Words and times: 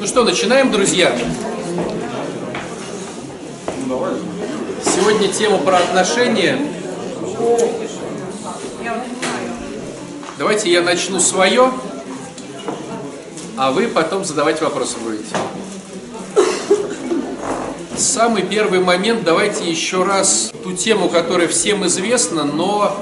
Ну 0.00 0.06
что, 0.06 0.24
начинаем, 0.24 0.72
друзья? 0.72 1.14
Сегодня 4.82 5.28
тема 5.28 5.58
про 5.58 5.76
отношения. 5.76 6.58
Давайте 10.38 10.72
я 10.72 10.80
начну 10.80 11.20
свое, 11.20 11.70
а 13.58 13.72
вы 13.72 13.88
потом 13.88 14.24
задавать 14.24 14.62
вопросы 14.62 14.96
будете. 15.04 15.36
Самый 17.94 18.40
первый 18.40 18.80
момент, 18.80 19.22
давайте 19.22 19.70
еще 19.70 20.04
раз 20.04 20.50
ту 20.64 20.72
тему, 20.72 21.10
которая 21.10 21.46
всем 21.46 21.86
известна, 21.86 22.44
но 22.44 22.96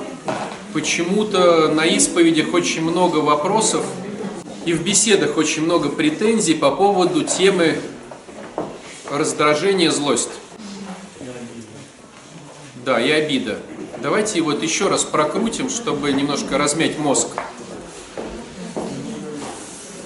почему-то 0.72 1.68
на 1.68 1.86
исповедях 1.86 2.52
очень 2.52 2.82
много 2.82 3.18
вопросов 3.18 3.84
и 4.68 4.74
в 4.74 4.82
беседах 4.82 5.38
очень 5.38 5.62
много 5.62 5.88
претензий 5.88 6.52
по 6.52 6.70
поводу 6.70 7.24
темы 7.24 7.80
раздражения, 9.10 9.90
злость. 9.90 10.28
Да, 12.84 13.00
и 13.00 13.10
обида. 13.10 13.60
Давайте 14.02 14.42
вот 14.42 14.62
еще 14.62 14.88
раз 14.88 15.04
прокрутим, 15.04 15.70
чтобы 15.70 16.12
немножко 16.12 16.58
размять 16.58 16.98
мозг. 16.98 17.28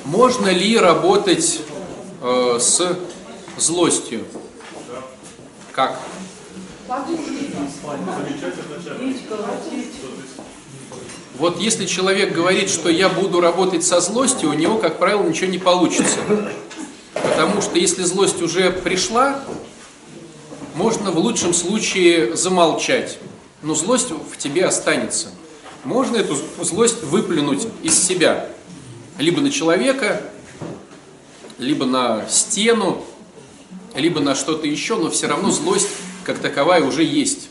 Можно 0.05 0.51
ли 0.51 0.79
работать 0.79 1.63
э, 2.23 2.59
с 2.61 2.97
злостью? 3.57 4.25
Как? 5.73 5.99
Вот 11.39 11.59
если 11.59 11.87
человек 11.87 12.35
говорит, 12.35 12.69
что 12.69 12.89
я 12.91 13.09
буду 13.09 13.41
работать 13.41 13.85
со 13.85 14.01
злостью, 14.01 14.51
у 14.51 14.53
него, 14.53 14.79
как 14.79 14.99
правило, 14.99 15.23
ничего 15.23 15.51
не 15.51 15.59
получится. 15.59 16.19
Потому 17.15 17.63
что 17.63 17.79
если 17.79 18.03
злость 18.03 18.43
уже 18.43 18.71
пришла, 18.71 19.43
можно 20.75 21.11
в 21.11 21.19
лучшем 21.19 21.55
случае 21.55 22.37
замолчать, 22.37 23.19
но 23.63 23.75
злость 23.75 24.11
в 24.11 24.37
тебе 24.37 24.67
останется. 24.67 25.29
Можно 25.85 26.17
эту 26.17 26.37
злость 26.61 27.03
выплюнуть 27.03 27.67
из 27.83 27.99
себя, 27.99 28.49
либо 29.19 29.41
на 29.41 29.51
человека, 29.51 30.23
либо 31.59 31.87
на 31.87 32.27
стену, 32.29 33.05
либо 33.95 34.21
на 34.21 34.35
что-то 34.35 34.67
еще, 34.67 34.97
но 34.97 35.11
все 35.11 35.27
равно 35.27 35.51
злость 35.51 35.89
как 36.25 36.39
таковая 36.39 36.83
уже 36.83 37.03
есть. 37.03 37.49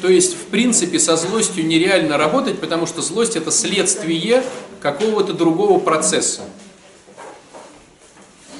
То 0.00 0.08
есть, 0.08 0.34
в 0.34 0.46
принципе, 0.46 0.98
со 0.98 1.16
злостью 1.16 1.66
нереально 1.66 2.16
работать, 2.16 2.60
потому 2.60 2.86
что 2.86 3.02
злость 3.02 3.36
это 3.36 3.50
следствие 3.50 4.44
какого-то 4.80 5.32
другого 5.32 5.80
процесса. 5.80 6.42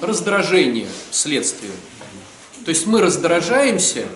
Раздражение 0.01 0.89
следствие. 1.11 1.73
То 2.65 2.71
есть 2.71 2.87
мы 2.87 3.01
раздражаемся, 3.01 4.07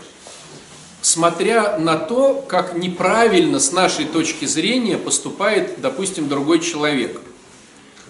смотря 1.01 1.79
на 1.79 1.97
то, 1.97 2.45
как 2.47 2.77
неправильно 2.77 3.61
с 3.61 3.73
нашей 3.73 4.05
точки 4.05 4.45
зрения 4.45 4.99
поступает, 4.99 5.81
допустим, 5.81 6.29
другой 6.29 6.61
человек. 6.61 7.21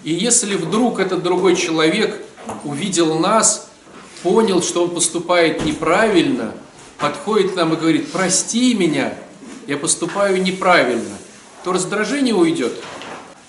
И 0.04 0.12
если 0.12 0.56
вдруг 0.56 1.00
этот 1.00 1.22
другой 1.22 1.54
человек 1.54 2.24
увидел 2.64 3.18
нас, 3.18 3.68
понял, 4.22 4.62
что 4.62 4.84
он 4.84 4.90
поступает 4.90 5.64
неправильно, 5.64 6.54
подходит 7.02 7.52
к 7.52 7.56
нам 7.56 7.74
и 7.74 7.76
говорит, 7.76 8.12
прости 8.12 8.74
меня, 8.74 9.12
я 9.66 9.76
поступаю 9.76 10.40
неправильно, 10.40 11.18
то 11.64 11.72
раздражение 11.72 12.34
уйдет. 12.34 12.72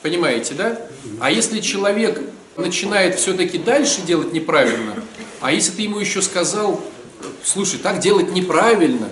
Понимаете, 0.01 0.55
да? 0.55 0.81
А 1.19 1.31
если 1.31 1.59
человек 1.59 2.19
начинает 2.57 3.15
все-таки 3.15 3.59
дальше 3.59 4.01
делать 4.01 4.33
неправильно, 4.33 4.95
а 5.39 5.51
если 5.51 5.71
ты 5.71 5.83
ему 5.83 5.99
еще 5.99 6.21
сказал, 6.21 6.83
слушай, 7.43 7.79
так 7.79 7.99
делать 7.99 8.31
неправильно, 8.31 9.09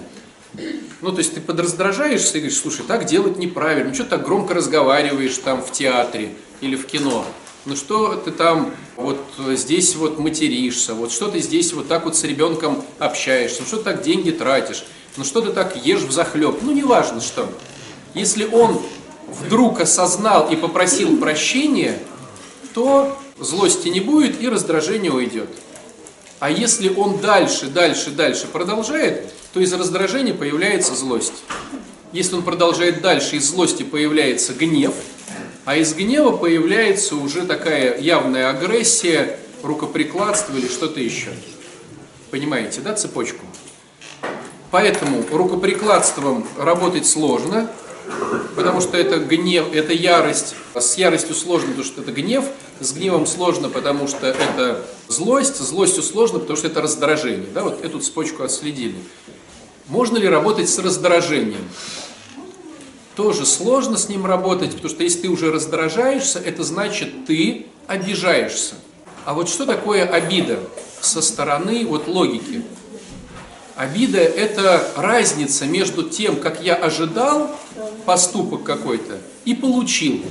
ну, 1.02 1.12
то 1.12 1.20
есть 1.20 1.36
ты 1.36 1.40
подраздражаешься 1.40 2.38
и 2.38 2.42
говоришь, 2.42 2.60
слушай, 2.60 2.84
так 2.86 3.06
делать 3.06 3.38
неправильно, 3.38 3.90
ну, 3.90 3.96
что 3.96 4.06
так 4.06 4.26
громко 4.26 4.54
разговариваешь 4.54 5.38
там 5.38 5.62
в 5.62 5.72
театре 5.72 6.34
или 6.62 6.76
в 6.76 6.86
кино, 6.88 7.26
ну 7.66 7.76
что 7.76 8.16
ты 8.16 8.32
там 8.32 8.74
вот 8.96 9.20
здесь 9.56 9.96
вот 9.96 10.18
материшься, 10.20 10.94
вот 10.94 11.12
что 11.12 11.28
ты 11.28 11.40
здесь 11.40 11.74
вот 11.74 11.88
так 11.88 12.06
вот 12.06 12.16
с 12.16 12.24
ребенком 12.24 12.84
общаешься, 13.00 13.64
что 13.64 13.78
ты 13.78 13.84
так 13.84 14.02
деньги 14.02 14.32
тратишь, 14.32 14.84
ну 15.18 15.24
что 15.24 15.42
ты 15.42 15.52
так 15.52 15.76
ешь 15.86 16.02
в 16.02 16.12
захлеб, 16.12 16.60
ну 16.62 16.72
неважно 16.72 17.22
что. 17.22 17.48
Если 18.14 18.46
он 18.46 18.82
вдруг 19.28 19.80
осознал 19.80 20.50
и 20.52 20.56
попросил 20.56 21.18
прощения, 21.18 22.00
то 22.74 23.18
злости 23.40 23.90
не 23.90 24.00
будет 24.00 24.42
и 24.42 24.50
раздражение 24.50 25.12
уйдет. 25.12 25.50
А 26.40 26.50
если 26.50 26.90
он 26.90 27.20
дальше, 27.20 27.68
дальше, 27.68 28.10
дальше 28.10 28.48
продолжает, 28.48 29.32
то 29.54 29.60
из 29.60 29.72
раздражения 29.74 30.34
появляется 30.34 30.96
злость. 30.96 31.44
Если 32.12 32.36
он 32.36 32.42
продолжает 32.42 33.02
дальше, 33.02 33.36
из 33.36 33.48
злости 33.48 33.84
появляется 33.84 34.54
гнев– 34.54 34.94
а 35.66 35.76
из 35.76 35.94
гнева 35.94 36.36
появляется 36.36 37.16
уже 37.16 37.46
такая 37.46 38.00
явная 38.00 38.50
агрессия, 38.50 39.40
рукоприкладство 39.64 40.56
или 40.56 40.68
что-то 40.68 41.00
еще. 41.00 41.30
Понимаете, 42.32 42.82
да, 42.82 42.94
цепочку? 42.94 43.46
Поэтому 44.72 45.24
рукоприкладством 45.30 46.48
работать 46.58 47.06
сложно, 47.06 47.70
потому 48.56 48.82
что 48.82 48.98
это 48.98 49.18
гнев, 49.18 49.66
это 49.74 49.94
ярость. 49.94 50.56
С 50.74 50.98
яростью 50.98 51.36
сложно, 51.36 51.70
потому 51.70 51.86
что 51.86 52.02
это 52.02 52.12
гнев, 52.14 52.46
с 52.80 52.94
гневом 52.94 53.28
сложно, 53.28 53.70
потому 53.70 54.08
что 54.08 54.28
это 54.28 54.86
злость, 55.10 55.58
злостью 55.58 56.04
сложно, 56.04 56.40
потому 56.40 56.58
что 56.58 56.68
это 56.68 56.82
раздражение. 56.82 57.48
Да, 57.54 57.64
вот 57.64 57.84
эту 57.84 58.00
цепочку 58.00 58.44
отследили. 58.44 58.96
Можно 59.88 60.18
ли 60.18 60.28
работать 60.30 60.70
с 60.70 60.80
раздражением? 60.80 61.68
Тоже 63.22 63.46
сложно 63.46 64.00
с 64.00 64.10
ним 64.10 64.26
работать, 64.26 64.72
потому 64.72 64.90
что 64.90 65.04
если 65.04 65.22
ты 65.22 65.30
уже 65.30 65.52
раздражаешься, 65.52 66.40
это 66.40 66.64
значит 66.64 67.28
ты 67.28 67.68
обижаешься. 67.86 68.74
А 69.26 69.36
вот 69.36 69.48
что 69.48 69.68
такое 69.68 70.08
обида 70.08 70.60
со 71.02 71.22
стороны 71.22 71.86
вот 71.86 72.08
логики? 72.08 72.64
Обида– 73.76 74.18
это 74.20 74.84
разница 74.96 75.66
между 75.66 76.10
тем, 76.10 76.38
как 76.38 76.64
я 76.64 76.74
ожидал 76.74 77.56
поступок 78.06 78.64
какой-то 78.64 79.20
и 79.46 79.54
получил. 79.54 80.24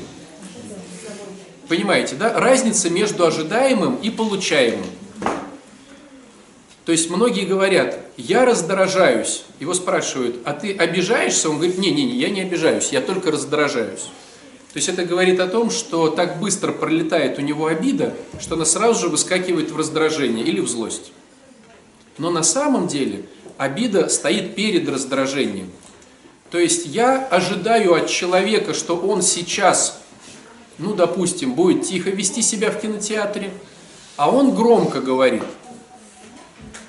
Понимаете, 1.69 2.17
да? 2.17 2.41
Разница 2.41 2.91
между 2.91 3.25
ожидаемым 3.25 3.97
и 4.03 4.11
получаемым. 4.11 4.87
То 6.91 6.93
есть 6.93 7.09
многие 7.09 7.45
говорят, 7.45 8.01
я 8.17 8.45
раздражаюсь. 8.45 9.45
Его 9.61 9.75
спрашивают, 9.75 10.39
а 10.45 10.53
ты 10.53 10.73
обижаешься? 10.73 11.49
Он 11.49 11.59
говорит, 11.59 11.79
не-не-не, 11.79 12.17
я 12.17 12.31
не 12.31 12.41
обижаюсь, 12.41 12.89
я 12.91 13.01
только 13.01 13.31
раздражаюсь. 13.31 14.09
То 14.73 14.77
есть 14.77 14.89
это 14.89 15.05
говорит 15.05 15.39
о 15.39 15.47
том, 15.47 15.71
что 15.71 16.09
так 16.09 16.41
быстро 16.41 16.73
пролетает 16.73 17.39
у 17.39 17.43
него 17.43 17.67
обида, 17.67 18.15
что 18.41 18.57
она 18.57 18.65
сразу 18.65 19.03
же 19.03 19.09
выскакивает 19.09 19.71
в 19.71 19.77
раздражение 19.77 20.45
или 20.45 20.59
в 20.59 20.67
злость. 20.67 21.13
Но 22.19 22.29
на 22.33 22.43
самом 22.43 22.89
деле 22.89 23.23
обида 23.57 24.09
стоит 24.09 24.57
перед 24.57 24.89
раздражением. 24.89 25.71
То 26.51 26.59
есть 26.59 26.87
я 26.87 27.25
ожидаю 27.25 27.95
от 27.95 28.09
человека, 28.09 28.75
что 28.75 28.97
он 28.97 29.23
сейчас, 29.23 30.01
ну 30.79 30.95
допустим, 30.95 31.55
будет 31.55 31.85
тихо 31.85 32.11
вести 32.11 32.43
себя 32.43 32.73
в 32.73 32.81
кинотеатре, 32.81 33.53
а 34.17 34.29
он 34.29 34.57
громко 34.57 35.01
говорит– 35.01 35.45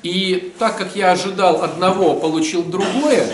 и 0.03 0.53
так 0.57 0.77
как 0.77 0.95
я 0.95 1.11
ожидал 1.11 1.63
одного, 1.63 2.15
получил 2.15 2.63
другое, 2.63 3.27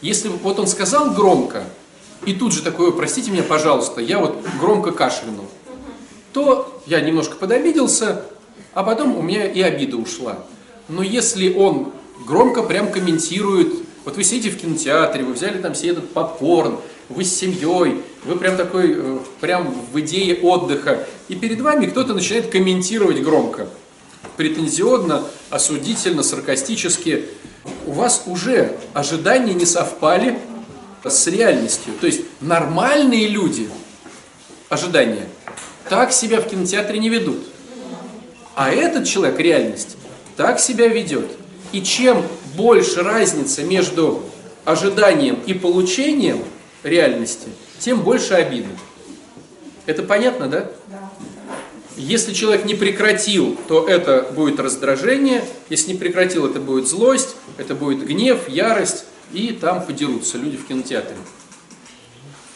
если 0.00 0.28
вот 0.28 0.58
он 0.58 0.66
сказал 0.66 1.10
громко, 1.12 1.64
и 2.26 2.32
тут 2.32 2.52
же 2.52 2.62
такое, 2.62 2.90
простите 2.90 3.30
меня, 3.30 3.42
пожалуйста, 3.42 4.00
я 4.00 4.18
вот 4.18 4.44
громко 4.60 4.92
кашлянул, 4.92 5.46
то 6.32 6.82
я 6.86 7.00
немножко 7.00 7.36
подобиделся, 7.36 8.24
а 8.72 8.82
потом 8.82 9.16
у 9.16 9.22
меня 9.22 9.46
и 9.46 9.60
обида 9.60 9.96
ушла. 9.96 10.38
Но 10.88 11.02
если 11.02 11.52
он 11.52 11.92
громко 12.26 12.62
прям 12.62 12.90
комментирует, 12.90 13.74
вот 14.04 14.16
вы 14.16 14.24
сидите 14.24 14.50
в 14.50 14.60
кинотеатре, 14.60 15.24
вы 15.24 15.32
взяли 15.32 15.60
там 15.60 15.74
себе 15.74 15.92
этот 15.92 16.12
попкорн, 16.12 16.78
вы 17.08 17.24
с 17.24 17.34
семьей, 17.34 18.02
вы 18.24 18.36
прям 18.36 18.56
такой, 18.56 18.94
э, 18.96 19.18
прям 19.40 19.74
в 19.92 20.00
идее 20.00 20.40
отдыха, 20.40 21.06
и 21.28 21.34
перед 21.34 21.60
вами 21.60 21.86
кто-то 21.86 22.14
начинает 22.14 22.50
комментировать 22.50 23.22
громко 23.22 23.68
претензиозно, 24.36 25.24
осудительно, 25.50 26.22
саркастически, 26.22 27.26
у 27.86 27.92
вас 27.92 28.24
уже 28.26 28.76
ожидания 28.92 29.54
не 29.54 29.66
совпали 29.66 30.38
с 31.04 31.26
реальностью. 31.26 31.92
То 32.00 32.06
есть 32.06 32.22
нормальные 32.40 33.28
люди, 33.28 33.68
ожидания, 34.68 35.26
так 35.88 36.12
себя 36.12 36.40
в 36.40 36.48
кинотеатре 36.48 36.98
не 36.98 37.08
ведут. 37.08 37.44
А 38.54 38.70
этот 38.70 39.06
человек, 39.06 39.38
реальность, 39.38 39.96
так 40.36 40.60
себя 40.60 40.88
ведет. 40.88 41.30
И 41.72 41.82
чем 41.82 42.24
больше 42.54 43.02
разница 43.02 43.62
между 43.62 44.24
ожиданием 44.64 45.38
и 45.46 45.54
получением 45.54 46.44
реальности, 46.82 47.48
тем 47.78 48.02
больше 48.02 48.34
обиды. 48.34 48.68
Это 49.86 50.02
понятно, 50.02 50.48
да? 50.48 50.70
Да. 50.86 51.03
Если 51.96 52.32
человек 52.32 52.64
не 52.64 52.74
прекратил, 52.74 53.56
то 53.68 53.86
это 53.86 54.28
будет 54.34 54.58
раздражение, 54.58 55.44
если 55.70 55.92
не 55.92 55.98
прекратил, 55.98 56.44
это 56.44 56.58
будет 56.58 56.88
злость, 56.88 57.36
это 57.56 57.76
будет 57.76 58.04
гнев, 58.04 58.48
ярость, 58.48 59.04
и 59.32 59.52
там 59.52 59.84
подерутся 59.84 60.36
люди 60.36 60.56
в 60.56 60.66
кинотеатре. 60.66 61.16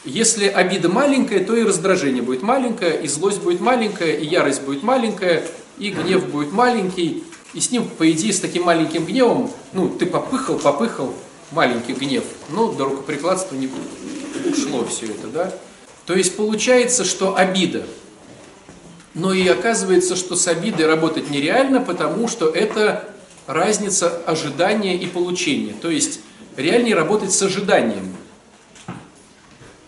Если 0.04 0.46
обида 0.46 0.88
маленькая, 0.88 1.44
то 1.44 1.54
и 1.54 1.62
раздражение 1.62 2.22
будет 2.22 2.42
маленькое, 2.42 3.00
и 3.00 3.06
злость 3.06 3.40
будет 3.40 3.60
маленькая, 3.60 4.16
и 4.16 4.26
ярость 4.26 4.62
будет 4.62 4.82
маленькая, 4.82 5.44
и 5.78 5.90
гнев 5.90 6.26
будет 6.30 6.50
маленький, 6.50 7.22
и 7.54 7.60
с 7.60 7.70
ним, 7.70 7.88
по 7.88 8.10
идее, 8.10 8.32
с 8.32 8.40
таким 8.40 8.64
маленьким 8.64 9.04
гневом, 9.04 9.52
ну, 9.72 9.88
ты 9.88 10.06
попыхал, 10.06 10.58
попыхал, 10.58 11.14
маленький 11.52 11.92
гнев, 11.92 12.24
но 12.50 12.72
до 12.72 12.86
рукоприкладства 12.86 13.54
не 13.54 13.70
ушло 14.50 14.84
все 14.84 15.06
это, 15.06 15.28
да? 15.28 15.54
То 16.06 16.14
есть 16.14 16.36
получается, 16.36 17.04
что 17.04 17.36
обида– 17.36 17.86
но 19.18 19.32
и 19.32 19.46
оказывается, 19.48 20.14
что 20.14 20.36
с 20.36 20.46
обидой 20.46 20.86
работать 20.86 21.28
нереально, 21.28 21.80
потому 21.80 22.28
что 22.28 22.48
это 22.48 23.04
разница 23.46 24.22
ожидания 24.26 24.96
и 24.96 25.06
получения. 25.06 25.74
То 25.74 25.90
есть 25.90 26.20
реальнее 26.56 26.94
работать 26.94 27.32
с 27.32 27.42
ожиданием. 27.42 28.14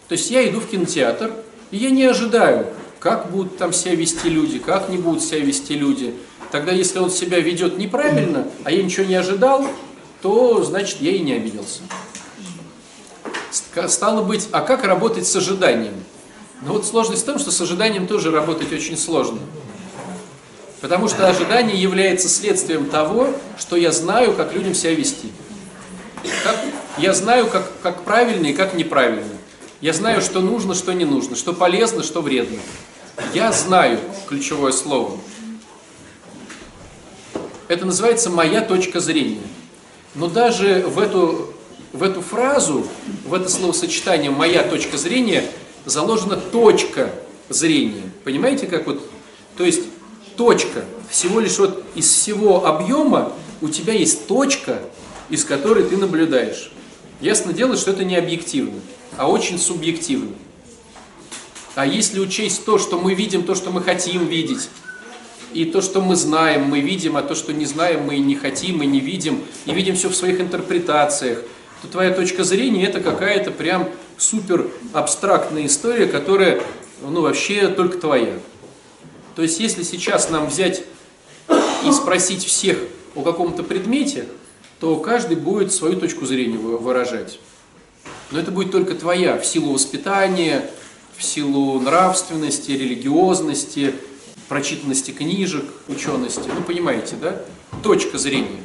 То 0.09 0.13
есть 0.13 0.31
я 0.33 0.47
иду 0.49 0.59
в 0.59 0.67
кинотеатр, 0.67 1.33
и 1.71 1.77
я 1.77 1.91
не 1.91 2.05
ожидаю, 2.05 2.67
как 2.99 3.31
будут 3.31 3.57
там 3.57 3.73
себя 3.73 3.95
вести 3.95 4.29
люди, 4.29 4.59
как 4.59 4.89
не 4.89 4.99
будут 4.99 5.23
себя 5.23 5.39
вести 5.39 5.75
люди. 5.75 6.13
Тогда, 6.51 6.73
если 6.73 6.99
он 6.99 7.11
себя 7.11 7.39
ведет 7.39 7.79
неправильно, 7.79 8.49
а 8.65 8.73
я 8.73 8.83
ничего 8.83 9.07
не 9.07 9.15
ожидал, 9.15 9.65
то, 10.23 10.65
значит, 10.65 11.01
я 11.01 11.13
и 11.13 11.21
не 11.21 11.35
обиделся. 11.35 11.83
Стало 13.87 14.25
быть, 14.25 14.49
а 14.51 14.63
как 14.63 14.85
работать 14.85 15.29
с 15.29 15.37
ожиданием? 15.37 15.95
Но 16.63 16.75
вот 16.75 16.87
сложность 16.87 17.23
в 17.23 17.27
том, 17.27 17.39
что 17.39 17.51
с 17.51 17.61
ожиданием 17.61 18.07
тоже 18.07 18.31
работать 18.31 18.73
очень 18.73 18.97
сложно. 18.97 19.39
Потому 20.81 21.09
что 21.09 21.29
ожидание 21.29 21.81
является 21.81 22.29
следствием 22.29 22.87
того, 22.87 23.29
что 23.59 23.77
я 23.77 23.93
знаю, 23.93 24.35
как 24.35 24.55
людям 24.55 24.75
себя 24.75 24.95
вести. 24.95 25.31
Как, 26.45 26.57
я 26.99 27.13
знаю, 27.15 27.47
как, 27.49 27.71
как 27.83 28.03
правильно 28.03 28.47
и 28.47 28.53
как 28.53 28.75
неправильно. 28.75 29.25
Я 29.81 29.93
знаю, 29.93 30.21
что 30.21 30.41
нужно, 30.41 30.75
что 30.75 30.93
не 30.93 31.05
нужно, 31.05 31.37
что 31.37 31.53
полезно, 31.55 32.03
что 32.03 32.21
вредно. 32.21 32.59
Я 33.35 33.53
знаю 33.53 33.99
ключевое 34.29 34.73
слово. 34.73 35.19
Это 37.69 37.87
называется 37.87 38.31
моя 38.31 38.61
точка 38.63 39.01
зрения. 39.01 39.43
Но 40.15 40.27
даже 40.27 40.85
в 40.87 40.99
эту, 40.99 41.55
в 41.93 42.03
эту 42.03 42.21
фразу, 42.21 42.87
в 43.25 43.33
это 43.33 43.49
словосочетание 43.49 44.31
«моя 44.31 44.63
точка 44.63 44.99
зрения» 44.99 45.45
заложена 45.85 46.37
точка 46.37 47.11
зрения. 47.49 48.11
Понимаете, 48.25 48.67
как 48.67 48.87
вот? 48.87 49.03
То 49.57 49.65
есть 49.65 49.83
точка, 50.37 50.85
всего 51.11 51.41
лишь 51.41 51.59
вот 51.59 51.85
из 51.95 52.11
всего 52.11 52.67
объема 52.67 53.33
у 53.61 53.69
тебя 53.69 53.93
есть 53.93 54.27
точка, 54.27 54.81
из 55.29 55.45
которой 55.45 55.85
ты 55.85 55.97
наблюдаешь. 55.97 56.73
Ясно 57.21 57.53
дело, 57.53 57.77
что 57.77 57.91
это 57.91 58.05
не 58.05 58.17
объективно, 58.17 58.81
а 59.17 59.29
очень 59.29 59.59
субъективно. 59.59 60.33
А 61.75 61.87
если 61.87 62.19
учесть 62.21 62.65
то, 62.65 62.79
что 62.79 62.99
мы 62.99 63.15
видим, 63.15 63.43
то, 63.43 63.55
что 63.55 63.71
мы 63.71 63.83
хотим 63.83 64.27
видеть, 64.27 64.69
и 65.53 65.65
то, 65.65 65.81
что 65.81 66.01
мы 66.01 66.17
знаем, 66.17 66.65
мы 66.65 66.81
видим, 66.81 67.17
а 67.17 67.23
то, 67.23 67.35
что 67.35 67.53
не 67.53 67.65
знаем, 67.65 68.05
мы 68.05 68.19
не 68.19 68.37
хотим 68.37 68.83
и 68.83 68.87
не 68.87 69.01
видим, 69.01 69.43
и 69.67 69.73
видим 69.73 69.97
все 69.97 70.09
в 70.09 70.15
своих 70.15 70.41
интерпретациях, 70.41 71.43
то 71.83 71.89
твоя 71.89 72.13
точка 72.13 72.45
зрения 72.45 72.85
это 72.85 73.01
какая-то 73.01 73.51
прям 73.51 73.89
супер 74.21 74.71
абстрактная 74.93 75.67
история, 75.67 76.07
которая, 76.07 76.63
ну, 77.03 77.23
вообще 77.23 77.69
только 77.69 77.99
твоя. 77.99 78.39
То 79.35 79.43
есть, 79.43 79.59
если 79.59 79.83
сейчас 79.83 80.29
нам 80.29 80.49
взять 80.49 80.85
и 81.85 81.91
спросить 81.91 82.45
всех 82.45 82.79
о 83.15 83.23
каком-то 83.23 83.63
предмете, 83.63 84.27
то 84.79 84.97
каждый 84.97 85.37
будет 85.37 85.73
свою 85.73 85.99
точку 85.99 86.27
зрения 86.27 86.59
выражать. 86.59 87.41
Но 88.31 88.39
это 88.39 88.51
будет 88.51 88.71
только 88.71 88.95
твоя, 88.95 89.39
в 89.39 89.47
силу 89.47 89.73
воспитания, 89.73 90.71
в 91.17 91.23
силу 91.23 91.81
нравственности, 91.81 92.73
религиозности, 92.73 93.95
прочитанности 94.49 95.11
книжек, 95.11 95.65
учености. 95.89 96.49
Ну, 96.55 96.63
понимаете, 96.63 97.17
да? 97.21 97.43
Точка 97.83 98.19
зрения. 98.19 98.61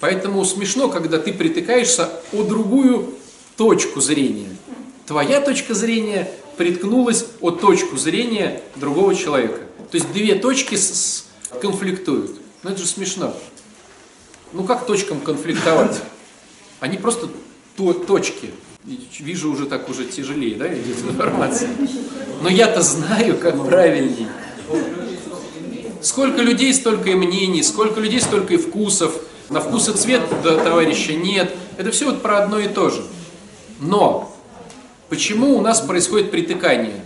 Поэтому 0.00 0.44
смешно, 0.44 0.88
когда 0.88 1.18
ты 1.18 1.32
притыкаешься 1.32 2.10
о 2.32 2.42
другую 2.42 3.14
точку 3.56 4.00
зрения 4.00 4.55
твоя 5.06 5.40
точка 5.40 5.74
зрения 5.74 6.30
приткнулась 6.56 7.26
о 7.40 7.50
точку 7.50 7.96
зрения 7.96 8.62
другого 8.76 9.14
человека. 9.14 9.60
То 9.90 9.96
есть 9.96 10.12
две 10.12 10.34
точки 10.34 10.74
с, 10.74 10.90
с, 10.90 11.26
конфликтуют. 11.60 12.32
Ну 12.62 12.70
это 12.70 12.80
же 12.80 12.86
смешно. 12.86 13.34
Ну 14.52 14.64
как 14.64 14.86
точкам 14.86 15.20
конфликтовать? 15.20 16.00
Они 16.80 16.98
просто 16.98 17.28
то, 17.76 17.92
точки. 17.92 18.50
Вижу 19.18 19.50
уже 19.50 19.66
так 19.66 19.88
уже 19.88 20.04
тяжелее, 20.04 20.54
да, 20.56 20.72
идет 20.72 20.98
информация. 21.02 21.70
Но 22.42 22.48
я-то 22.48 22.82
знаю, 22.82 23.36
как 23.38 23.64
правильнее. 23.64 24.28
Сколько 26.00 26.42
людей, 26.42 26.72
столько 26.72 27.10
и 27.10 27.14
мнений, 27.14 27.62
сколько 27.62 28.00
людей, 28.00 28.20
столько 28.20 28.54
и 28.54 28.56
вкусов. 28.56 29.12
На 29.50 29.60
вкус 29.60 29.88
и 29.88 29.92
цвет 29.92 30.22
да, 30.42 30.56
товарища 30.56 31.14
нет. 31.14 31.54
Это 31.76 31.90
все 31.90 32.06
вот 32.06 32.22
про 32.22 32.42
одно 32.42 32.58
и 32.58 32.68
то 32.68 32.90
же. 32.90 33.02
Но 33.80 34.35
Почему 35.08 35.56
у 35.56 35.60
нас 35.60 35.80
происходит 35.80 36.30
притыкание? 36.30 37.00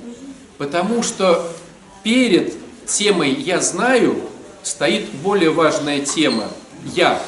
Потому 0.56 1.02
что 1.02 1.50
перед 2.02 2.55
темой 2.87 3.32
«я 3.32 3.61
знаю» 3.61 4.20
стоит 4.62 5.08
более 5.23 5.50
важная 5.50 6.00
тема 6.00 6.49
«я». 6.94 7.20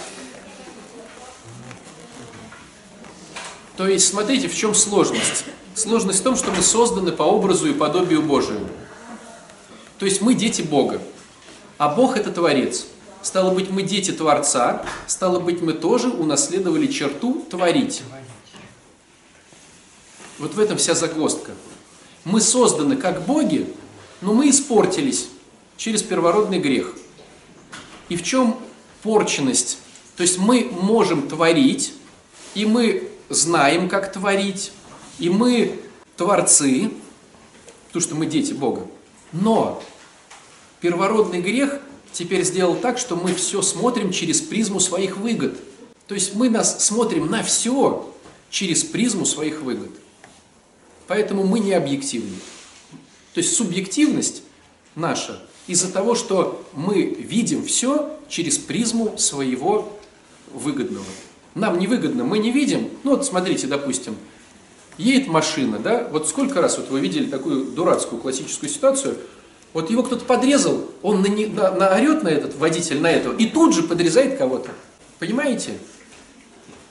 То 3.77 3.89
есть, 3.89 4.09
смотрите, 4.09 4.49
в 4.49 4.57
чем 4.57 4.75
сложность. 4.75 5.45
Сложность 5.75 6.21
в 6.21 6.23
том, 6.23 6.37
что 6.37 6.51
мы 6.51 6.63
созданы 6.63 7.13
по 7.13 7.23
образу 7.23 7.69
и 7.69 7.73
подобию 7.73 8.23
Божию. 8.23 8.61
То 9.99 10.07
есть 10.07 10.21
мы 10.21 10.35
дети 10.35 10.63
Бога, 10.63 11.01
а 11.79 11.89
Бог 11.89 12.17
это 12.17 12.31
Творец. 12.31 12.87
Стало 13.23 13.55
быть, 13.55 13.71
мы 13.71 13.83
дети 13.83 14.11
Творца, 14.11 14.85
стало 15.07 15.39
быть, 15.39 15.63
мы 15.63 15.75
тоже 15.75 16.09
унаследовали 16.09 16.89
черту 16.89 17.47
творить. 17.49 18.03
Вот 20.43 20.55
в 20.55 20.59
этом 20.59 20.77
вся 20.77 20.97
загвоздка. 20.97 21.53
Мы 22.25 22.41
созданы 22.41 22.97
как 22.97 23.25
боги, 23.27 23.65
но 24.21 24.35
мы 24.35 24.51
испортились 24.51 25.29
через 25.77 26.03
первородный 26.03 26.59
грех. 26.59 26.97
И 28.09 28.17
в 28.17 28.25
чем 28.25 28.59
порченность? 29.05 29.79
То 30.17 30.25
есть 30.25 30.39
мы 30.39 30.65
можем 30.65 31.29
творить, 31.29 31.95
и 32.57 32.67
мы 32.67 33.09
знаем, 33.29 33.89
как 33.89 34.13
творить, 34.13 34.73
и 35.21 35.31
мы 35.31 35.79
творцы, 36.17 36.91
потому 37.87 38.03
что 38.03 38.17
мы 38.17 38.27
дети 38.27 38.53
Бога. 38.53 38.89
Но 39.31 39.81
первородный 40.81 41.41
грех 41.41 41.79
теперь 42.13 42.43
сделал 42.43 42.75
так, 42.75 42.99
что 42.99 43.15
мы 43.15 43.33
все 43.33 43.63
смотрим 43.63 44.11
через 44.11 44.41
призму 44.41 44.81
своих 44.81 45.19
выгод. 45.19 45.57
То 46.09 46.17
есть 46.17 46.35
мы 46.35 46.51
нас 46.51 46.85
смотрим 46.85 47.31
на 47.31 47.45
все 47.45 48.13
через 48.51 48.83
призму 48.83 49.25
своих 49.25 49.63
выгод. 49.63 49.91
Поэтому 51.07 51.45
мы 51.45 51.61
не 51.61 51.73
объективны. 51.73 52.37
То 53.35 53.39
есть 53.39 53.55
субъективность 53.55 54.43
наша 54.95 55.41
из-за 55.67 55.93
того, 55.93 56.15
что 56.15 56.65
мы 56.75 57.03
видим 57.03 57.65
все 57.65 58.17
через 58.29 58.59
призму 58.59 59.17
своего 59.19 59.97
выгодного. 60.53 61.07
Нам 61.55 61.79
невыгодно, 61.79 62.25
мы 62.25 62.39
не 62.39 62.51
видим. 62.51 62.91
Ну 63.05 63.13
вот 63.13 63.27
смотрите, 63.27 63.67
допустим, 63.67 64.17
едет 64.99 65.29
машина, 65.29 65.79
да, 65.79 66.09
вот 66.11 66.29
сколько 66.29 66.61
раз 66.61 66.79
вот 66.79 66.91
вы 66.91 67.01
видели 67.01 67.27
такую 67.27 67.67
дурацкую 67.67 68.21
классическую 68.21 68.71
ситуацию, 68.71 69.17
вот 69.73 69.91
его 69.91 70.03
кто-то 70.03 70.25
подрезал, 70.25 70.87
он 71.03 71.23
на, 71.23 71.29
на, 71.29 71.71
на 71.71 71.95
орет 71.95 72.23
на 72.23 72.29
этот 72.29 72.57
водитель, 72.57 73.01
на 73.01 73.11
этого, 73.11 73.37
и 73.37 73.47
тут 73.47 73.75
же 73.75 73.83
подрезает 73.83 74.37
кого-то. 74.37 74.71
Понимаете? 75.19 75.79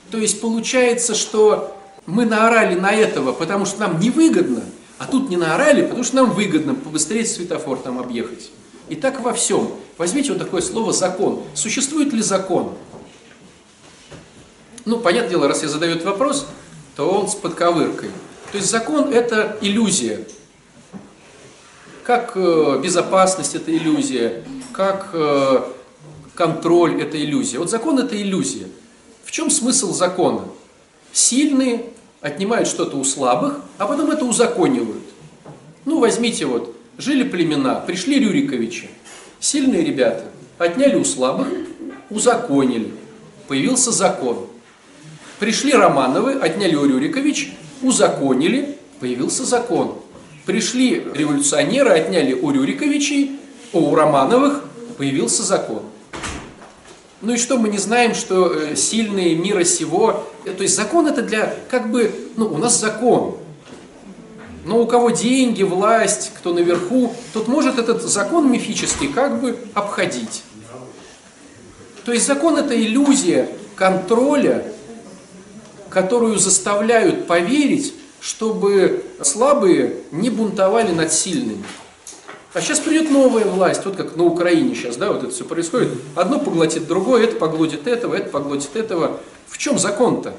То 0.10 0.18
есть 0.18 0.42
получается, 0.42 1.16
что 1.16 1.78
мы 2.06 2.26
наорали 2.26 2.76
на 2.76 2.92
этого, 2.92 3.32
потому 3.32 3.66
что 3.66 3.80
нам 3.80 4.00
невыгодно, 4.00 4.64
а 4.98 5.08
тут 5.08 5.30
не 5.30 5.38
наорали, 5.38 5.84
потому 5.84 6.04
что 6.04 6.18
нам 6.18 6.32
выгодно 6.32 6.76
побыстрее 6.76 7.26
светофор 7.26 7.78
там 7.78 8.00
объехать. 8.00 8.52
И 8.90 8.96
так 8.96 9.22
во 9.22 9.34
всем. 9.34 9.72
Возьмите 9.98 10.34
вот 10.34 10.40
такое 10.40 10.62
слово 10.62 10.92
«закон». 10.94 11.44
Существует 11.54 12.12
ли 12.12 12.22
закон? 12.22 12.74
Ну, 14.86 15.00
понятное 15.00 15.30
дело, 15.30 15.48
раз 15.48 15.62
я 15.62 15.70
задаю 15.70 15.94
этот 15.94 16.06
вопрос, 16.06 16.48
то 16.96 17.10
он 17.10 17.28
с 17.28 17.36
подковыркой. 17.36 18.10
То 18.52 18.58
есть 18.58 18.70
закон– 18.70 19.14
это 19.14 19.58
иллюзия. 19.62 20.28
Как 22.04 22.34
э, 22.36 22.82
безопасность– 22.84 23.56
это 23.56 23.76
иллюзия, 23.76 24.44
как 24.74 25.12
э, 25.14 25.62
контроль– 26.36 27.02
это 27.02 27.18
иллюзия. 27.18 27.60
Вот 27.60 27.70
закон– 27.70 28.00
это 28.00 28.20
иллюзия. 28.20 28.68
В 29.24 29.32
чем 29.32 29.50
смысл 29.50 29.94
закона? 29.94 30.46
Сильные 31.14 31.91
отнимают 32.22 32.68
что-то 32.68 32.98
у 32.98 33.04
слабых, 33.04 33.62
а 33.78 33.86
потом 33.88 34.12
это 34.12 34.26
узаконивают. 34.26 35.04
Ну, 35.86 36.00
возьмите 36.00 36.46
вот, 36.46 36.76
Жили 36.98 37.24
племена, 37.24 37.76
пришли 37.76 38.20
Рюриковичи, 38.20 38.90
сильные 39.40 39.84
ребята, 39.84 40.26
отняли 40.60 40.96
у 40.96 41.04
слабых, 41.04 41.48
узаконили. 42.10 42.92
Появился 43.48 43.92
закон. 43.92 44.48
Пришли 45.40 45.74
Романовы, 45.74 46.34
отняли 46.34 46.76
у 46.76 46.86
Рюрикович, 46.86 47.54
узаконили, 47.82 48.78
появился 49.00 49.44
закон. 49.44 49.98
Пришли 50.46 51.04
революционеры, 51.14 51.90
отняли 51.90 52.34
у 52.34 52.52
Рюриковичей, 52.52 53.40
у 53.74 53.96
Романовых 53.96 54.64
появился 54.98 55.42
закон. 55.42 55.82
Ну 57.22 57.34
и 57.34 57.38
что 57.38 57.58
мы 57.58 57.70
не 57.70 57.78
знаем, 57.78 58.16
что 58.16 58.52
э, 58.52 58.76
сильные 58.76 59.36
мира 59.36 59.64
сего, 59.64 60.24
э, 60.44 60.52
то 60.52 60.64
есть 60.64 60.76
закон 60.76 61.06
это 61.06 61.22
для, 61.22 61.56
как 61.70 61.92
бы, 61.92 62.12
ну 62.36 62.48
у 62.48 62.58
нас 62.58 62.80
закон, 62.80 63.38
но 64.66 64.80
у 64.82 64.88
кого 64.88 65.12
деньги, 65.12 65.62
власть, 65.62 66.32
кто 66.36 66.54
наверху, 66.54 67.14
тот 67.34 67.48
может 67.48 67.78
этот 67.78 68.02
закон 68.02 68.52
мифический 68.52 69.08
как 69.08 69.40
бы 69.40 69.58
обходить. 69.76 70.44
То 72.06 72.12
есть 72.12 72.26
закон 72.26 72.58
это 72.58 72.80
иллюзия 72.80 73.50
контроля, 73.76 74.66
которую 75.90 76.40
заставляют 76.40 77.28
поверить, 77.28 77.94
чтобы 78.20 79.06
слабые 79.22 79.98
не 80.12 80.32
бунтовали 80.32 80.92
над 80.92 81.12
сильными. 81.14 81.64
А 82.54 82.60
сейчас 82.60 82.82
придет 82.82 83.10
новая 83.10 83.46
власть, 83.46 83.86
вот 83.86 83.96
как 83.96 84.18
на 84.18 84.26
Украине 84.26 84.76
сейчас, 84.76 84.98
да, 84.98 85.14
вот 85.14 85.24
это 85.24 85.34
все 85.34 85.46
происходит. 85.46 85.90
Одно 86.16 86.38
поглотит 86.38 86.86
другое, 86.86 87.24
это 87.24 87.38
поглотит 87.38 87.88
этого, 87.88 88.14
это 88.14 88.30
поглотит 88.30 88.76
этого. 88.76 89.22
В 89.48 89.58
чем 89.58 89.80
закон-то? 89.80 90.34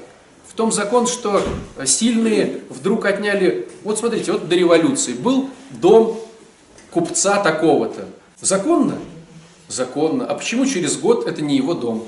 В 0.46 0.52
том 0.52 0.70
закон, 0.70 1.06
что 1.06 1.42
сильные 1.86 2.60
вдруг 2.68 3.06
отняли... 3.06 3.66
Вот 3.82 3.98
смотрите, 3.98 4.32
вот 4.32 4.46
до 4.46 4.54
революции 4.54 5.14
был 5.14 5.48
дом 5.70 6.20
купца 6.90 7.42
такого-то. 7.42 8.06
Законно? 8.42 8.98
Законно. 9.68 10.26
А 10.26 10.34
почему 10.34 10.66
через 10.66 10.98
год 10.98 11.26
это 11.26 11.40
не 11.40 11.56
его 11.56 11.72
дом? 11.72 12.06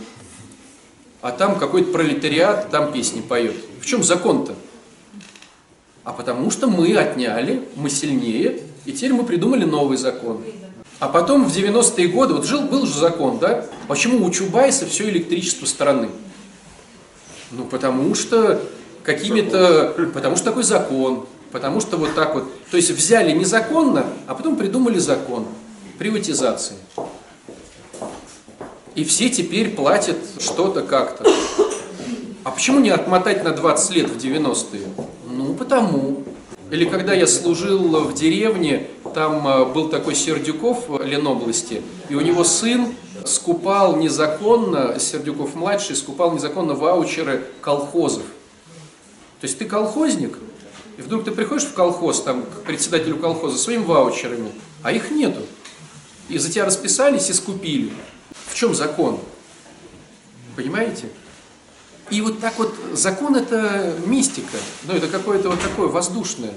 А 1.22 1.30
там 1.30 1.58
какой-то 1.58 1.90
пролетариат, 1.90 2.70
там 2.70 2.92
песни 2.92 3.22
поет. 3.22 3.56
В 3.80 3.86
чем 3.86 4.02
закон-то? 4.02 4.54
А 6.02 6.12
потому 6.12 6.50
что 6.50 6.66
мы 6.68 6.94
отняли, 6.94 7.66
мы 7.76 7.88
сильнее, 7.88 8.60
и 8.84 8.92
теперь 8.92 9.12
мы 9.12 9.24
придумали 9.24 9.64
новый 9.64 9.96
закон. 9.96 10.42
А 11.00 11.08
потом 11.08 11.44
в 11.44 11.54
90-е 11.54 12.08
годы, 12.08 12.34
вот 12.34 12.46
жил, 12.46 12.62
был 12.62 12.86
же 12.86 12.98
закон, 12.98 13.38
да? 13.38 13.66
Почему 13.88 14.24
у 14.24 14.30
Чубайса 14.30 14.86
все 14.86 15.08
электричество 15.08 15.66
страны? 15.66 16.08
Ну, 17.50 17.64
потому 17.64 18.14
что 18.14 18.60
какими-то, 19.02 19.94
потому 20.14 20.36
что 20.36 20.46
такой 20.46 20.62
закон, 20.62 21.26
потому 21.50 21.80
что 21.80 21.96
вот 21.96 22.14
так 22.14 22.34
вот. 22.34 22.44
То 22.70 22.76
есть 22.76 22.90
взяли 22.90 23.32
незаконно, 23.32 24.06
а 24.26 24.34
потом 24.34 24.56
придумали 24.56 24.98
закон 24.98 25.46
приватизации. 25.98 26.76
И 28.94 29.04
все 29.04 29.28
теперь 29.28 29.70
платят 29.70 30.16
что-то 30.38 30.82
как-то. 30.82 31.30
А 32.44 32.50
почему 32.50 32.80
не 32.80 32.90
отмотать 32.90 33.42
на 33.42 33.52
20 33.52 33.90
лет 33.96 34.10
в 34.10 34.16
90-е? 34.16 34.86
Ну, 35.30 35.54
потому. 35.54 36.24
Или 36.70 36.86
когда 36.86 37.12
я 37.12 37.26
служил 37.26 38.04
в 38.04 38.14
деревне, 38.14 38.86
там 39.14 39.46
э, 39.46 39.64
был 39.66 39.88
такой 39.88 40.14
Сердюков 40.14 40.88
в 40.88 41.02
Ленобласти, 41.04 41.82
и 42.08 42.14
у 42.14 42.20
него 42.20 42.42
сын 42.42 42.94
скупал 43.24 43.96
незаконно, 43.96 44.98
Сердюков-младший 44.98 45.94
скупал 45.94 46.32
незаконно 46.32 46.74
ваучеры 46.74 47.44
колхозов. 47.60 48.24
То 49.40 49.46
есть 49.46 49.58
ты 49.58 49.66
колхозник, 49.66 50.38
и 50.96 51.02
вдруг 51.02 51.24
ты 51.24 51.32
приходишь 51.32 51.64
в 51.64 51.74
колхоз, 51.74 52.22
там, 52.22 52.42
к 52.42 52.62
председателю 52.62 53.16
колхоза, 53.18 53.58
своими 53.58 53.84
ваучерами, 53.84 54.50
а 54.82 54.92
их 54.92 55.10
нету. 55.10 55.42
И 56.28 56.38
за 56.38 56.50
тебя 56.50 56.64
расписались 56.64 57.28
и 57.28 57.34
скупили. 57.34 57.92
В 58.46 58.54
чем 58.54 58.74
закон? 58.74 59.20
Понимаете? 60.56 61.08
И 62.10 62.20
вот 62.20 62.40
так 62.40 62.58
вот, 62.58 62.74
закон 62.92 63.34
это 63.34 63.94
мистика, 64.06 64.58
ну 64.84 64.94
это 64.94 65.08
какое-то 65.08 65.48
вот 65.48 65.60
такое 65.60 65.88
воздушное. 65.88 66.52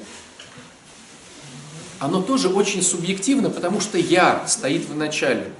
Оно 2.00 2.22
тоже 2.22 2.50
очень 2.50 2.84
субъективно, 2.84 3.50
потому 3.50 3.80
что 3.80 3.98
я 3.98 4.46
стоит 4.48 4.88
в 4.88 4.96
начале. 4.96 5.51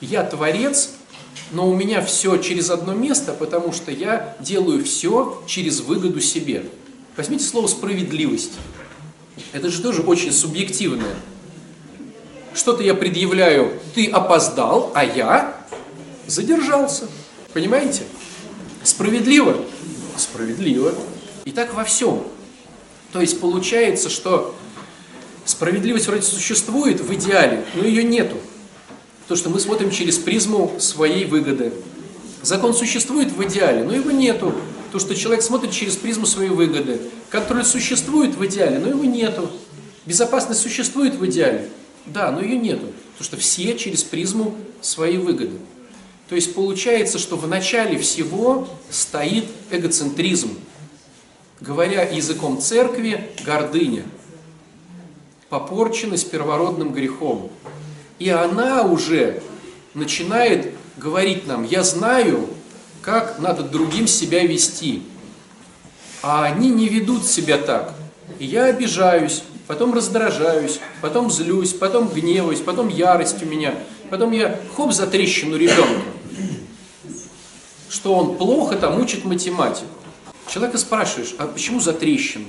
Я 0.00 0.22
творец, 0.22 0.90
но 1.52 1.68
у 1.68 1.74
меня 1.74 2.00
все 2.02 2.36
через 2.36 2.70
одно 2.70 2.92
место, 2.92 3.32
потому 3.32 3.72
что 3.72 3.90
я 3.90 4.36
делаю 4.40 4.84
все 4.84 5.42
через 5.46 5.80
выгоду 5.80 6.20
себе. 6.20 6.64
Возьмите 7.16 7.44
слово 7.44 7.66
справедливость. 7.66 8.52
Это 9.52 9.68
же 9.68 9.82
тоже 9.82 10.02
очень 10.02 10.32
субъективное. 10.32 11.14
Что-то 12.54 12.82
я 12.82 12.94
предъявляю, 12.94 13.80
ты 13.94 14.06
опоздал, 14.06 14.92
а 14.94 15.04
я 15.04 15.56
задержался. 16.26 17.08
Понимаете? 17.52 18.04
Справедливо? 18.82 19.64
Справедливо. 20.16 20.94
И 21.44 21.52
так 21.52 21.74
во 21.74 21.84
всем. 21.84 22.24
То 23.12 23.20
есть 23.20 23.40
получается, 23.40 24.08
что 24.08 24.54
справедливость 25.44 26.06
вроде 26.06 26.22
существует 26.22 27.00
в 27.00 27.12
идеале, 27.14 27.64
но 27.74 27.84
ее 27.84 28.04
нету. 28.04 28.36
То, 29.28 29.36
что 29.36 29.50
мы 29.50 29.60
смотрим 29.60 29.90
через 29.90 30.18
призму 30.18 30.74
своей 30.78 31.24
выгоды. 31.24 31.72
Закон 32.42 32.74
существует 32.74 33.32
в 33.32 33.42
идеале, 33.44 33.84
но 33.84 33.94
его 33.94 34.10
нету. 34.10 34.54
То, 34.92 34.98
что 34.98 35.14
человек 35.14 35.42
смотрит 35.42 35.72
через 35.72 35.96
призму 35.96 36.26
своей 36.26 36.50
выгоды. 36.50 37.00
Контроль 37.28 37.64
существует 37.64 38.34
в 38.34 38.44
идеале, 38.46 38.78
но 38.78 38.88
его 38.88 39.04
нету. 39.04 39.50
Безопасность 40.06 40.60
существует 40.60 41.14
в 41.14 41.26
идеале, 41.26 41.68
да, 42.06 42.32
но 42.32 42.40
ее 42.40 42.58
нету. 42.58 42.86
Потому 43.12 43.24
что 43.24 43.36
все 43.36 43.76
через 43.76 44.02
призму 44.02 44.56
своей 44.80 45.18
выгоды. 45.18 45.58
То 46.30 46.36
есть 46.36 46.54
получается, 46.54 47.18
что 47.18 47.34
в 47.34 47.48
начале 47.48 47.98
всего 47.98 48.68
стоит 48.88 49.46
эгоцентризм. 49.72 50.56
Говоря 51.60 52.04
языком 52.04 52.60
церкви, 52.60 53.28
гордыня. 53.44 54.04
Попорченность 55.48 56.30
первородным 56.30 56.92
грехом. 56.92 57.50
И 58.20 58.28
она 58.28 58.82
уже 58.82 59.42
начинает 59.92 60.72
говорить 60.96 61.48
нам, 61.48 61.64
я 61.64 61.82
знаю, 61.82 62.48
как 63.02 63.40
надо 63.40 63.64
другим 63.64 64.06
себя 64.06 64.46
вести. 64.46 65.02
А 66.22 66.44
они 66.44 66.70
не 66.70 66.86
ведут 66.86 67.26
себя 67.26 67.58
так. 67.58 67.92
И 68.38 68.46
я 68.46 68.66
обижаюсь, 68.66 69.42
потом 69.66 69.92
раздражаюсь, 69.92 70.78
потом 71.02 71.28
злюсь, 71.28 71.72
потом 71.72 72.06
гневаюсь, 72.06 72.60
потом 72.60 72.86
ярость 72.86 73.42
у 73.42 73.46
меня, 73.46 73.74
потом 74.10 74.30
я 74.30 74.60
хоп 74.76 74.92
за 74.92 75.08
трещину 75.08 75.56
ребенка 75.56 76.19
что 77.90 78.14
он 78.14 78.36
плохо 78.36 78.76
там 78.76 79.00
учит 79.00 79.24
математику. 79.24 79.88
Человека 80.48 80.78
спрашиваешь, 80.78 81.34
а 81.38 81.46
почему 81.46 81.80
за 81.80 81.92
трещины? 81.92 82.46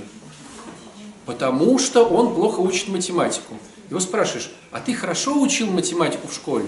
Потому 1.26 1.78
что 1.78 2.04
он 2.04 2.34
плохо 2.34 2.60
учит 2.60 2.88
математику. 2.88 3.58
Его 3.90 4.00
спрашиваешь, 4.00 4.50
а 4.70 4.80
ты 4.80 4.94
хорошо 4.94 5.38
учил 5.40 5.70
математику 5.70 6.28
в 6.28 6.34
школе? 6.34 6.66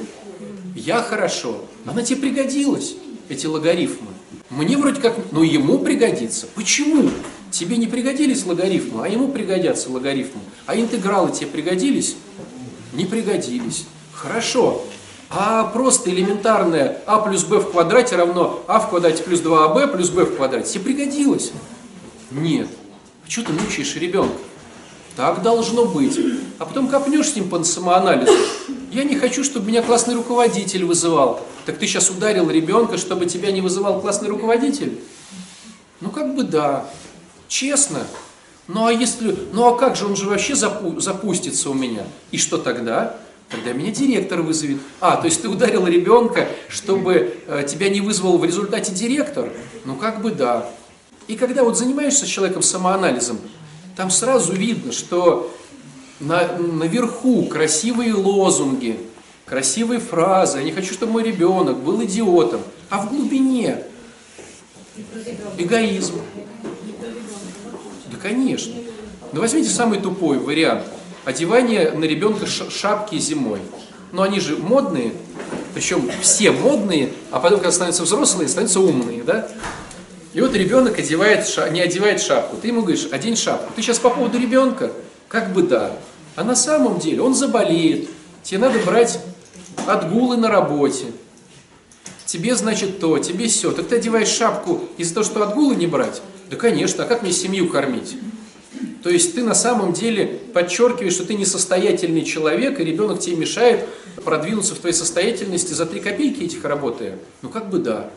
Я 0.75 1.03
хорошо. 1.03 1.65
Она 1.87 2.03
тебе 2.03 2.21
пригодилась, 2.21 2.97
эти 3.29 3.47
логарифмы. 3.47 4.09
Мне 4.51 4.77
вроде 4.77 5.01
как, 5.01 5.17
но 5.33 5.43
ему 5.43 5.79
пригодится. 5.79 6.47
Почему? 6.55 7.11
Тебе 7.51 7.77
не 7.77 7.87
пригодились 7.87 8.45
логарифмы, 8.45 9.05
а 9.05 9.09
ему 9.09 9.29
пригодятся 9.29 9.91
логарифмы. 9.91 10.41
А 10.67 10.77
интегралы 10.77 11.33
тебе 11.33 11.47
пригодились? 11.47 12.17
Не 12.93 13.05
пригодились. 13.05 13.87
Хорошо. 14.13 14.85
А 15.37 15.65
просто 15.65 16.11
элементарное 16.11 16.99
а 17.07 17.19
плюс 17.19 17.43
b 17.43 17.59
в 17.59 17.73
квадрате 17.73 18.15
равно 18.15 18.63
а 18.69 18.79
в 18.79 18.89
квадрате 18.89 19.25
плюс 19.25 19.41
2ab 19.41 19.89
плюс 19.89 20.11
b 20.11 20.25
в 20.25 20.37
квадрате. 20.37 20.71
Тебе 20.71 20.85
пригодилось? 20.85 21.51
Нет. 22.31 22.69
А 23.27 23.31
что 23.31 23.43
ты 23.43 23.53
мучаешь 23.53 23.97
ребенка? 23.97 24.37
Так 25.17 25.43
должно 25.43 25.87
быть. 25.87 26.19
А 26.61 26.67
потом 26.67 26.87
копнешь 26.87 27.31
с 27.31 27.37
ним 27.37 27.49
по 27.49 27.63
самоанализу. 27.65 28.33
Я 28.93 29.03
не 29.03 29.17
хочу, 29.17 29.43
чтобы 29.43 29.67
меня 29.67 29.83
классный 29.83 30.15
руководитель 30.15 30.85
вызывал. 30.85 31.41
Так 31.67 31.79
ты 31.79 31.87
сейчас 31.89 32.11
ударил 32.11 32.49
ребенка, 32.49 32.97
чтобы 32.97 33.27
тебя 33.27 33.51
не 33.51 33.61
вызывал 33.61 34.01
классный 34.01 34.29
руководитель? 34.29 35.01
Ну 36.01 36.11
как 36.11 36.37
бы 36.37 36.45
да. 36.45 36.87
Честно. 37.49 38.07
Ну 38.69 38.87
а 38.87 38.93
если, 38.93 39.37
ну 39.53 39.67
а 39.67 39.77
как 39.77 39.97
же 39.97 40.07
он 40.07 40.15
же 40.15 40.29
вообще 40.29 40.55
запу 40.55 41.01
запустится 41.01 41.71
у 41.71 41.75
меня? 41.75 42.05
И 42.31 42.39
что 42.39 42.57
тогда? 42.57 43.17
Тогда 43.49 43.73
меня 43.73 43.91
директор 43.91 44.43
вызовет. 44.43 44.79
А, 45.01 45.17
то 45.17 45.27
есть 45.27 45.43
ты 45.43 45.49
ударил 45.49 45.87
ребенка, 45.87 46.49
чтобы 46.69 47.37
э, 47.47 47.67
тебя 47.69 47.89
не 47.89 48.01
вызвал 48.01 48.39
в 48.39 48.45
результате 48.45 48.93
директор? 48.93 49.51
Ну 49.85 49.97
как 49.97 50.23
бы 50.23 50.31
да. 50.31 50.69
И 51.29 51.37
когда 51.37 51.63
вот 51.63 51.79
занимаешься 51.79 52.27
человеком 52.27 52.63
самоанализом, 52.63 53.39
там 53.97 54.11
сразу 54.11 54.53
видно, 54.53 54.93
что 54.93 55.55
на, 56.21 56.57
наверху 56.57 57.45
красивые 57.47 58.15
лозунги, 58.15 58.99
красивые 59.45 60.01
фразы. 60.01 60.59
Я 60.59 60.65
не 60.65 60.73
хочу, 60.73 60.93
чтобы 60.93 61.13
мой 61.13 61.23
ребенок 61.23 61.79
был 61.79 62.03
идиотом. 62.03 62.61
А 62.91 62.99
в 63.03 63.11
глубине 63.11 63.85
эгоизм. 65.59 66.21
Да, 68.11 68.17
конечно. 68.21 68.75
Но 69.33 69.41
возьмите 69.41 69.69
самый 69.69 70.01
тупой 70.01 70.39
вариант. 70.39 70.85
Одевание 71.25 71.91
на 71.93 72.05
ребенка 72.05 72.47
шапки 72.47 73.19
зимой. 73.19 73.61
Но 74.13 74.23
они 74.23 74.41
же 74.41 74.57
модные, 74.57 75.13
причем 75.75 76.11
все 76.21 76.53
модные, 76.53 77.13
а 77.31 77.41
потом, 77.41 77.59
когда 77.59 77.73
становятся 77.73 78.05
взрослые, 78.05 78.49
становятся 78.49 78.81
умные, 78.81 79.25
да? 79.25 79.49
И 80.33 80.41
вот 80.41 80.55
ребенок 80.55 80.99
одевает, 80.99 81.47
не 81.73 81.81
одевает 81.81 82.21
шапку. 82.21 82.57
Ты 82.57 82.69
ему 82.69 82.83
говоришь, 82.83 83.09
одень 83.11 83.37
шапку. 83.37 83.73
Ты 83.75 83.83
сейчас 83.83 83.99
по 83.99 84.11
поводу 84.11 84.39
ребенка? 84.39 84.93
Как 85.29 85.53
бы 85.53 85.63
да. 85.63 85.93
А 86.37 86.43
на 86.43 86.57
самом 86.57 86.99
деле 86.99 87.23
он 87.23 87.35
заболеет. 87.35 88.09
Тебе 88.43 88.59
надо 88.59 88.81
брать 88.81 89.21
отгулы 89.87 90.37
на 90.37 90.49
работе. 90.49 91.07
Тебе, 92.27 92.57
значит, 92.57 92.99
то, 92.99 93.19
тебе 93.19 93.47
все. 93.47 93.71
Так 93.71 93.89
ты 93.89 93.97
одеваешь 93.97 94.29
шапку 94.29 94.81
из-за 94.97 95.15
того, 95.15 95.25
что 95.25 95.43
отгулы 95.43 95.77
не 95.77 95.87
брать? 95.87 96.21
Да, 96.51 96.57
конечно. 96.57 97.05
А 97.05 97.07
как 97.07 97.23
мне 97.23 97.33
семью 97.33 97.69
кормить? 97.69 98.17
То 99.03 99.11
есть 99.11 99.35
ты 99.35 99.43
на 99.43 99.55
самом 99.55 99.93
деле 99.93 100.41
подчеркиваешь, 100.55 101.13
что 101.13 101.27
ты 101.27 101.35
несостоятельный 101.35 102.25
человек, 102.25 102.81
и 102.81 102.85
ребенок 102.85 103.21
тебе 103.21 103.37
мешает 103.37 103.87
продвинуться 104.25 104.75
в 104.75 104.79
твоей 104.79 104.95
состоятельности 104.95 105.73
за 105.73 105.87
три 105.87 106.01
копейки 106.01 106.43
этих 106.43 106.65
работая. 106.65 107.19
Ну 107.43 107.51
как 107.51 107.69
бы 107.69 107.79
да. 107.79 108.11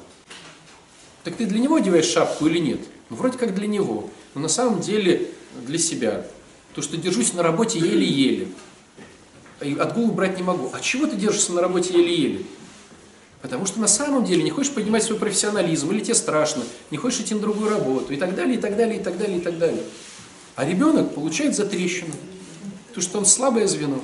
Так 1.24 1.36
ты 1.36 1.46
для 1.46 1.60
него 1.60 1.76
одеваешь 1.76 2.06
шапку 2.06 2.48
или 2.48 2.60
нет? 2.60 2.80
Ну 3.10 3.18
вроде 3.18 3.38
как 3.38 3.54
для 3.54 3.68
него, 3.68 4.10
но 4.34 4.42
на 4.42 4.48
самом 4.48 4.80
деле 4.80 5.28
для 5.66 5.78
себя. 5.78 6.26
То, 6.74 6.82
что 6.82 6.96
держусь 6.96 7.34
на 7.34 7.44
работе 7.44 7.80
еле-еле. 7.80 8.48
И 9.62 9.76
отгулу 9.76 10.12
брать 10.12 10.38
не 10.38 10.44
могу. 10.44 10.70
А 10.74 10.80
чего 10.80 11.08
ты 11.08 11.16
держишься 11.16 11.52
на 11.52 11.62
работе 11.62 11.94
еле-еле? 11.94 12.46
Потому 13.42 13.66
что 13.66 13.80
на 13.80 13.88
самом 13.88 14.26
деле 14.26 14.44
не 14.44 14.50
хочешь 14.50 14.72
поднимать 14.72 15.04
свой 15.04 15.20
профессионализм, 15.20 15.92
или 15.92 16.00
тебе 16.00 16.16
страшно, 16.16 16.64
не 16.92 16.98
хочешь 16.98 17.22
идти 17.22 17.34
на 17.34 17.42
другую 17.42 17.70
работу, 17.70 18.14
и 18.14 18.18
так 18.18 18.36
далее, 18.36 18.58
и 18.58 18.60
так 18.60 18.76
далее, 18.76 19.00
и 19.00 19.04
так 19.04 19.18
далее, 19.18 19.38
и 19.38 19.42
так 19.42 19.58
далее. 19.58 19.84
А 20.58 20.66
ребенок 20.66 21.14
получает 21.14 21.56
затрещину, 21.56 22.14
потому 22.88 23.04
что 23.04 23.20
он 23.20 23.26
слабое 23.28 23.68
звено. 23.68 24.02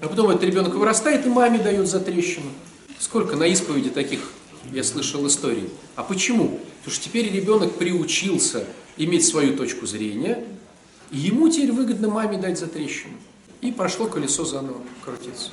А 0.00 0.06
потом 0.06 0.30
этот 0.30 0.44
ребенок 0.44 0.76
вырастает 0.76 1.26
и 1.26 1.28
маме 1.28 1.58
дает 1.58 1.88
затрещину. 1.88 2.46
Сколько 3.00 3.34
на 3.34 3.48
исповеди 3.48 3.90
таких 3.90 4.30
я 4.72 4.84
слышал 4.84 5.26
истории. 5.26 5.68
А 5.96 6.04
почему? 6.04 6.60
Потому 6.78 6.94
что 6.94 7.04
теперь 7.04 7.32
ребенок 7.32 7.74
приучился 7.74 8.64
иметь 8.96 9.26
свою 9.26 9.56
точку 9.56 9.86
зрения, 9.86 10.44
и 11.10 11.18
ему 11.18 11.48
теперь 11.48 11.72
выгодно 11.72 12.08
маме 12.08 12.38
дать 12.38 12.56
затрещину. 12.56 13.14
И 13.62 13.72
пошло 13.72 14.06
колесо 14.06 14.44
заново 14.44 14.78
крутиться. 15.04 15.50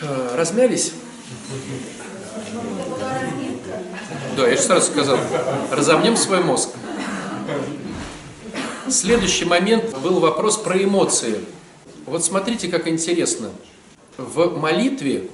А, 0.00 0.36
размялись? 0.38 0.92
Да, 4.38 4.48
я 4.48 4.56
же 4.56 4.62
сразу 4.62 4.90
сказал, 4.90 5.18
разомнем 5.70 6.16
свой 6.16 6.42
мозг. 6.42 6.70
Следующий 8.90 9.46
момент 9.46 9.96
был 9.98 10.20
вопрос 10.20 10.58
про 10.58 10.82
эмоции. 10.82 11.40
Вот 12.04 12.22
смотрите, 12.22 12.68
как 12.68 12.86
интересно. 12.86 13.50
В 14.18 14.58
молитве 14.58 15.30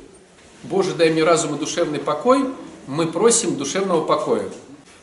«Боже, 0.63 0.95
дай 0.95 1.11
мне 1.11 1.25
разум 1.25 1.57
и 1.57 1.59
душевный 1.59 1.99
покой» 1.99 2.49
мы 2.87 3.07
просим 3.07 3.57
душевного 3.57 4.05
покоя. 4.05 4.49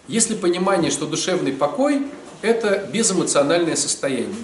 Если 0.08 0.36
понимание, 0.36 0.92
что 0.92 1.06
душевный 1.06 1.52
покой– 1.52 2.08
это 2.42 2.88
безэмоциональное 2.92 3.76
состояние. 3.76 4.36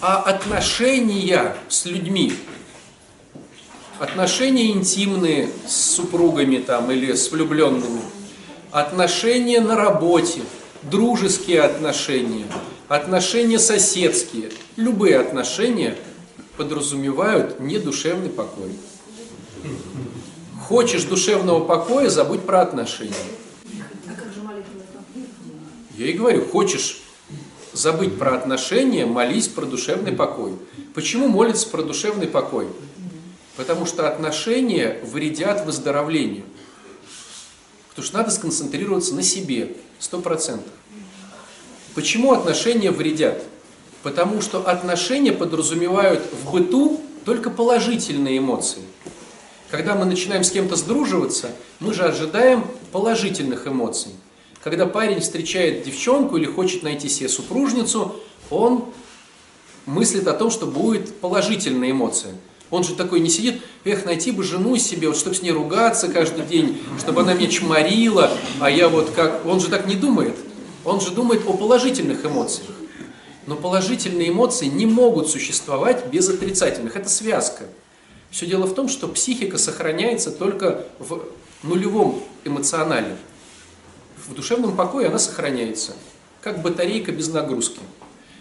А 0.00 0.16
отношения 0.22 1.56
с 1.68 1.84
людьми, 1.84 2.32
отношения 3.98 4.70
интимные 4.70 5.50
с 5.66 5.94
супругами 5.96 6.58
там, 6.58 6.90
или 6.90 7.12
с 7.12 7.30
влюбленными, 7.30 8.00
отношения 8.70 9.60
на 9.60 9.76
работе, 9.76 10.40
дружеские 10.82 11.60
отношения– 11.60 12.46
отношения 12.88 13.58
соседские, 13.58 14.50
любые 14.76 15.18
отношения 15.18 15.96
подразумевают 16.56 17.60
недушевный 17.60 18.30
покой. 18.30 18.72
Хочешь 20.66 21.04
душевного 21.04 21.64
покоя, 21.64 22.08
забудь 22.08 22.42
про 22.42 22.62
отношения. 22.62 23.14
Я 25.96 26.06
и 26.06 26.12
говорю, 26.12 26.44
хочешь 26.44 27.02
забыть 27.72 28.18
про 28.18 28.34
отношения, 28.36 29.06
молись 29.06 29.48
про 29.48 29.64
душевный 29.64 30.12
покой. 30.12 30.52
Почему 30.94 31.28
молиться 31.28 31.68
про 31.68 31.82
душевный 31.82 32.26
покой? 32.26 32.68
Потому 33.56 33.86
что 33.86 34.08
отношения 34.08 35.00
вредят 35.04 35.64
выздоровлению. 35.64 36.44
Потому 37.90 38.06
что 38.06 38.16
надо 38.18 38.30
сконцентрироваться 38.30 39.14
на 39.14 39.22
себе, 39.22 39.76
сто 39.98 40.20
процентов. 40.20 40.72
Почему 41.96 42.34
отношения 42.34 42.90
вредят? 42.90 43.42
Потому 44.02 44.42
что 44.42 44.68
отношения 44.68 45.32
подразумевают 45.32 46.22
в 46.30 46.52
быту 46.52 47.00
только 47.24 47.48
положительные 47.48 48.36
эмоции. 48.36 48.82
Когда 49.70 49.94
мы 49.94 50.04
начинаем 50.04 50.44
с 50.44 50.50
кем-то 50.50 50.76
сдруживаться, 50.76 51.52
мы 51.80 51.94
же 51.94 52.04
ожидаем 52.04 52.66
положительных 52.92 53.66
эмоций. 53.66 54.10
Когда 54.62 54.84
парень 54.84 55.20
встречает 55.20 55.84
девчонку 55.84 56.36
или 56.36 56.44
хочет 56.44 56.82
найти 56.82 57.08
себе 57.08 57.30
супружницу, 57.30 58.16
он 58.50 58.84
мыслит 59.86 60.28
о 60.28 60.34
том, 60.34 60.50
что 60.50 60.66
будет 60.66 61.16
положительная 61.16 61.92
эмоция. 61.92 62.34
Он 62.70 62.84
же 62.84 62.94
такой 62.94 63.20
не 63.20 63.30
сидит, 63.30 63.62
эх, 63.84 64.04
найти 64.04 64.32
бы 64.32 64.42
жену 64.42 64.76
себе, 64.76 65.08
вот 65.08 65.16
чтобы 65.16 65.34
с 65.34 65.40
ней 65.40 65.52
ругаться 65.52 66.08
каждый 66.08 66.44
день, 66.44 66.78
чтобы 66.98 67.22
она 67.22 67.32
меня 67.32 67.48
чморила, 67.48 68.36
а 68.60 68.70
я 68.70 68.90
вот 68.90 69.12
как... 69.16 69.46
Он 69.46 69.60
же 69.60 69.68
так 69.68 69.86
не 69.86 69.94
думает. 69.94 70.34
Он 70.86 71.00
же 71.00 71.10
думает 71.10 71.42
о 71.46 71.52
положительных 71.52 72.24
эмоциях. 72.24 72.70
Но 73.46 73.56
положительные 73.56 74.28
эмоции 74.28 74.66
не 74.66 74.86
могут 74.86 75.28
существовать 75.28 76.06
без 76.06 76.28
отрицательных. 76.28 76.94
Это 76.94 77.08
связка. 77.08 77.64
Все 78.30 78.46
дело 78.46 78.66
в 78.66 78.74
том, 78.74 78.88
что 78.88 79.08
психика 79.08 79.58
сохраняется 79.58 80.30
только 80.30 80.86
в 81.00 81.24
нулевом 81.64 82.22
эмоционале. 82.44 83.16
В 84.28 84.34
душевном 84.34 84.76
покое 84.76 85.08
она 85.08 85.18
сохраняется, 85.18 85.92
как 86.40 86.62
батарейка 86.62 87.10
без 87.10 87.28
нагрузки. 87.28 87.80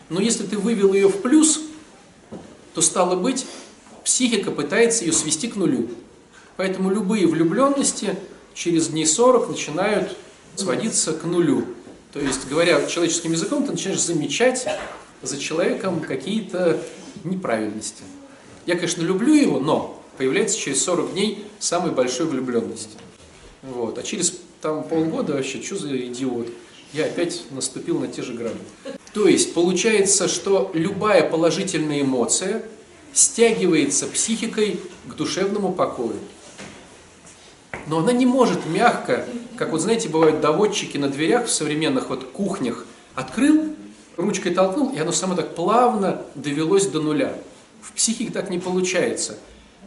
Но 0.09 0.21
если 0.21 0.45
ты 0.45 0.57
вывел 0.57 0.93
ее 0.93 1.07
в 1.07 1.21
плюс, 1.21 1.61
то 2.75 2.81
стало 2.81 3.15
быть, 3.15 3.47
психика 4.03 4.51
пытается 4.51 5.03
ее 5.03 5.13
свести 5.13 5.47
к 5.47 5.55
нулю. 5.55 5.89
Поэтому 6.57 6.91
любые 6.91 7.25
влюбленности 7.25 8.15
через 8.53 8.89
дней 8.89 9.07
40 9.07 9.49
начинают 9.49 10.15
сводиться 10.55 11.13
к 11.13 11.23
нулю. 11.23 11.65
То 12.15 12.21
есть, 12.21 12.47
говоря 12.47 12.85
человеческим 12.85 13.33
языком, 13.33 13.65
ты 13.65 13.73
начинаешь 13.73 13.99
замечать 13.99 14.65
за 15.21 15.37
человеком 15.37 15.99
какие-то 15.99 16.81
неправильности. 17.25 18.03
Я, 18.65 18.75
конечно, 18.75 19.01
люблю 19.01 19.33
его, 19.33 19.59
но 19.59 20.01
появляется 20.17 20.57
через 20.57 20.81
40 20.85 21.11
дней 21.11 21.45
самой 21.59 21.91
большой 21.91 22.27
влюбленности. 22.27 22.97
Вот. 23.63 23.97
А 23.97 24.03
через 24.03 24.39
там, 24.61 24.85
полгода 24.85 25.33
вообще, 25.33 25.61
что 25.61 25.75
за 25.75 25.97
идиот? 26.07 26.47
Я 26.93 27.07
опять 27.07 27.43
наступил 27.51 27.99
на 27.99 28.07
те 28.07 28.21
же 28.21 28.33
грани. 28.33 28.55
То 29.13 29.27
есть, 29.27 29.53
получается, 29.53 30.29
что 30.29 30.71
любая 30.73 31.29
положительная 31.29 31.99
эмоция 31.99 32.63
стягивается 33.11 34.07
психикой 34.07 34.79
к 35.05 35.15
душевному 35.15 35.73
покою 35.73 36.15
но 37.87 37.99
она 37.99 38.11
не 38.11 38.25
может 38.25 38.65
мягко, 38.65 39.25
как 39.57 39.71
вот 39.71 39.81
знаете, 39.81 40.09
бывают 40.09 40.41
доводчики 40.41 40.97
на 40.97 41.09
дверях 41.09 41.47
в 41.47 41.51
современных 41.51 42.09
вот 42.09 42.23
кухнях, 42.25 42.85
открыл, 43.15 43.75
ручкой 44.17 44.53
толкнул, 44.53 44.91
и 44.91 44.99
оно 44.99 45.11
само 45.11 45.35
так 45.35 45.55
плавно 45.55 46.21
довелось 46.35 46.87
до 46.87 47.01
нуля. 47.01 47.35
В 47.81 47.93
психике 47.93 48.31
так 48.31 48.49
не 48.49 48.59
получается. 48.59 49.37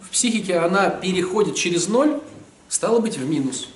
В 0.02 0.10
психике 0.10 0.58
она 0.58 0.90
переходит 0.90 1.56
через 1.56 1.88
ноль, 1.88 2.20
стало 2.68 3.00
быть, 3.00 3.18
в 3.18 3.28
минус. 3.28 3.68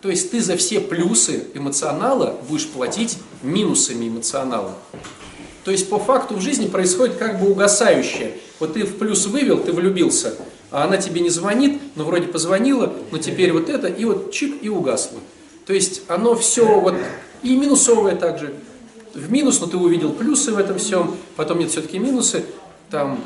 То 0.00 0.08
есть 0.08 0.30
ты 0.30 0.40
за 0.40 0.56
все 0.56 0.80
плюсы 0.80 1.48
эмоционала 1.54 2.38
будешь 2.48 2.68
платить 2.68 3.18
минусами 3.42 4.08
эмоционала. 4.08 4.74
То 5.64 5.70
есть 5.70 5.90
по 5.90 5.98
факту 5.98 6.36
в 6.36 6.40
жизни 6.40 6.68
происходит 6.68 7.16
как 7.16 7.38
бы 7.38 7.50
угасающее. 7.50 8.38
Вот 8.60 8.72
ты 8.74 8.84
в 8.84 8.96
плюс 8.96 9.26
вывел, 9.26 9.58
ты 9.58 9.72
влюбился– 9.72 10.34
а 10.70 10.84
она 10.84 10.96
тебе 10.96 11.20
не 11.20 11.30
звонит, 11.30 11.80
но 11.96 12.04
вроде 12.04 12.28
позвонила, 12.28 12.92
но 13.10 13.18
теперь 13.18 13.52
вот 13.52 13.68
это, 13.68 13.88
и 13.88 14.04
вот 14.04 14.32
чик, 14.32 14.62
и 14.62 14.68
угасло. 14.68 15.18
То 15.66 15.72
есть 15.72 16.02
оно 16.08 16.34
все 16.34 16.80
вот, 16.80 16.94
и 17.42 17.56
минусовое 17.56 18.16
также. 18.16 18.54
В 19.14 19.30
минус, 19.32 19.60
но 19.60 19.66
ты 19.66 19.76
увидел 19.76 20.12
плюсы 20.12 20.52
в 20.52 20.58
этом 20.58 20.78
всем, 20.78 21.16
потом 21.34 21.58
нет 21.58 21.70
все-таки 21.70 21.98
минусы, 21.98 22.44
там, 22.90 23.20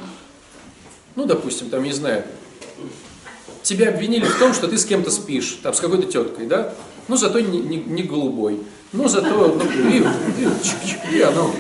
ну, 1.14 1.26
допустим, 1.26 1.68
там, 1.68 1.82
не 1.82 1.92
знаю, 1.92 2.24
тебя 3.62 3.90
обвинили 3.90 4.24
в 4.24 4.38
том, 4.38 4.54
что 4.54 4.66
ты 4.66 4.78
с 4.78 4.86
кем-то 4.86 5.10
спишь, 5.10 5.58
там, 5.62 5.74
с 5.74 5.80
какой-то 5.80 6.10
теткой, 6.10 6.46
да, 6.46 6.72
ну, 7.08 7.16
зато 7.16 7.40
не, 7.40 7.58
не, 7.58 7.76
не 7.76 8.02
голубой, 8.02 8.60
ну, 8.92 9.08
зато, 9.08 9.28
ну, 9.28 9.90
и, 9.90 9.98
и, 9.98 10.00
-чик, 10.00 11.12
и 11.12 11.20
оно. 11.20 11.50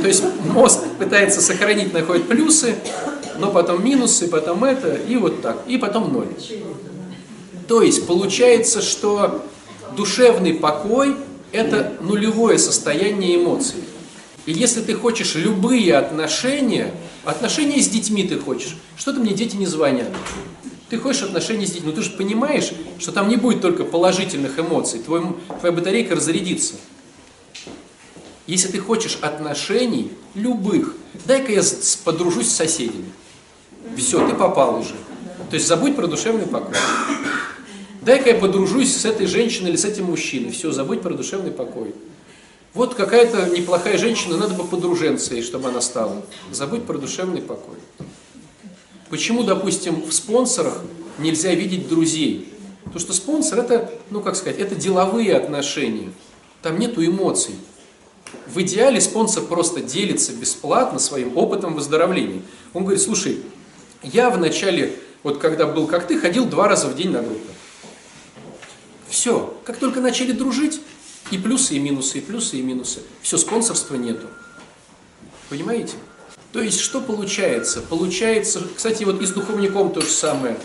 То 0.00 0.06
есть 0.06 0.22
мозг 0.44 0.80
пытается 0.98 1.40
сохранить, 1.40 1.92
находит 1.92 2.28
плюсы, 2.28 2.76
но 3.40 3.50
потом 3.50 3.84
минусы, 3.84 4.28
потом 4.28 4.64
это, 4.64 4.94
и 4.94 5.16
вот 5.16 5.42
так, 5.42 5.62
и 5.66 5.78
потом 5.78 6.12
ноль. 6.12 6.28
То 7.66 7.82
есть 7.82 8.06
получается, 8.06 8.82
что 8.82 9.44
душевный 9.96 10.54
покой– 10.54 11.16
это 11.52 11.94
нулевое 12.00 12.58
состояние 12.58 13.36
эмоций. 13.36 13.82
И 14.46 14.52
если 14.52 14.80
ты 14.80 14.94
хочешь 14.94 15.34
любые 15.34 15.96
отношения, 15.96 16.92
отношения 17.24 17.80
с 17.80 17.88
детьми 17.88 18.24
ты 18.24 18.38
хочешь, 18.38 18.76
что-то 18.96 19.20
мне 19.20 19.32
дети 19.32 19.56
не 19.56 19.66
звонят. 19.66 20.08
Ты 20.88 20.98
хочешь 20.98 21.22
отношения 21.22 21.66
с 21.66 21.70
детьми, 21.70 21.90
но 21.90 21.96
ты 21.96 22.02
же 22.02 22.10
понимаешь, 22.10 22.72
что 22.98 23.12
там 23.12 23.28
не 23.28 23.36
будет 23.36 23.62
только 23.62 23.84
положительных 23.84 24.58
эмоций, 24.58 25.00
твой, 25.00 25.22
твоя 25.60 25.72
батарейка 25.72 26.16
разрядится. 26.16 26.74
Если 28.48 28.68
ты 28.68 28.80
хочешь 28.80 29.18
отношений, 29.20 30.10
любых, 30.34 30.96
дай-ка 31.26 31.52
я 31.52 31.62
подружусь 32.04 32.48
с 32.48 32.56
соседями. 32.56 33.12
Все, 33.96 34.26
ты 34.28 34.34
попал 34.34 34.78
уже. 34.78 34.94
То 35.50 35.54
есть 35.54 35.66
забудь 35.66 35.96
про 35.96 36.06
душевный 36.06 36.46
покой. 36.46 36.74
Дай-ка 38.02 38.30
я 38.30 38.34
подружусь 38.36 38.96
с 38.96 39.04
этой 39.04 39.26
женщиной 39.26 39.70
или 39.70 39.76
с 39.76 39.84
этим 39.84 40.06
мужчиной. 40.06 40.50
Все, 40.52 40.72
забудь 40.72 41.02
про 41.02 41.12
душевный 41.12 41.50
покой. 41.50 41.94
Вот 42.72 42.94
какая-то 42.94 43.50
неплохая 43.50 43.98
женщина, 43.98 44.36
надо 44.36 44.54
бы 44.54 44.64
подруженца 44.64 45.34
ей, 45.34 45.42
чтобы 45.42 45.68
она 45.68 45.80
стала. 45.80 46.22
Забудь 46.52 46.84
про 46.84 46.98
душевный 46.98 47.42
покой. 47.42 47.76
Почему, 49.10 49.42
допустим, 49.42 50.02
в 50.02 50.12
спонсорах 50.12 50.80
нельзя 51.18 51.52
видеть 51.52 51.88
друзей? 51.88 52.48
Потому 52.84 53.00
что 53.00 53.12
спонсор 53.12 53.58
это, 53.58 53.90
ну 54.10 54.20
как 54.20 54.36
сказать, 54.36 54.58
это 54.58 54.76
деловые 54.76 55.36
отношения. 55.36 56.12
Там 56.62 56.78
нету 56.78 57.04
эмоций. 57.04 57.56
В 58.46 58.60
идеале 58.62 59.00
спонсор 59.00 59.44
просто 59.44 59.80
делится 59.80 60.32
бесплатно 60.32 61.00
своим 61.00 61.36
опытом 61.36 61.74
выздоровления. 61.74 62.42
Он 62.72 62.84
говорит, 62.84 63.02
слушай, 63.02 63.40
я 64.02 64.30
вначале, 64.30 64.96
вот 65.22 65.38
когда 65.38 65.66
был 65.66 65.86
как 65.86 66.06
ты, 66.06 66.18
ходил 66.18 66.46
два 66.46 66.68
раза 66.68 66.88
в 66.88 66.96
день 66.96 67.10
на 67.10 67.22
группу. 67.22 67.52
Все, 69.08 69.58
как 69.64 69.76
только 69.76 70.00
начали 70.00 70.32
дружить, 70.32 70.80
и 71.30 71.38
плюсы, 71.38 71.74
и 71.74 71.78
минусы, 71.78 72.18
и 72.18 72.20
плюсы, 72.20 72.58
и 72.58 72.62
минусы. 72.62 73.00
Все, 73.22 73.36
спонсорства 73.38 73.96
нету. 73.96 74.26
Понимаете? 75.48 75.94
То 76.52 76.60
есть, 76.60 76.80
что 76.80 77.00
получается? 77.00 77.80
Получается, 77.82 78.62
кстати, 78.74 79.04
вот 79.04 79.20
и 79.20 79.26
с 79.26 79.30
духовником 79.30 79.92
то 79.92 80.00
же 80.00 80.08
самое. 80.08 80.56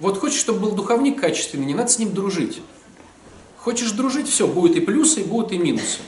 Вот 0.00 0.18
хочешь, 0.18 0.38
чтобы 0.38 0.60
был 0.60 0.72
духовник 0.72 1.20
качественный, 1.20 1.66
не 1.66 1.74
надо 1.74 1.90
с 1.90 1.98
ним 1.98 2.14
дружить. 2.14 2.60
Хочешь 3.56 3.90
дружить, 3.92 4.28
все, 4.28 4.46
будет 4.46 4.76
и 4.76 4.80
плюсы, 4.80 5.20
и 5.20 5.24
будут 5.24 5.52
и 5.52 5.58
минусы. 5.58 5.98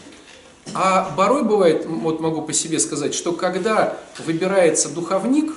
А 0.74 1.12
порой 1.16 1.42
бывает, 1.42 1.86
вот 1.86 2.20
могу 2.20 2.42
по 2.42 2.52
себе 2.52 2.78
сказать, 2.78 3.14
что 3.14 3.32
когда 3.32 3.96
выбирается 4.24 4.88
духовник, 4.88 5.52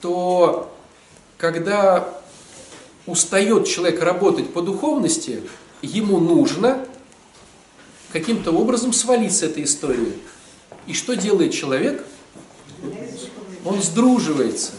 то 0.00 0.74
когда 1.38 2.08
устает 3.06 3.66
человек 3.66 4.02
работать 4.02 4.52
по 4.52 4.62
духовности, 4.62 5.42
ему 5.82 6.18
нужно 6.18 6.86
каким-то 8.12 8.52
образом 8.52 8.92
свалить 8.92 9.36
с 9.36 9.42
этой 9.42 9.64
истории. 9.64 10.14
И 10.86 10.92
что 10.94 11.14
делает 11.14 11.52
человек? 11.52 12.04
Он 13.64 13.82
сдруживается. 13.82 14.72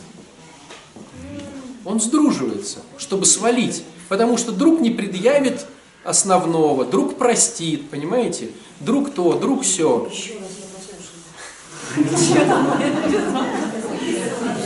Он 1.86 2.00
сдруживается, 2.00 2.80
чтобы 2.98 3.26
свалить. 3.26 3.84
Потому 4.08 4.38
что 4.38 4.52
друг 4.52 4.82
не 4.82 4.90
предъявит 4.90 5.66
основного, 6.04 6.86
друг 6.86 7.18
простит, 7.18 7.90
понимаете? 7.90 8.52
Друг 8.80 9.14
то, 9.14 9.34
друг 9.34 9.64
все. 9.64 10.10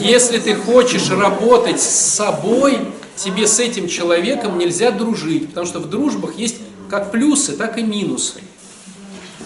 Если 0.05 0.37
ты 0.37 0.53
хочешь 0.53 1.09
работать 1.09 1.81
с 1.81 1.87
собой, 1.87 2.77
тебе 3.15 3.47
с 3.47 3.59
этим 3.59 3.87
человеком 3.87 4.59
нельзя 4.59 4.91
дружить, 4.91 5.49
потому 5.49 5.65
что 5.65 5.79
в 5.79 5.89
дружбах 5.89 6.37
есть 6.37 6.57
как 6.91 7.11
плюсы, 7.11 7.53
так 7.53 7.79
и 7.79 7.81
минусы 7.81 8.41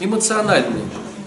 эмоциональные. 0.01 0.83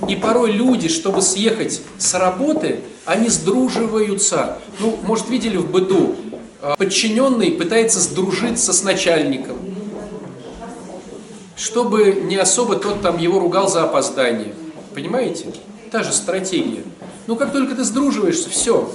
И 0.07 0.17
порой 0.17 0.53
люди, 0.53 0.89
чтобы 0.89 1.23
съехать 1.23 1.81
с 1.97 2.13
работы, 2.13 2.81
они 3.07 3.31
сдруживаются. 3.31 4.59
Ну, 4.81 4.99
может, 5.05 5.31
видели 5.31 5.57
в 5.57 5.71
быту, 5.71 6.15
а, 6.61 6.77
подчиненный 6.77 7.53
пытается 7.53 8.01
сдружиться 8.01 8.75
с 8.75 8.83
начальником, 8.83 9.57
чтобы 11.57 12.21
не 12.25 12.37
особо 12.37 12.77
тот 12.77 13.01
там 13.01 13.17
его 13.17 13.41
ругал 13.41 13.67
за 13.67 13.85
опоздание. 13.85 14.55
Понимаете? 14.95 15.47
Та 15.93 16.03
же 16.03 16.13
стратегия. 16.13 16.83
Ну, 17.27 17.37
как 17.37 17.53
только 17.53 17.77
ты 17.77 17.85
сдруживаешься, 17.85 18.51
все, 18.51 18.93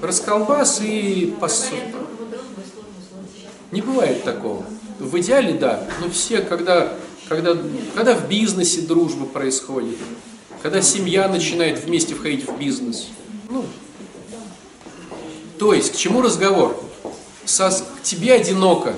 расколбас 0.00 0.80
и 0.80 1.34
посуд. 1.38 1.78
Не 3.72 3.82
бывает 3.82 4.24
такого. 4.24 4.64
В 4.98 5.18
идеале, 5.18 5.54
да, 5.54 5.84
но 6.00 6.08
все, 6.08 6.40
когда 6.40 6.94
когда, 7.30 7.56
когда 7.94 8.16
в 8.16 8.28
бизнесе 8.28 8.80
дружба 8.80 9.24
происходит, 9.24 9.96
когда 10.62 10.82
семья 10.82 11.28
начинает 11.28 11.78
вместе 11.84 12.16
входить 12.16 12.44
в 12.44 12.58
бизнес. 12.58 13.06
Ну, 13.48 13.64
то 15.56 15.72
есть, 15.72 15.92
к 15.92 15.96
чему 15.96 16.22
разговор? 16.22 16.76
Сос, 17.44 17.84
тебе 18.02 18.34
одиноко, 18.34 18.94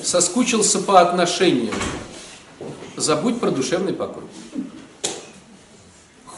соскучился 0.00 0.78
по 0.78 1.00
отношениям. 1.00 1.74
Забудь 2.96 3.40
про 3.40 3.50
душевный 3.50 3.92
покой. 3.92 4.22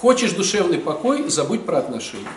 Хочешь 0.00 0.30
душевный 0.32 0.78
покой, 0.78 1.28
забудь 1.28 1.66
про 1.66 1.78
отношения. 1.78 2.28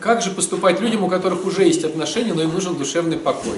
Как 0.00 0.20
же 0.20 0.30
поступать 0.30 0.80
людям, 0.80 1.04
у 1.04 1.08
которых 1.08 1.44
уже 1.46 1.64
есть 1.64 1.84
отношения, 1.84 2.34
но 2.34 2.42
им 2.42 2.52
нужен 2.52 2.74
душевный 2.74 3.16
покой? 3.16 3.56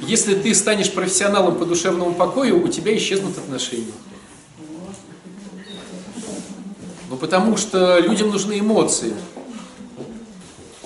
Если 0.00 0.34
ты 0.34 0.54
станешь 0.54 0.92
профессионалом 0.92 1.56
по 1.56 1.66
душевному 1.66 2.14
покою, 2.14 2.62
у 2.62 2.68
тебя 2.68 2.96
исчезнут 2.96 3.36
отношения. 3.36 3.92
Ну, 7.10 7.16
потому 7.16 7.58
что 7.58 7.98
людям 7.98 8.30
нужны 8.30 8.60
эмоции. 8.60 9.14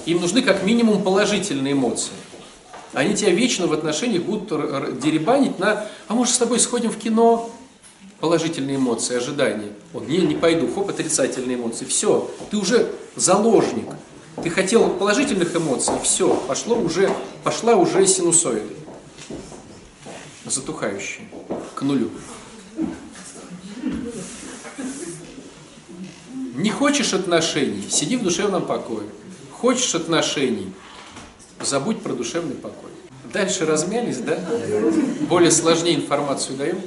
Им 0.07 0.21
нужны 0.21 0.43
как 0.43 0.65
минимум 0.65 1.03
положительные 1.03 1.75
эмоции. 1.75 2.13
Они 2.93 3.15
тебя 3.15 3.31
вечно 3.31 3.67
в 3.67 3.73
отношениях 3.73 4.23
будут 4.23 5.01
деребанить 5.01 5.59
на 5.59 5.87
«а 6.09 6.15
может 6.15 6.35
с 6.35 6.39
тобой 6.39 6.59
сходим 6.61 6.91
в 6.91 6.99
кино?» 6.99 7.51
положительные 8.21 8.77
эмоции, 8.77 9.17
ожидания. 9.17 9.73
Вот, 9.93 10.09
не, 10.09 10.19
не 10.19 10.35
пойду, 10.35 10.69
хоп, 10.73 10.89
отрицательные 10.89 11.57
эмоции. 11.57 11.85
Все, 11.85 12.31
ты 12.51 12.57
уже 12.57 12.91
заложник. 13.17 13.87
Ты 14.43 14.51
хотел 14.51 14.89
положительных 14.91 15.55
эмоций, 15.57 15.95
все, 16.03 16.35
пошло 16.47 16.77
уже, 16.79 17.11
пошла 17.43 17.75
уже 17.75 18.07
синусоида. 18.07 18.75
Затухающая, 20.45 21.25
к 21.75 21.83
нулю. 21.83 22.11
Не 26.55 26.71
хочешь 26.71 27.15
отношений, 27.15 27.85
сиди 27.89 28.17
в 28.17 28.23
душевном 28.23 28.65
покое. 28.65 29.09
Хочешь 29.53 29.95
отношений, 29.95 30.73
забудь 31.61 32.03
про 32.03 32.13
душевный 32.13 32.55
покой. 32.55 32.91
Дальше 33.33 33.67
размялись, 33.67 34.19
да? 34.19 34.39
Более 35.29 35.51
сложнее 35.51 35.97
информацию 35.97 36.57
даем? 36.57 36.81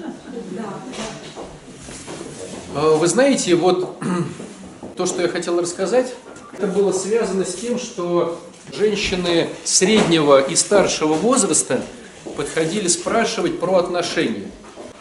Э, 2.75 2.95
вы 2.95 3.07
знаете, 3.07 3.55
вот 3.55 3.97
то, 4.97 5.05
что 5.05 5.21
я 5.21 5.27
хотел 5.27 5.59
рассказать, 5.59 6.13
это 6.57 6.67
было 6.67 6.91
связано 6.91 7.45
с 7.45 7.53
тем, 7.53 7.77
что 7.77 8.39
женщины 8.73 9.49
среднего 9.63 10.41
и 10.41 10.55
старшего 10.55 11.13
возраста 11.13 11.81
подходили 12.35 12.87
спрашивать 12.87 13.59
про 13.59 13.77
отношения. 13.77 14.49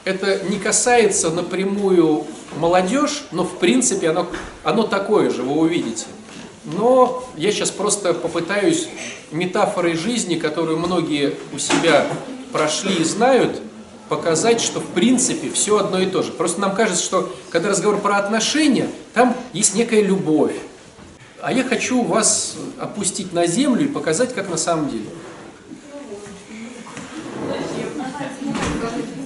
Это 0.04 0.40
не 0.48 0.58
касается 0.58 1.30
напрямую 1.30 2.26
молодежь, 2.56 3.24
но 3.32 3.44
в 3.44 3.58
принципе 3.58 4.10
оно, 4.10 4.26
оно 4.64 4.84
такое 4.84 5.30
же, 5.30 5.42
вы 5.42 5.52
увидите. 5.52 6.06
Но 6.64 7.24
я 7.36 7.52
сейчас 7.52 7.70
просто 7.70 8.12
попытаюсь 8.12 8.88
метафорой 9.30 9.94
жизни, 9.94 10.34
которую 10.34 10.78
многие 10.78 11.34
у 11.52 11.58
себя 11.58 12.06
прошли 12.52 12.96
и 12.96 13.04
знают, 13.04 13.60
показать, 14.10 14.60
что 14.60 14.80
в 14.80 14.86
принципе 14.86 15.50
все 15.50 15.78
одно 15.78 16.00
и 16.00 16.06
то 16.06 16.22
же. 16.22 16.32
Просто 16.32 16.60
нам 16.60 16.74
кажется, 16.74 17.02
что 17.02 17.34
когда 17.48 17.70
разговор 17.70 18.00
про 18.00 18.16
отношения, 18.16 18.88
там 19.14 19.34
есть 19.52 19.74
некая 19.74 20.02
любовь. 20.02 20.56
А 21.40 21.52
я 21.52 21.64
хочу 21.64 22.02
вас 22.02 22.56
опустить 22.78 23.32
на 23.32 23.46
землю 23.46 23.84
и 23.84 23.88
показать, 23.88 24.34
как 24.34 24.50
на 24.50 24.58
самом 24.58 24.90
деле. 24.90 25.06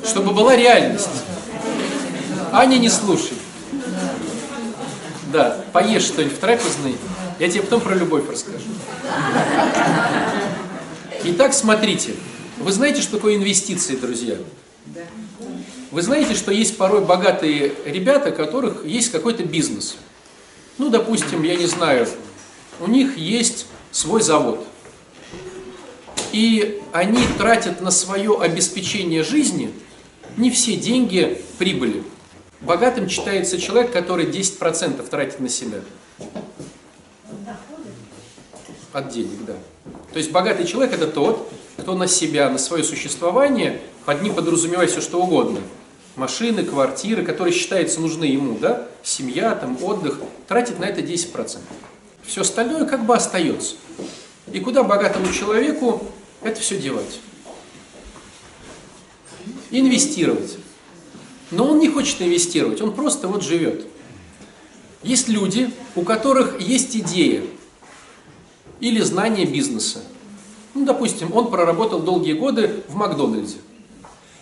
Чтобы 0.06 0.32
была 0.32 0.54
реальность. 0.54 1.08
Аня, 2.52 2.76
не 2.76 2.90
слушай. 2.90 3.36
Да, 5.32 5.64
поешь 5.72 6.04
что-нибудь 6.04 6.36
в 6.36 6.38
трапезной, 6.38 6.96
я 7.38 7.48
тебе 7.48 7.62
потом 7.62 7.80
про 7.80 7.94
любовь 7.94 8.28
расскажу. 8.30 8.64
Итак, 11.24 11.54
смотрите. 11.54 12.14
Вы 12.58 12.70
знаете, 12.72 13.02
что 13.02 13.12
такое 13.16 13.36
инвестиции, 13.36 13.96
друзья? 13.96 14.36
Вы 15.90 16.02
знаете, 16.02 16.34
что 16.34 16.52
есть 16.52 16.76
порой 16.76 17.04
богатые 17.04 17.72
ребята, 17.84 18.30
у 18.30 18.32
которых 18.32 18.84
есть 18.84 19.10
какой-то 19.10 19.44
бизнес. 19.44 19.96
Ну, 20.78 20.90
допустим, 20.90 21.42
я 21.42 21.56
не 21.56 21.66
знаю, 21.66 22.08
у 22.80 22.86
них 22.86 23.16
есть 23.16 23.66
свой 23.90 24.22
завод. 24.22 24.66
И 26.32 26.82
они 26.92 27.24
тратят 27.38 27.80
на 27.80 27.90
свое 27.90 28.38
обеспечение 28.40 29.22
жизни 29.22 29.72
не 30.36 30.50
все 30.50 30.76
деньги 30.76 31.40
прибыли. 31.58 32.02
Богатым 32.60 33.08
считается 33.08 33.60
человек, 33.60 33.92
который 33.92 34.26
10% 34.26 35.08
тратит 35.08 35.38
на 35.40 35.48
себя. 35.48 35.80
От 38.92 39.08
денег, 39.08 39.44
да. 39.46 39.54
То 40.12 40.18
есть 40.18 40.30
богатый 40.30 40.66
человек 40.66 40.94
это 40.94 41.06
тот, 41.06 41.50
кто 41.76 41.94
на 41.94 42.06
себя, 42.06 42.48
на 42.48 42.58
свое 42.58 42.84
существование, 42.84 43.80
под 44.04 44.22
ним 44.22 44.34
подразумевает 44.34 44.90
все 44.90 45.00
что 45.00 45.22
угодно. 45.22 45.60
Машины, 46.16 46.62
квартиры, 46.62 47.24
которые 47.24 47.52
считаются 47.52 48.00
нужны 48.00 48.24
ему, 48.24 48.56
да, 48.58 48.86
семья, 49.02 49.54
там, 49.56 49.82
отдых, 49.82 50.20
тратит 50.46 50.78
на 50.78 50.84
это 50.84 51.00
10%. 51.00 51.58
Все 52.22 52.42
остальное 52.42 52.84
как 52.86 53.04
бы 53.04 53.14
остается. 53.16 53.74
И 54.52 54.60
куда 54.60 54.84
богатому 54.84 55.32
человеку 55.32 56.06
это 56.42 56.60
все 56.60 56.78
девать? 56.78 57.20
Инвестировать. 59.70 60.58
Но 61.50 61.68
он 61.70 61.80
не 61.80 61.88
хочет 61.88 62.22
инвестировать, 62.22 62.80
он 62.80 62.94
просто 62.94 63.26
вот 63.26 63.42
живет. 63.42 63.86
Есть 65.04 65.28
люди, 65.28 65.70
у 65.94 66.02
которых 66.02 66.60
есть 66.60 66.96
идея 66.96 67.42
или 68.80 69.00
знание 69.00 69.44
бизнеса. 69.44 70.00
Ну, 70.72 70.86
допустим, 70.86 71.34
он 71.34 71.50
проработал 71.50 72.00
долгие 72.00 72.32
годы 72.32 72.82
в 72.88 72.96
Макдональдсе. 72.96 73.58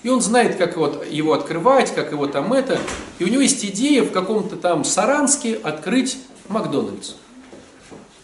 И 0.05 0.09
он 0.09 0.20
знает, 0.20 0.57
как 0.57 0.77
вот 0.77 1.05
его 1.11 1.33
открывать, 1.33 1.92
как 1.94 2.12
его 2.12 2.27
там 2.27 2.53
это. 2.53 2.81
И 3.18 3.25
у 3.25 3.29
него 3.29 3.42
есть 3.42 3.64
идея 3.64 4.03
в 4.03 4.12
каком-то 4.12 4.57
там 4.57 4.85
Саранске 4.85 5.57
открыть 5.57 6.18
Макдональдс. 6.48 7.14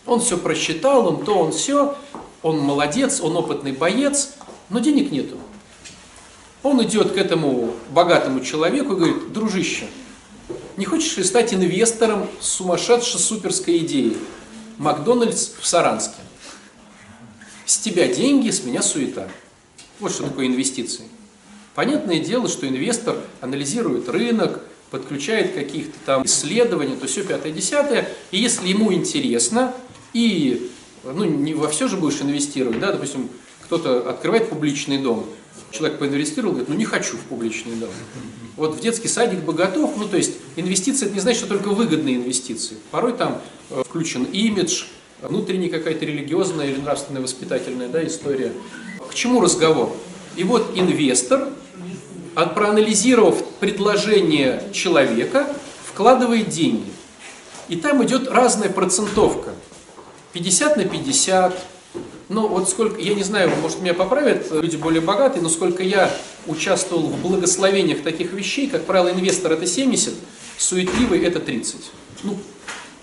Он 0.07 0.21
все 0.21 0.39
просчитал, 0.39 1.09
он 1.09 1.25
то, 1.25 1.39
он 1.39 1.53
все. 1.53 1.97
Он 2.43 2.61
молодец, 2.61 3.21
он 3.21 3.37
опытный 3.37 3.73
боец, 3.73 4.35
но 4.71 4.79
денег 4.79 5.11
нету. 5.11 5.37
Он 6.63 6.83
идет 6.85 7.13
к 7.13 7.17
этому 7.17 7.73
богатому 7.91 8.41
человеку 8.41 8.93
и 8.93 8.97
говорит, 8.97 9.33
дружище, 9.33 9.89
не 10.79 10.85
хочешь 10.85 11.17
ли 11.17 11.25
стать 11.25 11.53
инвестором 11.53 12.29
сумасшедшей 12.41 13.19
суперской 13.19 13.79
идеей? 13.79 14.17
Макдональдс 14.79 15.51
в 15.61 15.67
Саранске. 15.67 16.21
С 17.67 17.79
тебя 17.79 18.07
деньги, 18.07 18.51
с 18.51 18.63
меня 18.63 18.81
суета. 18.81 19.29
Вот 19.99 20.13
что 20.13 20.23
такое 20.23 20.47
инвестиции. 20.47 21.05
Понятное 21.75 22.21
дело, 22.21 22.49
что 22.49 22.69
инвестор 22.69 23.17
анализирует 23.41 24.09
рынок, 24.09 24.63
подключает 24.93 25.53
каких-то 25.53 25.99
там 26.07 26.25
исследований, 26.25 26.97
то 26.97 27.09
все 27.09 27.25
пятое, 27.25 27.53
десятое, 27.53 28.09
и 28.31 28.39
если 28.39 28.69
ему 28.69 28.93
интересно, 28.93 29.75
и 30.13 30.71
ну, 31.03 31.25
не 31.25 31.55
во 31.55 31.69
все 31.69 31.89
же 31.89 31.97
будешь 31.97 32.21
инвестировать, 32.23 32.79
да, 32.79 32.93
допустим, 32.93 33.29
кто-то 33.65 34.09
открывает 34.09 34.49
публичный 34.49 34.99
дом, 34.99 35.27
человек 35.73 35.99
поинвестировал, 35.99 36.53
говорит, 36.53 36.69
ну 36.69 36.77
не 36.77 36.85
хочу 36.85 37.17
в 37.17 37.23
публичный 37.23 37.75
дом. 37.75 37.91
Вот 38.59 38.75
в 38.75 38.81
детский 38.81 39.07
садик 39.07 39.45
бы 39.45 39.53
готов, 39.53 39.97
ну 39.97 40.09
то 40.09 40.17
есть 40.17 40.33
инвестиции 40.57 41.07
это 41.07 41.15
не 41.15 41.21
значит, 41.21 41.39
что 41.39 41.49
только 41.49 41.69
выгодные 41.69 42.17
инвестиции. 42.17 42.77
Порой 42.91 43.13
там 43.13 43.41
э, 43.71 43.85
включен 43.89 44.25
имидж, 44.25 44.87
внутренняя 45.23 45.71
какая-то 45.71 46.05
религиозная 46.05 46.67
или 46.67 46.81
нравственная 46.81 47.23
воспитательная 47.23 47.89
да, 47.89 48.05
история. 48.05 48.53
К 49.09 49.15
чему 49.15 49.41
разговор? 49.41 49.97
И 50.35 50.43
вот 50.43 50.73
инвестор, 50.75 51.49
проанализировав 52.35 53.45
предложение 53.61 54.65
человека, 54.73 55.47
вкладывает 55.85 56.49
деньги. 56.49 56.91
И 57.69 57.77
там 57.77 58.05
идет 58.05 58.27
разная 58.29 58.71
процентовка. 58.71 59.53
50 60.33 60.77
на 60.79 60.85
50, 60.85 61.65
ну, 62.29 62.47
вот 62.47 62.69
сколько, 62.69 63.01
я 63.01 63.15
не 63.15 63.23
знаю, 63.23 63.51
может, 63.63 63.81
меня 63.81 63.95
поправят 63.95 64.51
люди 64.51 64.77
более 64.77 65.01
богатые, 65.01 65.43
но 65.43 65.49
сколько 65.49 65.83
я 65.83 66.15
участвовал 66.47 67.07
в 67.07 67.23
благословениях 67.23 68.03
таких 68.03 68.33
вещей, 68.33 68.69
как 68.69 68.85
правило, 68.85 69.11
инвестор 69.11 69.53
это 69.53 69.67
70, 69.67 70.13
суетливый 70.59 71.21
это 71.21 71.41
30. 71.41 71.77
Ну, 72.25 72.39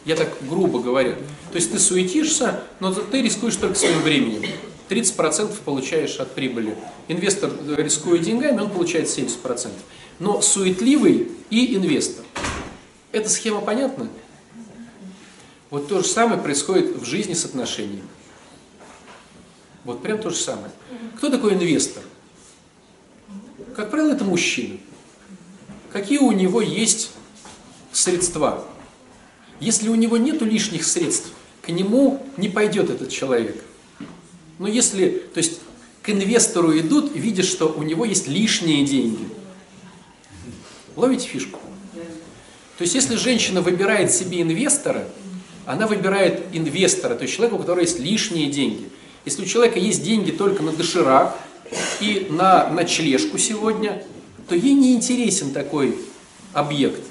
я 0.05 0.15
так 0.15 0.29
грубо 0.41 0.79
говоря. 0.79 1.13
То 1.51 1.55
есть 1.55 1.71
ты 1.71 1.79
суетишься, 1.79 2.61
но 2.79 2.93
ты 2.93 3.23
рискуешь 3.23 3.55
только 3.55 3.75
своим 3.75 3.99
временем. 4.01 4.43
30% 4.89 5.55
получаешь 5.65 6.17
от 6.19 6.31
прибыли. 6.35 6.75
Инвестор, 7.07 7.51
рискуя 7.75 8.19
деньгами, 8.19 8.61
он 8.61 8.69
получает 8.69 9.07
70%. 9.07 9.69
Но 10.19 10.41
суетливый 10.41 11.31
и 11.49 11.75
инвестор. 11.75 12.23
Эта 13.11 13.29
схема 13.29 13.61
понятна? 13.61 14.07
Вот 15.71 15.87
то 15.87 16.01
же 16.01 16.07
самое 16.07 16.39
происходит 16.39 16.97
в 16.97 17.05
жизни 17.05 17.33
с 17.33 17.45
отношениями. 17.45 18.03
Вот 19.85 20.01
прям 20.01 20.17
то 20.17 20.31
же 20.31 20.35
самое. 20.35 20.71
Кто 21.15 21.29
такой 21.29 21.53
инвестор? 21.53 22.03
Как 23.75 23.91
правило, 23.91 24.11
это 24.11 24.25
мужчина. 24.25 24.77
Какие 25.93 26.17
у 26.17 26.31
него 26.31 26.59
есть 26.59 27.11
средства? 27.91 28.65
Если 29.59 29.87
у 29.87 29.95
него 29.95 30.17
нет 30.17 30.41
лишних 30.41 30.85
средств, 30.85 31.29
к 31.61 31.69
нему 31.69 32.25
не 32.35 32.49
пойдет 32.49 32.89
этот 32.89 33.09
человек. 33.09 33.63
Но 34.57 34.67
если, 34.67 35.09
то 35.33 35.37
есть 35.37 35.61
к 36.01 36.09
инвестору 36.09 36.77
идут, 36.77 37.15
видя, 37.15 37.43
что 37.43 37.67
у 37.67 37.83
него 37.83 38.05
есть 38.05 38.27
лишние 38.27 38.85
деньги. 38.85 39.27
Ловите 40.95 41.27
фишку? 41.27 41.59
То 42.77 42.81
есть 42.81 42.95
если 42.95 43.15
женщина 43.15 43.61
выбирает 43.61 44.11
себе 44.11 44.41
инвестора, 44.41 45.07
она 45.65 45.87
выбирает 45.87 46.43
инвестора, 46.53 47.15
то 47.15 47.23
есть 47.23 47.35
человека, 47.35 47.55
у 47.55 47.59
которого 47.59 47.81
есть 47.81 47.99
лишние 47.99 48.49
деньги– 48.49 48.89
если 49.25 49.43
у 49.43 49.45
человека 49.45 49.79
есть 49.79 50.03
деньги 50.03 50.31
только 50.31 50.61
на 50.63 50.71
доширак 50.71 51.35
и 51.99 52.27
на 52.29 52.69
ночлежку 52.69 53.37
сегодня, 53.37 54.03
то 54.47 54.55
ей 54.55 54.73
не 54.73 54.93
интересен 54.93 55.51
такой 55.51 55.97
объект. 56.53 57.01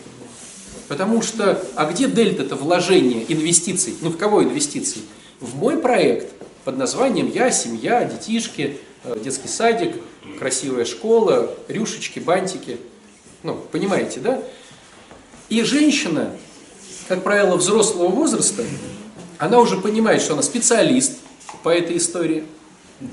Потому 0.89 1.23
что, 1.23 1.63
а 1.75 1.91
где 1.91 2.07
дельта-то 2.07 2.57
вложения, 2.57 3.25
инвестиций? 3.29 3.95
Ну, 4.01 4.11
в 4.11 4.17
кого 4.17 4.45
инвестиции? 4.45 5.01
В 5.41 5.57
мой 5.57 5.79
проект 5.79 6.33
под 6.65 6.77
названием 6.77 7.31
«Я, 7.33 7.51
семья, 7.51 8.05
детишки», 8.05 8.79
э, 9.03 9.19
детский 9.23 9.49
садик, 9.49 9.97
красивая 10.39 10.85
школа, 10.85 11.51
рюшечки, 11.69 12.19
бантики. 12.21 12.79
Ну, 13.43 13.55
понимаете, 13.73 14.21
да? 14.21 14.43
И 15.49 15.63
женщина, 15.63 16.31
как 17.09 17.23
правило, 17.23 17.57
взрослого 17.57 18.09
возраста, 18.09 18.65
она 19.39 19.59
уже 19.59 19.79
понимает, 19.79 20.23
что 20.23 20.35
она 20.35 20.43
специалист, 20.43 21.19
по 21.63 21.69
этой 21.69 21.97
истории. 21.97 22.45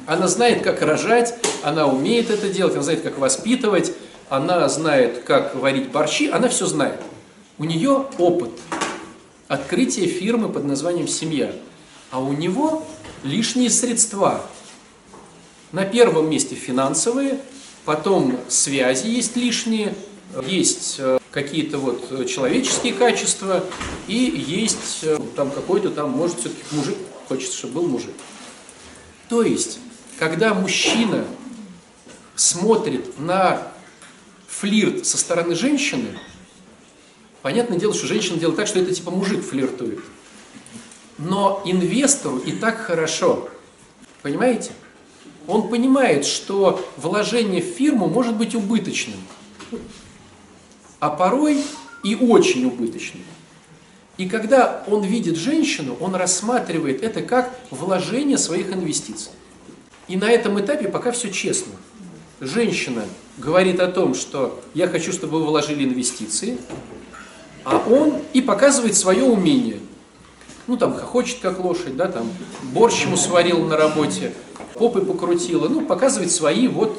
Она 0.05 0.27
знает, 0.27 0.63
как 0.63 0.81
рожать, 0.81 1.35
она 1.63 1.87
умеет 1.87 2.29
это 2.29 2.49
делать, 2.49 2.73
она 2.73 2.83
знает, 2.83 3.01
как 3.01 3.17
воспитывать, 3.17 3.93
она 4.29 4.67
знает, 4.69 5.23
как 5.23 5.55
варить 5.55 5.89
борщи, 5.91 6.29
она 6.29 6.49
все 6.49 6.65
знает. 6.65 6.99
У 7.57 7.65
нее 7.65 8.07
опыт 8.17 8.51
открытия 9.47 10.07
фирмы 10.07 10.49
под 10.49 10.65
названием 10.65 11.07
«Семья», 11.07 11.51
а 12.09 12.21
у 12.21 12.31
него 12.33 12.85
лишние 13.23 13.69
средства. 13.69 14.41
На 15.71 15.85
первом 15.85 16.29
месте 16.29 16.55
финансовые, 16.55 17.39
потом 17.85 18.37
связи 18.49 19.07
есть 19.07 19.35
лишние, 19.35 19.93
есть 20.45 20.95
э, 20.99 21.19
какие-то 21.31 21.77
вот 21.77 22.27
человеческие 22.27 22.93
качества 22.93 23.63
и 24.07 24.15
есть 24.15 24.99
э, 25.03 25.17
там 25.35 25.51
какой-то 25.51 25.89
там, 25.89 26.11
может, 26.11 26.39
все-таки 26.39 26.63
мужик, 26.71 26.97
хочется, 27.31 27.57
чтобы 27.57 27.75
был 27.75 27.87
мужик. 27.87 28.13
То 29.29 29.41
есть, 29.41 29.79
когда 30.19 30.53
мужчина 30.53 31.25
смотрит 32.35 33.17
на 33.17 33.71
флирт 34.47 35.05
со 35.05 35.17
стороны 35.17 35.55
женщины, 35.55 36.19
понятное 37.41 37.79
дело, 37.79 37.93
что 37.93 38.05
женщина 38.05 38.37
делает 38.37 38.57
так, 38.57 38.67
что 38.67 38.79
это 38.79 38.93
типа 38.93 39.11
мужик 39.11 39.45
флиртует. 39.45 40.01
Но 41.17 41.61
инвестору 41.63 42.37
и 42.39 42.51
так 42.51 42.81
хорошо. 42.81 43.49
Понимаете? 44.21 44.71
Он 45.47 45.69
понимает, 45.69 46.25
что 46.25 46.85
вложение 46.97 47.61
в 47.61 47.77
фирму 47.77 48.07
может 48.07 48.35
быть 48.35 48.55
убыточным, 48.55 49.19
а 50.99 51.09
порой 51.09 51.63
и 52.03 52.15
очень 52.15 52.65
убыточным. 52.65 53.23
И 54.21 54.29
когда 54.29 54.83
он 54.85 55.03
видит 55.03 55.35
женщину, 55.35 55.97
он 55.99 56.13
рассматривает 56.13 57.01
это 57.01 57.23
как 57.23 57.57
вложение 57.71 58.37
своих 58.37 58.71
инвестиций. 58.71 59.31
И 60.07 60.15
на 60.15 60.29
этом 60.29 60.59
этапе 60.59 60.89
пока 60.89 61.11
все 61.11 61.31
честно. 61.31 61.73
Женщина 62.39 63.03
говорит 63.39 63.79
о 63.79 63.87
том, 63.87 64.13
что 64.13 64.61
я 64.75 64.87
хочу, 64.87 65.11
чтобы 65.11 65.39
вы 65.39 65.47
вложили 65.47 65.85
инвестиции, 65.85 66.59
а 67.65 67.83
он 67.89 68.21
и 68.33 68.41
показывает 68.41 68.95
свое 68.95 69.23
умение. 69.23 69.79
Ну, 70.67 70.77
там, 70.77 70.93
хочет 70.93 71.39
как 71.39 71.59
лошадь, 71.59 71.97
да, 71.97 72.05
там, 72.07 72.29
борщ 72.73 73.05
ему 73.05 73.17
сварил 73.17 73.65
на 73.65 73.75
работе, 73.75 74.33
попы 74.75 75.01
покрутила, 75.01 75.67
ну, 75.67 75.81
показывает 75.83 76.29
свои 76.29 76.67
вот 76.67 76.95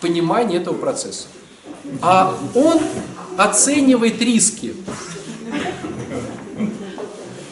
понимания 0.00 0.56
этого 0.56 0.74
процесса. 0.74 1.28
А 2.02 2.36
он 2.56 2.80
оценивает 3.38 4.20
риски. 4.20 4.74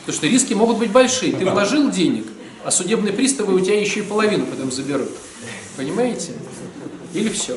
Потому 0.02 0.16
что 0.16 0.26
риски 0.26 0.54
могут 0.54 0.78
быть 0.78 0.90
большие. 0.90 1.32
Ты 1.32 1.44
вложил 1.44 1.90
денег, 1.90 2.26
а 2.64 2.70
судебные 2.70 3.12
приставы 3.12 3.54
у 3.54 3.60
тебя 3.60 3.80
еще 3.80 4.00
и 4.00 4.02
половину 4.02 4.46
потом 4.46 4.72
заберут. 4.72 5.10
Понимаете? 5.76 6.32
Или 7.14 7.28
все. 7.28 7.56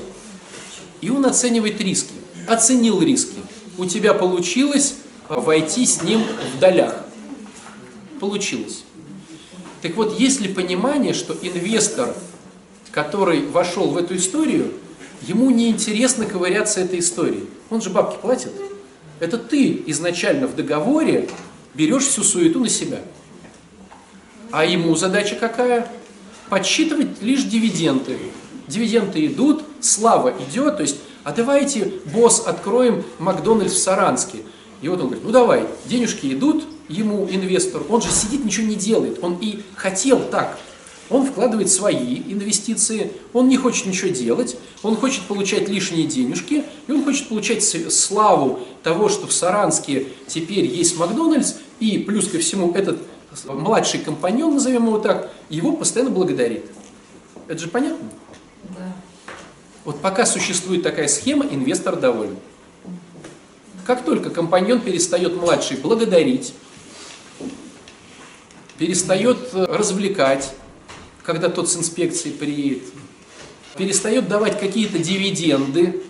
И 1.02 1.10
он 1.10 1.26
оценивает 1.26 1.82
риски. 1.82 2.14
Оценил 2.48 3.02
риски. 3.02 3.38
У 3.78 3.86
тебя 3.86 4.14
получилось 4.14 4.96
войти 5.28 5.86
с 5.86 6.04
ним 6.04 6.22
в 6.56 6.60
долях. 6.60 7.04
Получилось. 8.20 8.84
Так 9.82 9.96
вот, 9.96 10.20
есть 10.20 10.40
ли 10.42 10.48
понимание, 10.48 11.14
что 11.14 11.36
инвестор, 11.42 12.16
который 12.92 13.46
вошел 13.48 13.90
в 13.90 13.98
эту 13.98 14.16
историю, 14.16 14.72
ему 15.24 15.50
не 15.50 15.70
интересно 15.70 16.26
ковыряться 16.26 16.80
этой 16.80 17.00
историей. 17.00 17.48
Он 17.70 17.82
же 17.82 17.90
бабки 17.90 18.20
платит. 18.22 18.52
Это 19.20 19.38
ты 19.38 19.84
изначально 19.88 20.48
в 20.48 20.56
договоре 20.56 21.30
берешь 21.76 22.06
всю 22.06 22.24
суету 22.24 22.60
на 22.60 22.70
себя. 22.70 23.02
А 24.52 24.66
ему 24.66 24.96
задача 24.96 25.36
какая? 25.36 25.88
Подсчитывать 26.50 27.22
лишь 27.22 27.44
дивиденды. 27.44 28.18
Дивиденды 28.68 29.26
идут, 29.26 29.64
слава 29.80 30.34
идет, 30.50 30.78
то 30.78 30.84
есть, 30.84 30.98
а 31.24 31.32
давайте, 31.32 31.94
босс, 32.14 32.44
откроем 32.46 33.04
Макдональдс 33.20 33.74
в 33.74 33.78
Саранске. 33.78 34.40
И 34.82 34.88
вот 34.88 35.00
он 35.00 35.08
говорит, 35.08 35.24
ну 35.26 35.32
давай, 35.32 35.68
денежки 35.86 36.28
идут 36.28 36.64
ему, 36.88 37.28
инвестору, 37.30 37.86
он 37.90 38.02
же 38.02 38.10
сидит, 38.12 38.46
ничего 38.46 38.68
не 38.68 38.76
делает, 38.76 39.20
он 39.22 39.38
и 39.42 39.62
хотел 39.76 40.20
так. 40.20 40.58
Он 41.10 41.26
вкладывает 41.26 41.70
свои 41.70 42.18
инвестиции, 42.18 43.12
он 43.32 43.48
не 43.48 43.58
хочет 43.58 43.86
ничего 43.86 44.10
делать, 44.10 44.58
он 44.82 44.96
хочет 44.96 45.22
получать 45.24 45.70
лишние 45.70 46.08
денежки, 46.08 46.64
и 46.88 46.92
он 46.92 47.04
хочет 47.04 47.28
получать 47.28 47.64
славу 47.64 48.60
того, 48.82 49.08
что 49.10 49.28
в 49.28 49.34
Саранске 49.34 50.08
теперь 50.28 50.66
есть 50.66 50.98
Макдональдс, 50.98 51.54
и 51.80 51.98
плюс 52.00 52.30
ко 52.30 52.40
всему 52.40 52.74
этот 52.74 53.00
младший 53.46 54.00
компаньон, 54.00 54.54
назовем 54.54 54.86
его 54.86 55.00
так, 55.00 55.32
его 55.50 55.74
постоянно 55.74 56.12
благодарит. 56.12 56.66
Это 57.48 57.60
же 57.60 57.68
понятно? 57.68 58.10
Да. 58.70 58.96
Вот 59.84 60.02
пока 60.02 60.26
существует 60.26 60.84
такая 60.84 61.08
схема, 61.08 61.46
инвестор 61.46 61.96
доволен. 61.96 62.38
Как 63.86 64.04
только 64.04 64.32
компаньон 64.32 64.82
перестает 64.82 65.36
младший 65.36 65.78
благодарить, 65.78 66.54
перестает 68.80 69.38
э, 69.54 69.66
развлекать, 69.66 70.56
когда 71.24 71.50
тот 71.50 71.70
с 71.70 71.78
инспекцией 71.78 72.36
приедет, 72.36 72.84
перестает 73.78 74.28
давать 74.28 74.60
какие-то 74.60 74.98
дивиденды, 74.98 76.02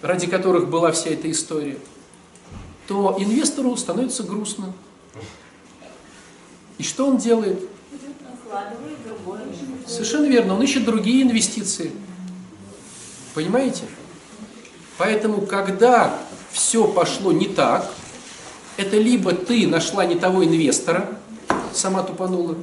ради 0.00 0.26
которых 0.26 0.68
была 0.68 0.92
вся 0.92 1.10
эта 1.10 1.30
история, 1.30 1.78
то 2.88 3.14
инвестору 3.18 3.76
становится 3.76 4.22
грустно. 4.22 4.72
И 6.78 6.82
что 6.82 7.06
он 7.06 7.18
делает? 7.18 7.68
Совершенно 9.86 10.24
верно, 10.24 10.54
он 10.54 10.62
ищет 10.62 10.86
другие 10.86 11.22
инвестиции. 11.22 11.92
Понимаете? 13.34 13.84
Поэтому, 14.96 15.42
когда 15.42 16.18
все 16.50 16.88
пошло 16.88 17.30
не 17.30 17.46
так, 17.46 17.92
это 18.78 18.96
либо 18.96 19.32
ты 19.32 19.66
нашла 19.66 20.06
не 20.06 20.14
того 20.14 20.42
инвестора, 20.44 21.18
сама 21.74 22.02
тупанула, 22.02 22.56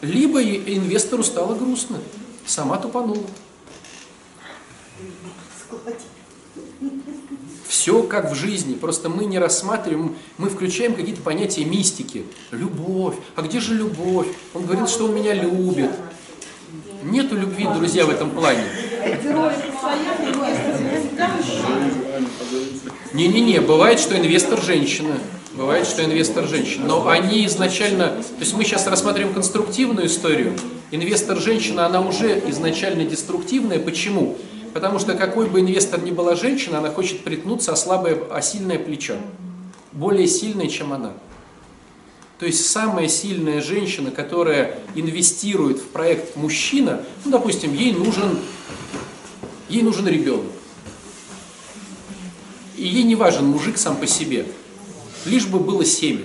либо 0.00 0.40
инвестору 0.42 1.24
стало 1.24 1.56
грустно, 1.56 1.98
сама 2.46 2.76
тупанула. 2.76 3.26
Все 7.70 8.02
как 8.02 8.32
в 8.32 8.34
жизни, 8.34 8.74
просто 8.74 9.08
мы 9.08 9.26
не 9.26 9.38
рассматриваем, 9.38 10.16
мы 10.38 10.50
включаем 10.50 10.92
какие-то 10.96 11.22
понятия 11.22 11.64
мистики. 11.64 12.24
Любовь. 12.50 13.14
А 13.36 13.42
где 13.42 13.60
же 13.60 13.76
любовь? 13.76 14.26
Он 14.54 14.64
говорил, 14.64 14.88
что 14.88 15.04
он 15.04 15.14
меня 15.14 15.34
любит. 15.34 15.92
Нету 17.04 17.36
любви, 17.36 17.68
друзья, 17.72 18.06
в 18.06 18.10
этом 18.10 18.30
плане. 18.30 18.64
Не-не-не, 23.12 23.60
бывает, 23.60 24.00
что 24.00 24.18
инвестор 24.18 24.60
женщина. 24.60 25.16
Бывает, 25.54 25.86
что 25.86 26.04
инвестор 26.04 26.48
женщина. 26.48 26.86
Но 26.86 27.08
они 27.08 27.46
изначально... 27.46 28.08
То 28.08 28.40
есть 28.40 28.52
мы 28.54 28.64
сейчас 28.64 28.88
рассматриваем 28.88 29.32
конструктивную 29.32 30.08
историю. 30.08 30.56
Инвестор 30.90 31.38
женщина, 31.38 31.86
она 31.86 32.00
уже 32.00 32.42
изначально 32.48 33.04
деструктивная. 33.04 33.78
Почему? 33.78 34.36
Потому 34.72 34.98
что 34.98 35.14
какой 35.14 35.48
бы 35.48 35.60
инвестор 35.60 36.00
ни 36.00 36.10
была 36.10 36.36
женщина, 36.36 36.78
она 36.78 36.90
хочет 36.90 37.24
притнуться 37.24 37.72
о 37.72 37.76
слабое, 37.76 38.18
о 38.30 38.40
сильное 38.40 38.78
плечо. 38.78 39.16
Более 39.92 40.28
сильное, 40.28 40.68
чем 40.68 40.92
она. 40.92 41.12
То 42.38 42.46
есть 42.46 42.70
самая 42.70 43.06
сильная 43.08 43.60
женщина, 43.60 44.10
которая 44.10 44.78
инвестирует 44.94 45.78
в 45.78 45.88
проект 45.88 46.36
мужчина, 46.36 47.02
ну, 47.24 47.32
допустим, 47.32 47.74
ей 47.74 47.92
нужен, 47.92 48.38
ей 49.68 49.82
нужен 49.82 50.08
ребенок. 50.08 50.46
И 52.76 52.86
ей 52.86 53.02
не 53.02 53.14
важен 53.14 53.44
мужик 53.44 53.76
сам 53.76 53.96
по 53.96 54.06
себе, 54.06 54.46
лишь 55.26 55.46
бы 55.46 55.58
было 55.58 55.84
семя. 55.84 56.24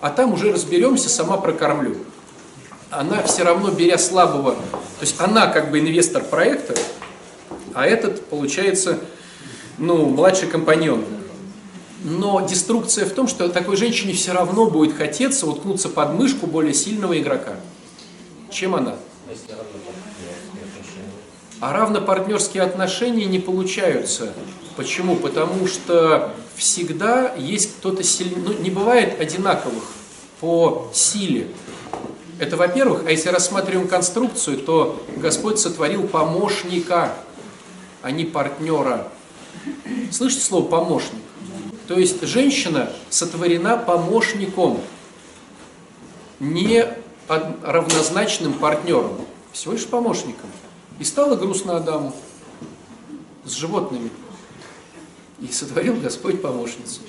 А 0.00 0.10
там 0.10 0.34
уже 0.34 0.52
разберемся, 0.52 1.08
сама 1.08 1.38
прокормлю. 1.38 1.96
Она 2.90 3.22
все 3.22 3.44
равно, 3.44 3.70
беря 3.70 3.96
слабого, 3.96 4.52
то 4.54 5.00
есть 5.00 5.18
она 5.18 5.46
как 5.46 5.70
бы 5.70 5.80
инвестор 5.80 6.22
проекта, 6.22 6.74
а 7.74 7.86
этот, 7.86 8.24
получается, 8.26 9.00
ну, 9.78 10.06
младший 10.06 10.48
компаньон. 10.48 11.04
Но 12.04 12.46
деструкция 12.46 13.06
в 13.06 13.10
том, 13.10 13.26
что 13.28 13.48
такой 13.48 13.76
женщине 13.76 14.12
все 14.12 14.32
равно 14.32 14.70
будет 14.70 14.96
хотеться 14.96 15.46
уткнуться 15.46 15.88
под 15.88 16.12
мышку 16.14 16.46
более 16.46 16.74
сильного 16.74 17.18
игрока, 17.18 17.56
чем 18.50 18.74
она. 18.74 18.96
А 21.60 21.72
равнопартнерские 21.72 22.62
отношения 22.62 23.24
не 23.24 23.38
получаются. 23.38 24.34
Почему? 24.76 25.16
Потому 25.16 25.66
что 25.66 26.34
всегда 26.56 27.32
есть 27.36 27.76
кто-то 27.78 28.02
сильный, 28.02 28.42
ну 28.42 28.52
не 28.52 28.70
бывает 28.70 29.20
одинаковых 29.20 29.84
по 30.40 30.90
силе. 30.92 31.48
Это 32.38 32.56
во-первых, 32.56 33.04
а 33.06 33.10
если 33.10 33.28
рассматриваем 33.30 33.88
конструкцию, 33.88 34.58
то 34.58 35.02
Господь 35.16 35.58
сотворил 35.58 36.06
помощника, 36.06 37.14
а 38.04 38.10
не 38.10 38.26
партнера. 38.26 39.10
Слышите 40.12 40.44
слово 40.44 40.68
помощник? 40.68 41.22
То 41.88 41.98
есть 41.98 42.22
женщина 42.22 42.92
сотворена 43.08 43.78
помощником, 43.78 44.78
не 46.38 46.86
равнозначным 47.28 48.52
партнером, 48.52 49.16
всего 49.52 49.72
лишь 49.72 49.86
помощником. 49.86 50.50
И 50.98 51.04
стало 51.04 51.36
грустно 51.36 51.78
Адаму 51.78 52.14
с 53.44 53.52
животными. 53.52 54.10
И 55.40 55.50
сотворил 55.50 55.96
Господь 55.96 56.42
помощницу. 56.42 57.00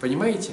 Понимаете? 0.00 0.52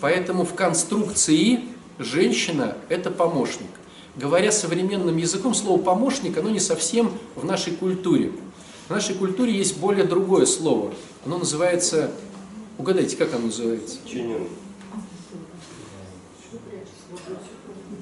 Поэтому 0.00 0.44
в 0.44 0.54
конструкции 0.54 1.60
женщина– 2.00 2.76
это 2.88 3.12
помощник. 3.12 3.70
Говоря 4.16 4.50
современным 4.50 5.16
языком, 5.16 5.54
слово 5.54 5.80
«помощник» 5.80 6.36
оно 6.36 6.50
не 6.50 6.60
совсем 6.60 7.12
в 7.36 7.44
нашей 7.44 7.74
культуре. 7.74 8.32
В 8.86 8.90
нашей 8.90 9.14
культуре 9.14 9.52
есть 9.52 9.78
более 9.78 10.04
другое 10.04 10.46
слово. 10.46 10.92
Оно 11.24 11.38
называется 11.38 12.10
Угадайте, 12.78 13.16
как 13.16 13.32
оно 13.32 13.46
называется? 13.46 13.96
Подчиненный. 13.98 14.48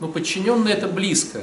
Ну, 0.01 0.09
подчиненный 0.09 0.73
это 0.73 0.89
близко. 0.89 1.43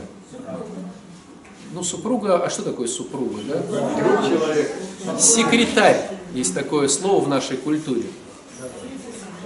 Ну, 1.73 1.83
супруга, 1.83 2.43
а 2.43 2.49
что 2.49 2.63
такое 2.63 2.87
супруга, 2.87 3.39
да? 3.47 5.17
Секретарь. 5.17 6.09
Есть 6.33 6.53
такое 6.53 6.89
слово 6.89 7.23
в 7.23 7.29
нашей 7.29 7.55
культуре. 7.55 8.03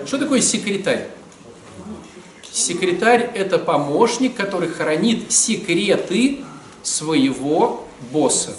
Что 0.06 0.18
такое 0.18 0.42
секретарь? 0.42 1.10
Секретарь– 2.52 3.32
это 3.36 3.60
помощник, 3.60 4.36
который 4.36 4.70
хранит 4.70 5.32
секреты 5.32 6.44
своего 6.82 7.86
босса. 8.12 8.56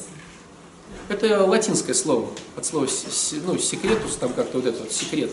Это 1.08 1.44
латинское 1.44 1.94
слово, 1.94 2.28
от 2.56 2.66
слова 2.66 2.88
ну, 3.44 3.58
секретус, 3.58 4.16
там 4.16 4.32
как-то 4.32 4.58
вот 4.58 4.66
это 4.66 4.82
вот, 4.82 4.92
секрет. 4.92 5.30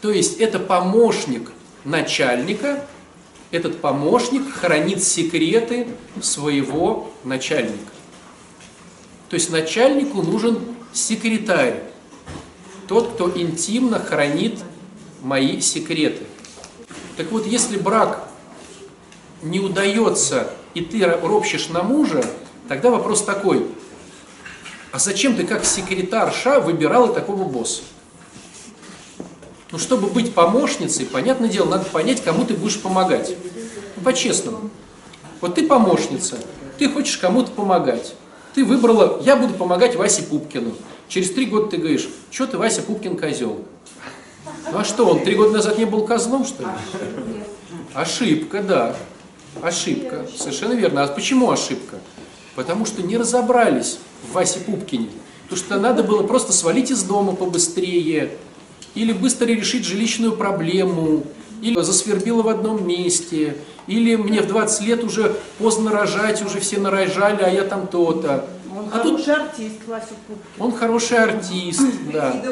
То 0.00 0.10
есть 0.10 0.40
это 0.40 0.58
помощник 0.58 1.52
начальника, 1.84 2.84
этот 3.52 3.80
помощник 3.80 4.52
хранит 4.52 5.04
секреты 5.04 5.86
своего 6.20 7.12
начальника. 7.22 7.92
То 9.28 9.34
есть 9.34 9.50
начальнику 9.50 10.20
нужен 10.20 10.58
секретарь, 10.92 11.84
тот, 12.88 13.12
кто 13.14 13.30
интимно 13.38 14.00
хранит 14.00 14.58
мои 15.22 15.60
секреты. 15.60 16.24
Так 17.16 17.30
вот, 17.30 17.46
если 17.46 17.76
брак 17.76 18.28
не 19.42 19.60
удается, 19.60 20.50
и 20.74 20.80
ты 20.80 21.06
ропщешь 21.06 21.68
на 21.68 21.84
мужа, 21.84 22.24
тогда 22.68 22.90
вопрос 22.90 23.22
такой, 23.22 23.66
а 24.92 24.98
зачем 24.98 25.34
ты 25.34 25.44
как 25.44 25.64
секретарша 25.64 26.60
выбирала 26.60 27.12
такого 27.12 27.44
босса? 27.44 27.82
Ну, 29.70 29.78
чтобы 29.78 30.08
быть 30.08 30.34
помощницей, 30.34 31.06
понятное 31.06 31.48
дело, 31.48 31.70
надо 31.70 31.86
понять, 31.86 32.22
кому 32.22 32.44
ты 32.44 32.52
будешь 32.52 32.78
помогать. 32.78 33.34
Ну, 33.96 34.02
по-честному. 34.02 34.70
Вот 35.40 35.54
ты 35.54 35.66
помощница, 35.66 36.36
ты 36.78 36.90
хочешь 36.90 37.16
кому-то 37.16 37.50
помогать. 37.50 38.14
Ты 38.54 38.66
выбрала, 38.66 39.20
я 39.22 39.36
буду 39.36 39.54
помогать 39.54 39.96
Васе 39.96 40.22
Пупкину. 40.24 40.74
Через 41.08 41.32
три 41.32 41.46
года 41.46 41.68
ты 41.68 41.78
говоришь, 41.78 42.08
что 42.30 42.46
ты, 42.46 42.58
Вася 42.58 42.82
Пупкин, 42.82 43.16
козел. 43.16 43.64
Ну 44.70 44.78
а 44.78 44.84
что, 44.84 45.06
он 45.06 45.24
три 45.24 45.34
года 45.34 45.52
назад 45.52 45.78
не 45.78 45.86
был 45.86 46.06
козлом, 46.06 46.44
что 46.44 46.64
ли? 46.64 46.68
Ошибка, 47.94 48.62
да. 48.62 48.96
Ошибка. 49.62 50.26
Совершенно 50.36 50.74
верно. 50.74 51.02
А 51.02 51.08
почему 51.08 51.50
ошибка? 51.50 51.98
Потому 52.54 52.84
что 52.86 53.02
не 53.02 53.16
разобрались 53.16 53.98
в 54.28 54.32
Васе 54.32 54.60
Пупкине. 54.60 55.08
Потому 55.44 55.58
что 55.58 55.80
надо 55.80 56.02
было 56.02 56.22
просто 56.22 56.52
свалить 56.52 56.90
из 56.90 57.02
дома 57.02 57.34
побыстрее, 57.34 58.30
или 58.94 59.12
быстро 59.12 59.46
решить 59.46 59.84
жилищную 59.84 60.36
проблему, 60.36 61.24
или 61.62 61.80
засвербило 61.80 62.42
в 62.42 62.48
одном 62.48 62.86
месте, 62.86 63.56
или 63.86 64.16
мне 64.16 64.40
в 64.40 64.46
20 64.46 64.82
лет 64.82 65.04
уже 65.04 65.36
поздно 65.58 65.92
рожать, 65.92 66.42
уже 66.42 66.60
все 66.60 66.78
нарожали, 66.78 67.42
а 67.42 67.48
я 67.48 67.64
там 67.64 67.86
то-то. 67.86 68.46
Он 68.74 68.88
а 68.92 68.98
хороший 68.98 69.24
тут 69.24 69.28
артист, 69.28 69.76
Вася 69.86 70.14
Пупкин. 70.26 70.62
он 70.62 70.72
хороший 70.72 71.18
артист, 71.18 71.82
да. 72.12 72.42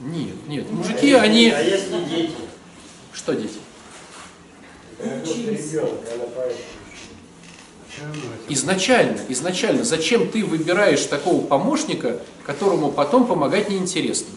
Нет, 0.00 0.34
нет, 0.46 0.70
мужики, 0.70 1.12
они... 1.12 1.50
А 1.50 1.60
если 1.60 2.04
дети? 2.04 2.34
Что 3.12 3.34
дети? 3.34 3.58
Поет. 4.98 6.56
Изначально, 8.48 9.18
изначально, 9.28 9.84
зачем 9.84 10.28
ты 10.28 10.44
выбираешь 10.44 11.04
такого 11.04 11.44
помощника, 11.44 12.20
которому 12.46 12.90
потом 12.90 13.26
помогать 13.26 13.68
неинтересно? 13.68 14.28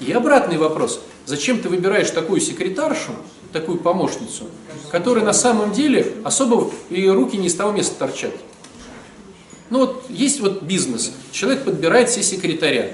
И 0.00 0.12
обратный 0.12 0.56
вопрос. 0.56 1.00
Зачем 1.26 1.60
ты 1.60 1.68
выбираешь 1.68 2.10
такую 2.10 2.40
секретаршу, 2.40 3.12
такую 3.52 3.78
помощницу, 3.78 4.44
которая 4.90 5.24
на 5.24 5.32
самом 5.32 5.72
деле 5.72 6.14
особо 6.24 6.70
и 6.88 7.06
руки 7.08 7.36
не 7.36 7.48
с 7.48 7.54
того 7.54 7.72
места 7.72 7.98
торчат? 7.98 8.32
Ну 9.70 9.80
вот 9.80 10.04
есть 10.08 10.40
вот 10.40 10.62
бизнес, 10.62 11.12
человек 11.32 11.64
подбирает 11.64 12.08
себе 12.08 12.22
секретаря, 12.22 12.92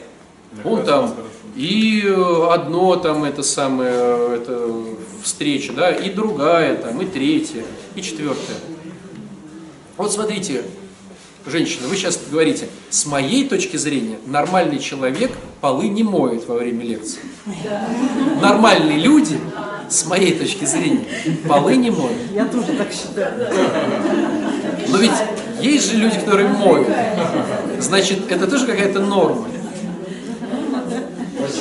он 0.64 0.84
там 0.84 1.14
и 1.56 2.02
э, 2.04 2.46
одно 2.50 2.96
там 2.96 3.22
это 3.22 3.44
самое, 3.44 3.92
э, 3.94 4.38
это 4.40 4.72
встреча, 5.22 5.72
да, 5.72 5.92
и 5.92 6.10
другая 6.10 6.76
там, 6.76 7.00
и 7.00 7.06
третья, 7.06 7.62
и 7.94 8.02
четвертая. 8.02 8.56
Вот 9.96 10.12
смотрите, 10.12 10.64
женщина, 11.46 11.86
вы 11.86 11.94
сейчас 11.96 12.18
говорите, 12.30 12.66
с 12.90 13.06
моей 13.06 13.48
точки 13.48 13.76
зрения, 13.76 14.18
нормальный 14.26 14.80
человек 14.80 15.30
полы 15.60 15.88
не 15.88 16.02
моет 16.02 16.48
во 16.48 16.56
время 16.56 16.84
лекции. 16.84 17.20
Нормальные 18.42 18.98
люди, 18.98 19.38
с 19.88 20.04
моей 20.06 20.36
точки 20.36 20.64
зрения, 20.64 21.04
полы 21.46 21.76
не 21.76 21.90
моют. 21.90 22.18
Я 22.32 22.46
тоже 22.46 22.72
так 22.76 22.88
считаю. 22.92 23.48
Но 24.88 24.98
ведь 24.98 25.12
есть 25.60 25.90
же 25.90 25.96
люди, 25.96 26.18
которые 26.18 26.48
моют. 26.48 26.88
Значит, 27.78 28.30
это 28.32 28.48
тоже 28.48 28.66
какая-то 28.66 28.98
норма. 28.98 29.46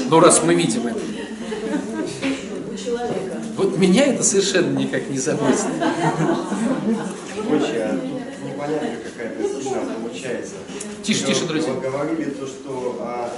Ну, 0.09 0.19
раз 0.19 0.41
мы 0.43 0.55
видим 0.55 0.87
это. 0.87 0.99
Вот 3.57 3.77
меня 3.77 4.05
это 4.05 4.23
совершенно 4.23 4.75
никак 4.75 5.07
не 5.09 5.19
заботит. 5.19 5.67
Непонятно 8.67 8.97
какая-то 9.03 9.61
стена 9.61 9.81
получается. 10.01 10.55
Тише, 11.03 11.25
тише, 11.25 11.45
друзья. 11.45 11.73
Вы 11.73 11.81
говорили 11.81 12.29
то, 12.29 12.47
что 12.47 12.97
а, 13.01 13.29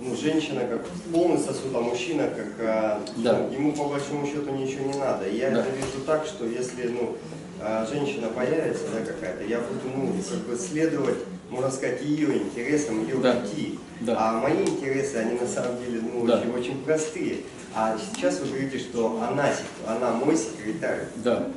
ну, 0.00 0.16
женщина 0.16 0.60
как 0.66 0.86
полный 1.12 1.38
сосуд, 1.38 1.74
а 1.74 1.80
мужчина 1.80 2.28
как 2.28 2.46
а, 2.60 3.02
Да. 3.16 3.38
ну, 3.38 3.52
ему 3.52 3.72
по 3.72 3.84
большому 3.86 4.26
счету 4.26 4.50
ничего 4.52 4.86
не 4.92 4.98
надо. 4.98 5.26
И 5.28 5.38
я 5.38 5.50
Да. 5.50 5.60
это 5.60 5.70
вижу 5.70 6.04
так, 6.06 6.24
что 6.24 6.44
если 6.46 6.88
ну, 6.88 7.16
а, 7.60 7.86
женщина 7.90 8.28
появится, 8.28 8.84
да, 8.94 9.04
какая-то, 9.04 9.44
я 9.44 9.58
буду 9.58 9.80
ну, 9.96 10.12
как 10.28 10.38
бы 10.46 10.56
следовать, 10.56 11.18
можно 11.50 11.70
сказать, 11.70 12.02
ее 12.02 12.38
интересам, 12.38 13.02
ее 13.04 13.16
Да. 13.16 13.34
пути. 13.34 13.78
Да. 14.00 14.16
А 14.18 14.40
мои 14.40 14.62
интересы, 14.62 15.16
они 15.16 15.38
на 15.38 15.46
самом 15.48 15.78
деле 15.84 16.00
ну, 16.00 16.26
Да. 16.26 16.38
очень, 16.38 16.52
очень 16.52 16.84
простые. 16.84 17.38
А 17.74 17.96
сейчас 17.98 18.40
вы 18.40 18.48
говорите, 18.48 18.78
что 18.78 19.20
она, 19.28 19.52
она 19.86 20.12
мой 20.12 20.36
секретарь. 20.36 21.06
Да. 21.16 21.48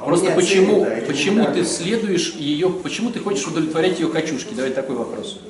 А 0.00 0.04
Просто 0.04 0.30
почему, 0.32 0.84
цель-то 0.84 1.06
почему 1.06 1.44
ты 1.52 1.64
следуешь 1.64 2.32
ее, 2.34 2.70
почему 2.70 3.10
ты 3.10 3.20
хочешь 3.20 3.46
удовлетворять 3.46 4.00
ее 4.00 4.08
хочушки? 4.08 4.54
Давай 4.54 4.70
такой 4.70 4.96
вопрос. 4.96 5.40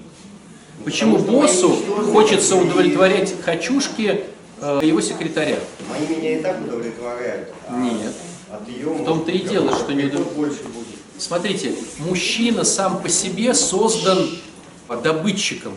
Почему 0.84 1.18
Потому 1.18 1.42
боссу 1.42 1.68
хочется 2.12 2.56
удовлетворять 2.56 3.32
хочушки 3.44 4.24
э, 4.60 4.80
его 4.82 5.00
секретаря? 5.00 5.58
Мои 5.88 6.16
меня 6.16 6.38
и 6.38 6.42
так 6.42 6.60
удовлетворяют. 6.60 7.50
а 7.68 7.78
Нет. 7.78 8.12
В 8.50 9.04
том-то 9.04 9.30
и 9.30 9.38
дело, 9.38 9.72
что 9.76 9.92
не 9.92 10.02
удов- 10.04 10.34
больше 10.34 10.64
будет. 10.64 10.98
Смотрите, 11.16 11.74
мужчина 11.98 12.64
сам 12.64 13.00
по 13.00 13.08
себе 13.08 13.54
создан 13.54 14.30
добытчиком 15.04 15.74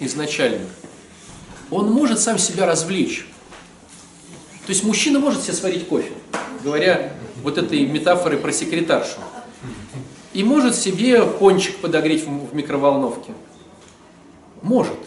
изначально. 0.00 0.66
Он 1.70 1.90
может 1.90 2.20
сам 2.20 2.38
себя 2.38 2.66
развлечь. 2.66 3.26
То 4.66 4.72
есть 4.72 4.84
мужчина 4.84 5.20
может 5.20 5.42
себе 5.44 5.54
сварить 5.54 5.86
кофе, 5.86 6.12
говоря 6.66 7.12
вот 7.44 7.58
этой 7.58 7.86
метафорой 7.86 8.38
про 8.38 8.50
секретаршу. 8.50 9.20
И 10.32 10.42
может 10.42 10.74
себе 10.74 11.22
пончик 11.22 11.76
подогреть 11.76 12.24
в 12.26 12.54
микроволновке. 12.54 13.32
Может. 14.62 14.98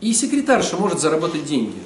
И 0.00 0.14
секретарша 0.14 0.76
может 0.78 1.00
заработать 1.00 1.44
деньги. 1.44 1.78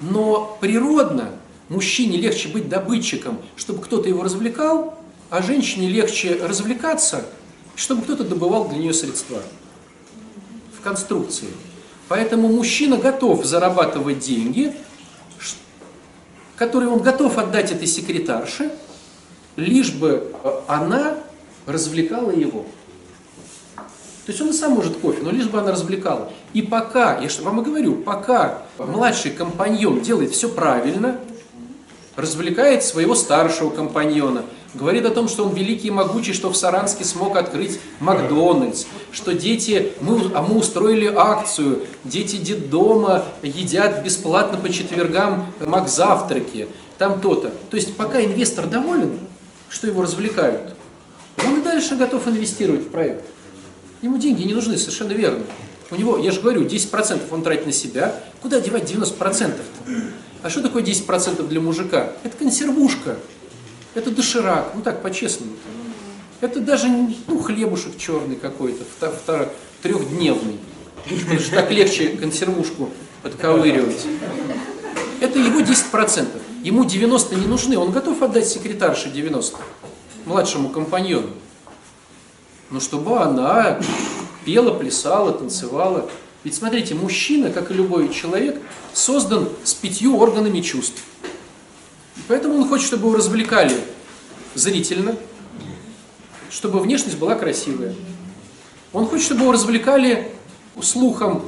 Но 0.00 0.56
природно 0.60 1.30
мужчине 1.68 2.16
легче 2.16 2.48
быть 2.48 2.70
добытчиком, 2.70 3.38
чтобы 3.54 3.82
кто-то 3.82 4.08
его 4.08 4.22
развлекал, 4.22 4.98
а 5.28 5.42
женщине 5.42 5.88
легче 5.88 6.40
развлекаться, 6.42 7.26
чтобы 7.74 8.02
кто-то 8.02 8.24
добывал 8.24 8.68
для 8.68 8.78
нее 8.78 8.94
средства 8.94 9.42
в 10.76 10.82
конструкции. 10.82 11.48
Поэтому 12.08 12.48
мужчина 12.48 12.96
готов 12.96 13.44
зарабатывать 13.44 14.20
деньги, 14.20 14.74
которые 16.56 16.90
он 16.90 17.00
готов 17.00 17.38
отдать 17.38 17.70
этой 17.70 17.86
секретарше, 17.86 18.70
лишь 19.56 19.92
бы 19.92 20.32
э, 20.42 20.60
она 20.66 21.18
развлекала 21.66 22.30
его. 22.30 22.66
То 23.76 24.32
есть 24.32 24.40
он 24.40 24.48
и 24.48 24.52
сам 24.52 24.72
может 24.72 24.96
кофе, 24.96 25.22
но 25.22 25.30
лишь 25.30 25.46
бы 25.46 25.60
она 25.60 25.70
развлекала. 25.70 26.32
И 26.52 26.62
пока, 26.62 27.18
я 27.18 27.28
вам 27.42 27.60
и 27.60 27.64
говорю, 27.64 27.96
пока 27.96 28.62
младший 28.78 29.30
компаньон 29.30 30.00
делает 30.00 30.32
все 30.32 30.48
правильно, 30.48 31.20
развлекает 32.16 32.82
своего 32.82 33.14
старшего 33.14 33.70
компаньона, 33.70 34.42
говорит 34.76 35.04
о 35.06 35.10
том, 35.10 35.28
что 35.28 35.44
он 35.44 35.54
великий 35.54 35.88
и 35.88 35.90
могучий, 35.90 36.32
что 36.32 36.50
в 36.50 36.56
Саранске 36.56 37.04
смог 37.04 37.36
открыть 37.36 37.80
Макдональдс, 38.00 38.84
что 39.12 39.32
дети, 39.32 39.92
мы, 40.00 40.30
а 40.34 40.42
мы 40.42 40.56
устроили 40.58 41.12
акцию, 41.14 41.82
дети 42.04 42.36
детдома 42.36 43.24
едят 43.42 44.04
бесплатно 44.04 44.58
по 44.58 44.68
четвергам 44.70 45.52
Макзавтраки, 45.60 46.68
там 46.98 47.20
то-то. 47.20 47.52
То 47.70 47.76
есть 47.76 47.96
пока 47.96 48.22
инвестор 48.22 48.66
доволен, 48.66 49.18
что 49.68 49.86
его 49.86 50.02
развлекают, 50.02 50.74
он 51.44 51.60
и 51.60 51.62
дальше 51.62 51.96
готов 51.96 52.26
инвестировать 52.28 52.82
в 52.82 52.90
проект. 52.90 53.24
Ему 54.02 54.18
деньги 54.18 54.42
не 54.42 54.54
нужны, 54.54 54.76
совершенно 54.76 55.12
верно. 55.12 55.44
У 55.90 55.96
него, 55.96 56.18
я 56.18 56.32
же 56.32 56.40
говорю, 56.40 56.64
10% 56.64 57.22
он 57.30 57.42
тратит 57.42 57.66
на 57.66 57.72
себя. 57.72 58.14
Куда 58.42 58.60
девать 58.60 58.90
90%? 58.90 59.18
-то? 59.18 60.10
А 60.42 60.50
что 60.50 60.62
такое 60.62 60.82
10% 60.82 61.46
для 61.48 61.60
мужика? 61.60 62.12
Это 62.22 62.36
консервушка. 62.36 63.16
Это 63.96 64.10
доширак. 64.10 64.72
Ну 64.74 64.82
так, 64.82 65.00
по-честному. 65.00 65.52
Это 66.42 66.60
даже 66.60 66.86
ну, 66.86 67.38
хлебушек 67.38 67.96
черный 67.96 68.36
какой-то, 68.36 68.84
трехдневный. 69.82 70.58
Потому 71.08 71.40
что 71.40 71.50
так 71.56 71.70
легче 71.70 72.10
консервушку 72.10 72.90
подковыривать. 73.22 74.06
Это 75.20 75.38
его 75.38 75.60
10%. 75.60 76.26
Ему 76.62 76.84
90 76.84 77.36
не 77.36 77.46
нужны. 77.46 77.78
Он 77.78 77.90
готов 77.90 78.20
отдать 78.20 78.46
секретарше 78.46 79.08
90, 79.08 79.56
младшему 80.26 80.68
компаньону. 80.68 81.30
Но 82.70 82.80
чтобы 82.80 83.18
она 83.18 83.80
пела, 84.44 84.74
плясала, 84.74 85.32
танцевала. 85.32 86.10
Ведь 86.44 86.54
смотрите, 86.54 86.94
мужчина, 86.94 87.50
как 87.50 87.70
и 87.70 87.74
любой 87.74 88.12
человек, 88.12 88.60
создан 88.92 89.48
с 89.64 89.72
пятью 89.72 90.18
органами 90.18 90.60
чувств. 90.60 91.02
Поэтому 92.28 92.56
он 92.56 92.68
хочет, 92.68 92.86
чтобы 92.86 93.08
его 93.08 93.16
развлекали 93.16 93.76
зрительно, 94.54 95.16
чтобы 96.50 96.80
внешность 96.80 97.18
была 97.18 97.34
красивая. 97.34 97.94
Он 98.92 99.06
хочет, 99.06 99.26
чтобы 99.26 99.42
его 99.42 99.52
развлекали 99.52 100.28
слухом, 100.80 101.42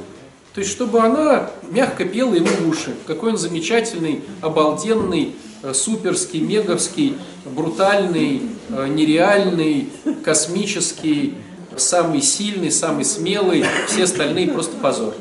то 0.53 0.61
есть 0.61 0.71
чтобы 0.71 0.99
она 1.01 1.51
мягко 1.69 2.05
пела 2.05 2.33
ему 2.33 2.47
в 2.47 2.69
уши, 2.69 2.95
какой 3.05 3.31
он 3.31 3.37
замечательный, 3.37 4.23
обалденный, 4.41 5.35
э, 5.63 5.73
суперский, 5.73 6.39
меговский, 6.39 7.17
брутальный, 7.45 8.41
э, 8.69 8.87
нереальный, 8.87 9.89
космический, 10.23 11.35
самый 11.75 12.21
сильный, 12.21 12.71
самый 12.71 13.05
смелый, 13.05 13.65
все 13.87 14.03
остальные 14.03 14.49
просто 14.49 14.75
позор. 14.77 15.13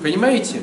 Понимаете? 0.00 0.62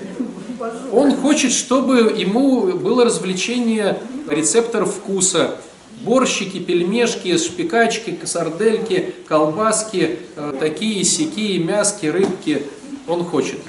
Он 0.91 1.15
хочет, 1.15 1.51
чтобы 1.51 2.13
ему 2.17 2.73
было 2.73 3.05
развлечение 3.05 3.99
рецепторов 4.29 4.95
вкуса. 4.95 5.55
Борщики, 6.01 6.59
пельмешки, 6.59 7.37
шпикачки, 7.37 8.19
сардельки, 8.25 9.15
колбаски, 9.27 10.19
э, 10.35 10.53
такие, 10.59 11.03
сякие, 11.03 11.59
мяски, 11.59 12.07
рыбки. 12.07 12.67
Он 13.07 13.23
хочет. 13.23 13.59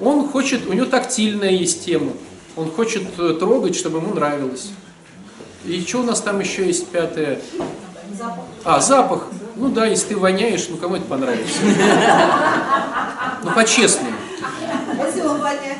Он 0.00 0.28
хочет, 0.28 0.66
у 0.68 0.72
него 0.72 0.86
тактильная 0.86 1.50
есть 1.50 1.84
тема. 1.84 2.12
Он 2.56 2.70
хочет 2.70 3.02
э, 3.18 3.36
трогать, 3.38 3.74
чтобы 3.74 3.98
ему 3.98 4.14
нравилось. 4.14 4.70
И 5.64 5.80
что 5.82 6.00
у 6.00 6.02
нас 6.04 6.20
там 6.20 6.40
еще 6.40 6.66
есть 6.66 6.88
пятое? 6.88 7.40
А, 8.64 8.80
запах. 8.80 9.26
Ну 9.56 9.68
да, 9.68 9.86
если 9.86 10.08
ты 10.08 10.16
воняешь, 10.16 10.66
ну 10.68 10.76
кому 10.76 10.96
это 10.96 11.04
понравится? 11.06 11.58
Ну 13.42 13.50
по-честному. 13.52 14.16
Если 15.04 15.20
он 15.20 15.38
воняет. 15.38 15.76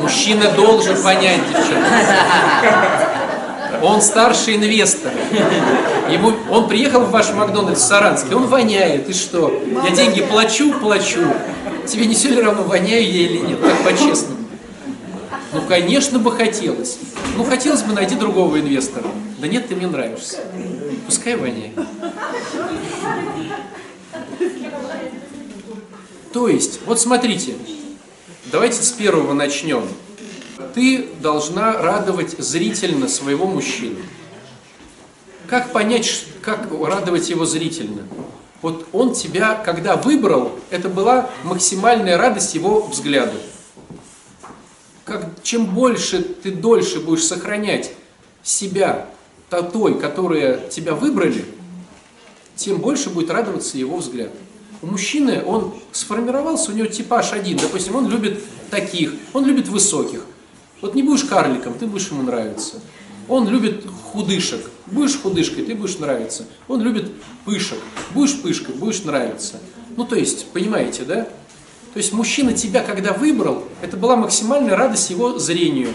Мужчина 0.00 0.50
должен 0.52 1.02
понять, 1.02 1.40
девчонки. 1.48 1.90
Он 3.82 4.02
старший 4.02 4.56
инвестор. 4.56 5.12
Ему, 6.10 6.32
он 6.50 6.68
приехал 6.68 7.00
в 7.00 7.10
ваш 7.10 7.32
Макдональдс 7.32 7.80
в 7.80 7.84
Саранске, 7.84 8.34
он 8.34 8.46
воняет. 8.46 9.08
И 9.08 9.12
что? 9.12 9.62
Я 9.84 9.90
деньги 9.90 10.22
плачу, 10.22 10.72
плачу. 10.72 11.20
Тебе 11.86 12.06
не 12.06 12.14
все 12.14 12.28
ли 12.30 12.42
равно, 12.42 12.62
воняю 12.64 13.02
я 13.02 13.22
или 13.22 13.38
нет? 13.38 13.60
Так 13.60 13.82
по-честному. 13.84 14.40
Ну, 15.52 15.62
конечно 15.62 16.18
бы 16.18 16.30
хотелось. 16.32 16.98
Ну, 17.36 17.44
хотелось 17.44 17.82
бы 17.82 17.92
найти 17.92 18.14
другого 18.14 18.60
инвестора. 18.60 19.06
Да 19.38 19.48
нет, 19.48 19.68
ты 19.68 19.74
мне 19.74 19.86
нравишься. 19.86 20.38
Пускай 21.06 21.36
воняет. 21.36 21.72
То 26.32 26.48
есть, 26.48 26.80
вот 26.86 27.00
смотрите, 27.00 27.54
давайте 28.50 28.82
с 28.82 28.92
первого 28.92 29.32
начнем. 29.32 29.84
Ты 30.74 31.08
должна 31.20 31.80
радовать 31.80 32.38
зрительно 32.38 33.08
своего 33.08 33.46
мужчину. 33.46 33.98
Как 35.46 35.72
понять, 35.72 36.26
как 36.42 36.68
радовать 36.70 37.30
его 37.30 37.44
зрительно? 37.44 38.06
Вот 38.62 38.86
он 38.92 39.14
тебя, 39.14 39.54
когда 39.54 39.96
выбрал, 39.96 40.52
это 40.70 40.88
была 40.88 41.30
максимальная 41.44 42.18
радость 42.18 42.54
его 42.54 42.82
взгляду. 42.82 43.38
Как, 45.04 45.42
чем 45.42 45.66
больше 45.66 46.22
ты 46.22 46.52
дольше 46.52 47.00
будешь 47.00 47.24
сохранять 47.24 47.92
себя 48.42 49.06
той, 49.72 49.98
которая 49.98 50.68
тебя 50.68 50.94
выбрали, 50.94 51.44
тем 52.54 52.78
больше 52.78 53.10
будет 53.10 53.30
радоваться 53.30 53.78
его 53.78 53.96
взгляд. 53.96 54.30
У 54.82 54.86
мужчины 54.86 55.42
он 55.44 55.74
сформировался, 55.92 56.72
у 56.72 56.74
него 56.74 56.86
типаж 56.86 57.32
один. 57.32 57.58
Допустим, 57.58 57.96
он 57.96 58.08
любит 58.08 58.42
таких, 58.70 59.14
он 59.32 59.44
любит 59.44 59.68
высоких. 59.68 60.24
Вот 60.80 60.94
не 60.94 61.02
будешь 61.02 61.24
карликом, 61.24 61.74
ты 61.74 61.86
будешь 61.86 62.08
ему 62.08 62.22
нравиться. 62.22 62.80
Он 63.28 63.48
любит 63.48 63.84
худышек. 64.12 64.70
Будешь 64.86 65.20
худышкой, 65.20 65.64
ты 65.64 65.74
будешь 65.74 65.98
нравиться. 65.98 66.46
Он 66.66 66.82
любит 66.82 67.12
пышек. 67.44 67.78
Будешь 68.12 68.40
пышкой, 68.40 68.74
будешь 68.74 69.04
нравиться. 69.04 69.60
Ну, 69.96 70.04
то 70.04 70.16
есть, 70.16 70.46
понимаете, 70.46 71.04
да? 71.04 71.28
То 71.92 71.98
есть 71.98 72.12
мужчина 72.12 72.52
тебя, 72.52 72.82
когда 72.82 73.12
выбрал, 73.12 73.64
это 73.82 73.96
была 73.96 74.16
максимальная 74.16 74.76
радость 74.76 75.10
его 75.10 75.38
зрению. 75.38 75.92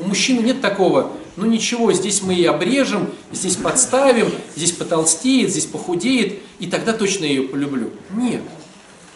У 0.00 0.04
мужчины 0.04 0.40
нет 0.40 0.60
такого, 0.60 1.12
ну 1.36 1.46
ничего, 1.46 1.92
здесь 1.92 2.22
мы 2.22 2.32
ее 2.32 2.50
обрежем, 2.50 3.10
здесь 3.32 3.56
подставим, 3.56 4.30
здесь 4.56 4.72
потолстеет, 4.72 5.50
здесь 5.50 5.66
похудеет, 5.66 6.40
и 6.58 6.66
тогда 6.66 6.92
точно 6.92 7.24
ее 7.24 7.42
полюблю. 7.42 7.90
Нет. 8.14 8.42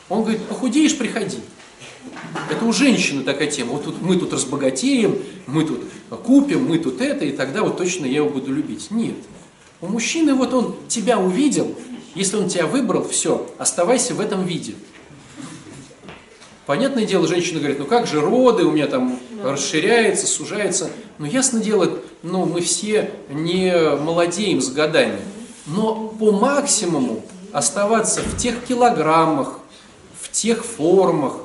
Он 0.09 0.23
говорит, 0.23 0.43
похудеешь, 0.43 0.97
приходи. 0.97 1.39
Это 2.51 2.65
у 2.65 2.73
женщины 2.73 3.23
такая 3.23 3.51
тема. 3.51 3.73
Вот 3.73 3.85
тут 3.85 4.03
мы 4.03 4.17
тут 4.17 4.33
разбогатеем, 4.33 5.19
мы 5.47 5.65
тут 5.65 5.85
купим, 6.25 6.69
мы 6.69 6.79
тут 6.79 7.01
это, 7.01 7.25
и 7.25 7.33
тогда 7.33 7.63
вот 7.63 7.79
точно 7.79 8.07
я 8.07 8.17
его 8.17 8.29
буду 8.29 8.53
любить. 8.53 8.91
Нет. 8.91 9.17
У 9.81 9.87
мужчины 9.87 10.35
вот 10.35 10.53
он 10.53 10.77
тебя 10.89 11.19
увидел, 11.19 11.75
если 12.15 12.37
он 12.37 12.49
тебя 12.49 12.67
выбрал, 12.67 13.09
все, 13.09 13.51
оставайся 13.59 14.15
в 14.15 14.21
этом 14.21 14.45
виде. 14.45 14.75
Понятное 16.71 17.05
дело, 17.05 17.27
женщина 17.27 17.59
говорит, 17.59 17.81
ну 17.81 17.85
как 17.85 18.07
же 18.07 18.21
роды, 18.21 18.63
у 18.63 18.71
меня 18.71 18.87
там 18.87 19.19
расширяется, 19.43 20.29
сужается. 20.29 20.89
Ну 21.19 21.27
ясно 21.27 21.59
дело, 21.59 21.99
ну 22.23 22.45
мы 22.45 22.61
все 22.61 23.11
не 23.29 23.97
молодеем 23.97 24.61
с 24.61 24.71
годами. 24.71 25.19
Но 25.67 26.15
по 26.17 26.31
максимуму 26.31 27.25
оставаться 27.51 28.21
в 28.21 28.37
тех 28.37 28.65
килограммах, 28.65 29.59
в 30.21 30.31
тех 30.31 30.65
формах, 30.65 31.39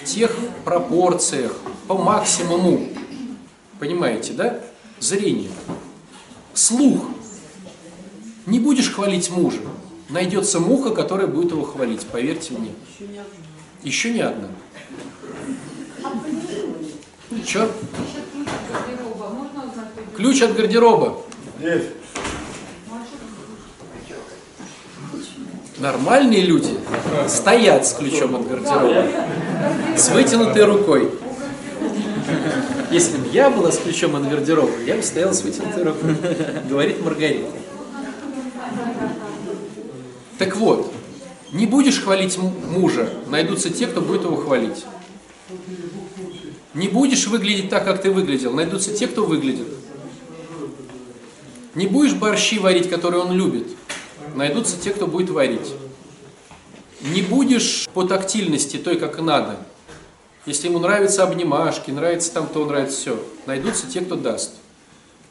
в 0.00 0.04
тех 0.04 0.34
пропорциях, 0.64 1.54
по 1.86 1.96
максимуму. 1.96 2.88
Понимаете, 3.78 4.32
да? 4.32 4.58
Зрение. 4.98 5.50
Слух. 6.54 7.04
Не 8.46 8.58
будешь 8.58 8.90
хвалить 8.90 9.30
мужа. 9.30 9.60
Найдется 10.08 10.58
муха, 10.58 10.90
которая 10.90 11.28
будет 11.28 11.52
его 11.52 11.62
хвалить, 11.62 12.04
поверьте 12.06 12.54
мне. 12.54 12.72
Еще 13.84 14.12
не 14.12 14.22
одна. 14.22 14.48
Че? 17.46 17.68
Ключ 20.16 20.42
от 20.42 20.54
гардероба. 20.54 21.22
Здесь. 21.58 21.84
Нормальные 25.78 26.42
люди 26.42 26.78
стоят 27.28 27.86
с 27.86 27.94
ключом 27.94 28.36
от 28.36 28.48
гардероба, 28.48 29.06
с 29.96 30.08
вытянутой 30.10 30.64
рукой. 30.64 31.10
Если 32.92 33.16
бы 33.16 33.26
я 33.32 33.50
была 33.50 33.72
с 33.72 33.78
ключом 33.78 34.14
от 34.14 34.28
гардероба, 34.28 34.70
я 34.86 34.96
бы 34.96 35.02
стояла 35.02 35.32
с 35.32 35.42
вытянутой 35.42 35.82
рукой, 35.82 36.16
говорит 36.68 37.02
Маргарита. 37.04 37.50
Так 40.38 40.56
вот, 40.56 40.92
не 41.52 41.66
будешь 41.66 42.00
хвалить 42.00 42.38
мужа, 42.38 43.08
найдутся 43.28 43.70
те, 43.70 43.86
кто 43.86 44.00
будет 44.00 44.22
его 44.22 44.36
хвалить. 44.36 44.84
Не 46.74 46.88
будешь 46.88 47.26
выглядеть 47.26 47.68
так, 47.68 47.84
как 47.84 48.00
ты 48.00 48.10
выглядел, 48.10 48.52
найдутся 48.52 48.94
те, 48.94 49.06
кто 49.06 49.24
выглядит. 49.24 49.68
Не 51.74 51.86
будешь 51.86 52.14
борщи 52.14 52.58
варить, 52.58 52.88
которые 52.88 53.22
он 53.22 53.32
любит, 53.32 53.66
найдутся 54.34 54.78
те, 54.78 54.90
кто 54.90 55.06
будет 55.06 55.30
варить. 55.30 55.72
Не 57.02 57.22
будешь 57.22 57.88
по 57.92 58.04
тактильности 58.04 58.76
той, 58.76 58.96
как 58.96 59.20
надо. 59.20 59.58
Если 60.46 60.68
ему 60.68 60.78
нравятся 60.78 61.24
обнимашки, 61.24 61.90
нравится 61.90 62.32
там 62.32 62.46
то, 62.46 62.64
нравится 62.64 63.00
все, 63.00 63.24
найдутся 63.46 63.86
те, 63.86 64.00
кто 64.00 64.16
даст. 64.16 64.52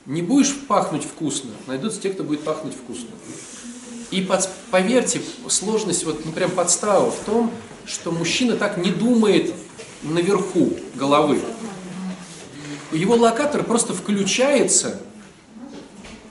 Не 0.05 0.21
будешь 0.21 0.55
пахнуть 0.67 1.03
вкусно, 1.03 1.51
найдутся 1.67 2.01
те, 2.01 2.09
кто 2.09 2.23
будет 2.23 2.41
пахнуть 2.41 2.73
вкусно. 2.73 3.09
И 4.09 4.21
под- 4.21 4.49
поверьте, 4.71 5.21
сложность, 5.47 6.05
вот 6.05 6.25
ну, 6.25 6.31
прям 6.31 6.51
подстава 6.51 7.11
в 7.11 7.19
том, 7.19 7.51
что 7.85 8.11
мужчина 8.11 8.57
так 8.57 8.77
не 8.77 8.91
думает 8.91 9.53
наверху 10.03 10.73
головы. 10.95 11.41
Его 12.91 13.15
локатор 13.15 13.63
просто 13.63 13.93
включается 13.93 14.99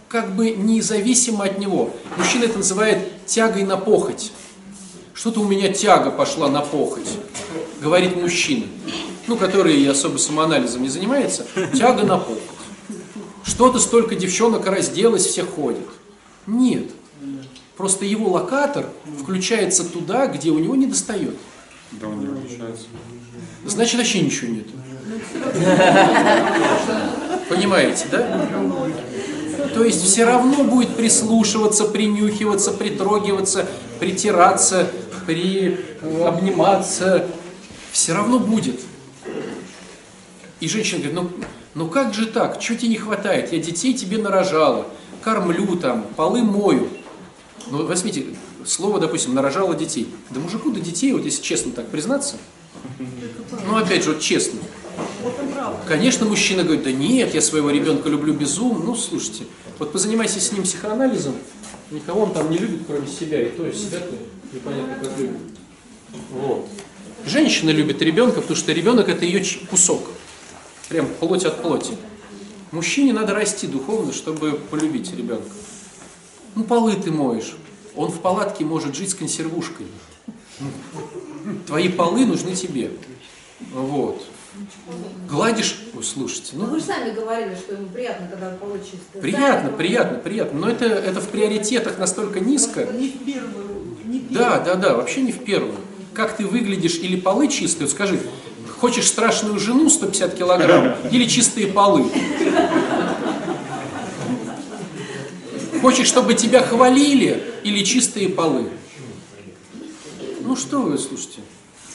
как 0.09 0.35
бы 0.35 0.51
независимо 0.51 1.45
от 1.45 1.59
него. 1.59 1.91
Мужчина 2.17 2.45
это 2.45 2.59
называет 2.59 3.27
тягой 3.27 3.63
на 3.63 3.77
похоть. 3.77 4.33
Что-то 5.15 5.41
у 5.41 5.45
меня 5.45 5.73
тяга 5.73 6.11
пошла 6.11 6.49
на 6.49 6.63
похоть, 6.63 7.09
говорит 7.81 8.17
мужчина, 8.17 8.67
ну, 9.27 9.37
который 9.37 9.89
особо 9.89 10.17
самоанализом 10.17 10.83
не 10.83 10.89
занимается, 10.89 11.47
тяга 11.75 12.03
на 12.05 12.19
похоть. 12.19 12.43
Что-то 13.45 13.79
столько 13.79 14.15
девчонок 14.15 14.67
разделось, 14.67 15.27
все 15.27 15.45
ходят. 15.45 15.87
Нет. 16.47 16.91
Просто 17.77 18.05
его 18.05 18.31
локатор 18.31 18.87
включается 19.23 19.85
туда, 19.85 20.27
где 20.27 20.51
у 20.51 20.59
него 20.59 20.75
не 20.75 20.87
достает. 20.87 21.37
Да, 21.93 22.09
он 22.09 22.21
не 22.21 22.27
получается. 22.27 22.87
Значит, 23.67 23.99
вообще 23.99 24.21
ничего 24.21 24.53
нет. 24.53 24.67
Понимаете, 27.49 28.07
да? 28.11 28.49
То 29.75 29.85
есть 29.85 30.03
все 30.03 30.25
равно 30.25 30.65
будет 30.65 30.97
прислушиваться, 30.97 31.85
принюхиваться, 31.85 32.73
притрогиваться, 32.73 33.67
притираться, 33.99 34.91
при 35.27 35.79
э, 36.01 36.25
обниматься. 36.25 37.27
Все 37.93 38.15
равно 38.15 38.39
будет. 38.39 38.81
И 40.61 40.69
женщина 40.69 40.99
говорит, 41.03 41.15
ну, 41.15 41.31
ну 41.75 41.89
как 41.89 42.15
же 42.15 42.27
так, 42.27 42.61
чего 42.61 42.79
тебе 42.79 42.89
не 42.89 42.97
хватает? 42.97 43.53
Я 43.53 43.59
детей 43.59 43.95
тебе 43.95 44.19
нарожала, 44.19 44.87
кормлю 45.23 45.77
там, 45.77 46.05
полы 46.17 46.43
мою. 46.43 46.89
Ну, 47.71 47.87
возьмите, 47.87 48.27
слово, 48.67 49.01
допустим, 49.01 49.35
нарожала 49.35 49.75
детей. 49.75 50.09
Да 50.31 50.41
мужику 50.41 50.71
до 50.71 50.81
детей, 50.81 51.13
вот 51.13 51.25
если 51.25 51.43
честно 51.43 51.73
так 51.73 51.89
признаться, 51.89 52.37
ну 53.67 53.77
опять 53.77 54.05
же, 54.05 54.13
вот 54.13 54.21
честно. 54.21 54.61
Конечно, 55.87 56.27
мужчина 56.27 56.63
говорит, 56.63 56.85
да 56.85 56.93
нет, 56.93 57.35
я 57.35 57.41
своего 57.41 57.71
ребенка 57.71 58.09
люблю 58.09 58.33
безумно. 58.33 58.85
Ну, 58.85 58.95
слушайте, 58.95 59.45
вот 59.79 59.93
позанимайся 59.93 60.41
с 60.41 60.53
ним 60.53 60.63
психоанализом, 60.63 61.35
никого 61.91 62.23
он 62.23 62.33
там 62.33 62.51
не 62.51 62.59
любит, 62.59 62.83
кроме 62.87 63.07
себя, 63.07 63.43
и 63.43 63.51
то, 63.51 63.67
и 63.67 63.73
себя-то 63.73 64.15
непонятно 64.53 64.95
как 65.03 65.19
любит. 65.19 65.37
Вот. 66.31 66.69
Женщина 67.27 67.71
любит 67.71 68.01
ребенка, 68.03 68.41
потому 68.41 68.57
что 68.57 68.73
ребенок 68.73 69.09
это 69.09 69.25
ее 69.25 69.45
кусок. 69.71 70.03
Прям 70.89 71.07
плоть 71.07 71.45
от 71.45 71.63
плоти. 71.63 71.97
Мужчине 72.73 73.13
надо 73.13 73.35
расти 73.35 73.67
духовно, 73.67 74.13
чтобы 74.13 74.53
полюбить 74.53 75.15
ребенка. 75.15 75.51
Ну, 76.55 76.65
полы 76.65 76.95
ты 76.95 77.11
моешь. 77.11 77.55
Он 77.97 78.11
в 78.11 78.21
палатке 78.21 78.65
может 78.65 78.95
жить 78.95 79.11
с 79.11 79.15
консервушкой. 79.15 79.87
Твои 81.67 81.89
полы 81.89 82.27
нужны 82.27 82.55
тебе. 82.55 82.91
Вот. 83.73 84.25
Гладишь, 85.29 85.79
ой, 85.97 86.03
слушайте, 86.03 86.53
Ну 86.55 86.67
ну, 86.67 86.73
вы 86.73 86.81
же 86.81 86.87
сами 86.87 87.13
говорили, 87.13 87.55
что 87.55 87.75
ему 87.75 87.87
приятно, 87.87 88.27
когда 88.29 88.51
полы 88.51 88.81
чистые. 88.81 89.23
приятно, 89.23 89.71
Да, 89.71 89.77
приятно, 89.77 90.19
приятно. 90.19 90.61
Но 90.61 90.69
это, 90.69 90.87
это 90.87 91.21
в 91.21 91.29
приоритетах 91.29 91.99
настолько 91.99 92.41
низко. 92.41 92.85
Не 92.85 93.09
в 93.09 93.25
первую, 93.25 93.97
не 94.05 94.21
первую. 94.21 94.29
Да, 94.31 94.59
да, 94.61 94.75
да, 94.75 94.95
вообще 94.97 95.23
не 95.23 95.33
в 95.33 95.45
первую. 95.45 95.77
Как 96.15 96.37
ты 96.37 96.47
выглядишь 96.47 96.97
или 96.97 97.19
полы 97.19 97.47
чистые, 97.49 97.87
вот 97.87 97.95
скажи, 97.95 98.21
хочешь 98.81 99.07
страшную 99.07 99.59
жену 99.61 99.89
150 99.89 100.35
килограмм 100.35 100.95
или 101.11 101.27
чистые 101.27 101.69
полы? 101.69 102.11
Хочешь, 105.81 106.09
чтобы 106.09 106.35
тебя 106.35 106.63
хвалили 106.63 107.43
или 107.65 107.83
чистые 107.85 108.29
полы? 108.29 108.69
Ну 110.43 110.57
что 110.57 110.81
вы, 110.81 110.99
слушайте. 110.99 111.41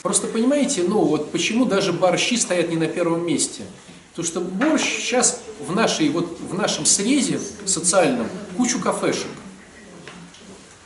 Просто 0.02 0.26
понимаете, 0.26 0.82
ну 0.82 1.04
вот 1.04 1.30
почему 1.30 1.64
даже 1.64 1.92
борщи 1.92 2.36
стоят 2.36 2.68
не 2.70 2.76
на 2.76 2.86
первом 2.86 3.26
месте? 3.26 3.62
Потому 4.10 4.26
что 4.26 4.40
борщ 4.40 4.82
сейчас 4.82 5.40
в, 5.60 5.74
нашей, 5.74 6.08
вот, 6.08 6.38
в 6.40 6.54
нашем 6.54 6.84
срезе 6.84 7.38
социальном 7.64 8.28
кучу 8.56 8.80
кафешек 8.80 9.28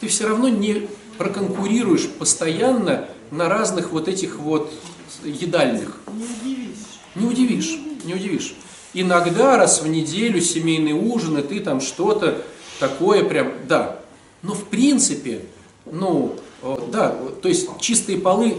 ты 0.00 0.08
все 0.08 0.26
равно 0.26 0.48
не 0.48 0.88
проконкурируешь 1.18 2.08
постоянно 2.08 3.08
на 3.30 3.48
разных 3.48 3.92
вот 3.92 4.08
этих 4.08 4.38
вот 4.38 4.72
едальных. 5.22 5.98
Не 6.12 6.24
удивишь. 6.24 6.76
Не 7.14 7.26
удивишь, 7.26 7.78
не 8.04 8.14
удивишь. 8.14 8.54
Иногда 8.92 9.56
раз 9.56 9.82
в 9.82 9.86
неделю 9.86 10.40
семейный 10.40 10.92
ужин, 10.92 11.38
и 11.38 11.42
ты 11.42 11.60
там 11.60 11.80
что-то 11.80 12.42
такое 12.80 13.22
прям, 13.24 13.52
да. 13.68 14.00
Но 14.42 14.54
в 14.54 14.64
принципе, 14.64 15.42
ну, 15.84 16.34
э, 16.62 16.76
да, 16.90 17.14
то 17.40 17.48
есть 17.48 17.68
чистые 17.78 18.18
полы 18.18 18.56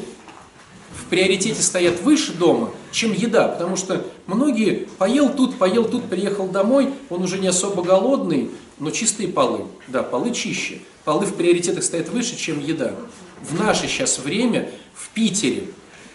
в 0.95 1.05
приоритете 1.05 1.61
стоят 1.61 2.01
выше 2.01 2.33
дома, 2.33 2.71
чем 2.91 3.13
еда, 3.13 3.47
потому 3.47 3.75
что 3.75 4.05
многие 4.27 4.87
поел 4.97 5.33
тут, 5.33 5.57
поел 5.57 5.85
тут, 5.85 6.05
приехал 6.05 6.47
домой, 6.47 6.93
он 7.09 7.23
уже 7.23 7.39
не 7.39 7.47
особо 7.47 7.83
голодный, 7.83 8.51
но 8.79 8.91
чистые 8.91 9.29
полы, 9.29 9.65
да, 9.87 10.03
полы 10.03 10.31
чище, 10.31 10.79
полы 11.03 11.25
в 11.25 11.33
приоритетах 11.35 11.83
стоят 11.83 12.09
выше, 12.09 12.37
чем 12.37 12.59
еда. 12.63 12.93
В 13.41 13.59
наше 13.59 13.87
сейчас 13.87 14.19
время 14.19 14.69
в 14.93 15.09
Питере, 15.09 15.63